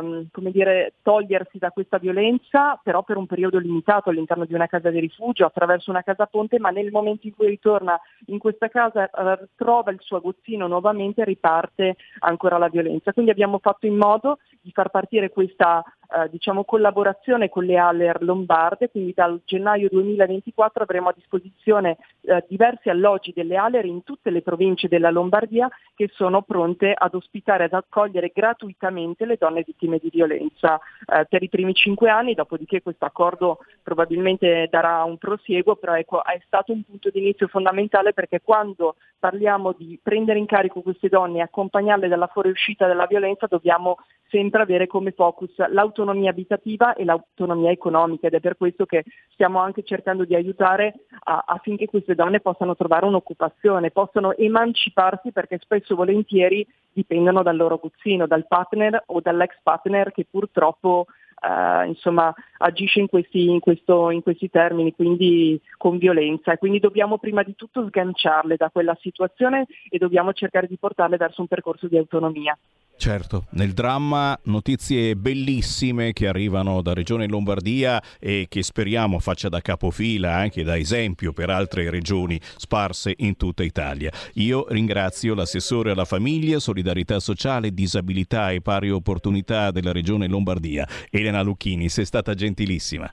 [0.00, 4.66] um, come dire, togliersi da questa violenza, però per un periodo limitato all'interno di una
[4.66, 8.68] casa di rifugio, attraverso una casa ponte, ma nel momento in cui ritorna in questa
[8.68, 13.12] casa uh, trova il suo agozzino nuovamente e riparte ancora la violenza.
[13.12, 18.22] Quindi abbiamo fatto in modo di far partire questa eh, diciamo, collaborazione con le ALER
[18.22, 24.30] lombarde, quindi dal gennaio 2024 avremo a disposizione eh, diversi alloggi delle ALER in tutte
[24.30, 29.98] le province della Lombardia che sono pronte ad ospitare, ad accogliere gratuitamente le donne vittime
[29.98, 35.76] di violenza eh, per i primi cinque anni, dopodiché questo accordo probabilmente darà un prosieguo,
[35.76, 40.46] però ecco, è stato un punto di inizio fondamentale perché quando parliamo di prendere in
[40.46, 45.99] carico queste donne e accompagnarle dalla fuoriuscita della violenza dobbiamo sempre avere come focus l'autonomia
[46.28, 50.94] abitativa e l'autonomia economica ed è per questo che stiamo anche cercando di aiutare
[51.24, 57.56] a, affinché queste donne possano trovare un'occupazione, possano emanciparsi perché spesso e volentieri dipendono dal
[57.56, 61.06] loro guzzino, dal partner o dall'ex partner che purtroppo
[61.42, 66.52] Uh, insomma, agisce in questi, in, questo, in questi, termini, quindi con violenza.
[66.52, 71.16] E quindi dobbiamo prima di tutto sganciarle da quella situazione e dobbiamo cercare di portarle
[71.16, 72.54] verso un percorso di autonomia.
[73.00, 79.62] Certo, nel dramma notizie bellissime che arrivano da Regione Lombardia e che speriamo faccia da
[79.62, 84.10] capofila, anche da esempio per altre regioni sparse in tutta Italia.
[84.34, 91.40] Io ringrazio l'assessore alla famiglia, solidarietà sociale, disabilità e pari opportunità della Regione Lombardia, Elena
[91.40, 93.10] Lucchini, sei stata gentilissima.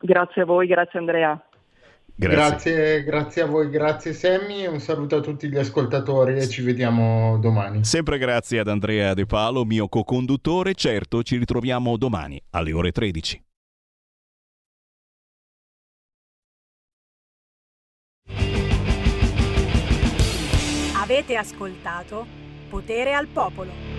[0.00, 1.47] Grazie a voi, grazie Andrea.
[2.20, 2.36] Grazie.
[2.36, 7.38] Grazie, grazie a voi, grazie Sammy, un saluto a tutti gli ascoltatori e ci vediamo
[7.38, 7.84] domani.
[7.84, 10.74] Sempre grazie ad Andrea De Palo, mio co-conduttore.
[10.74, 13.40] Certo, ci ritroviamo domani alle ore 13.
[21.00, 22.26] Avete ascoltato
[22.68, 23.97] Potere al Popolo.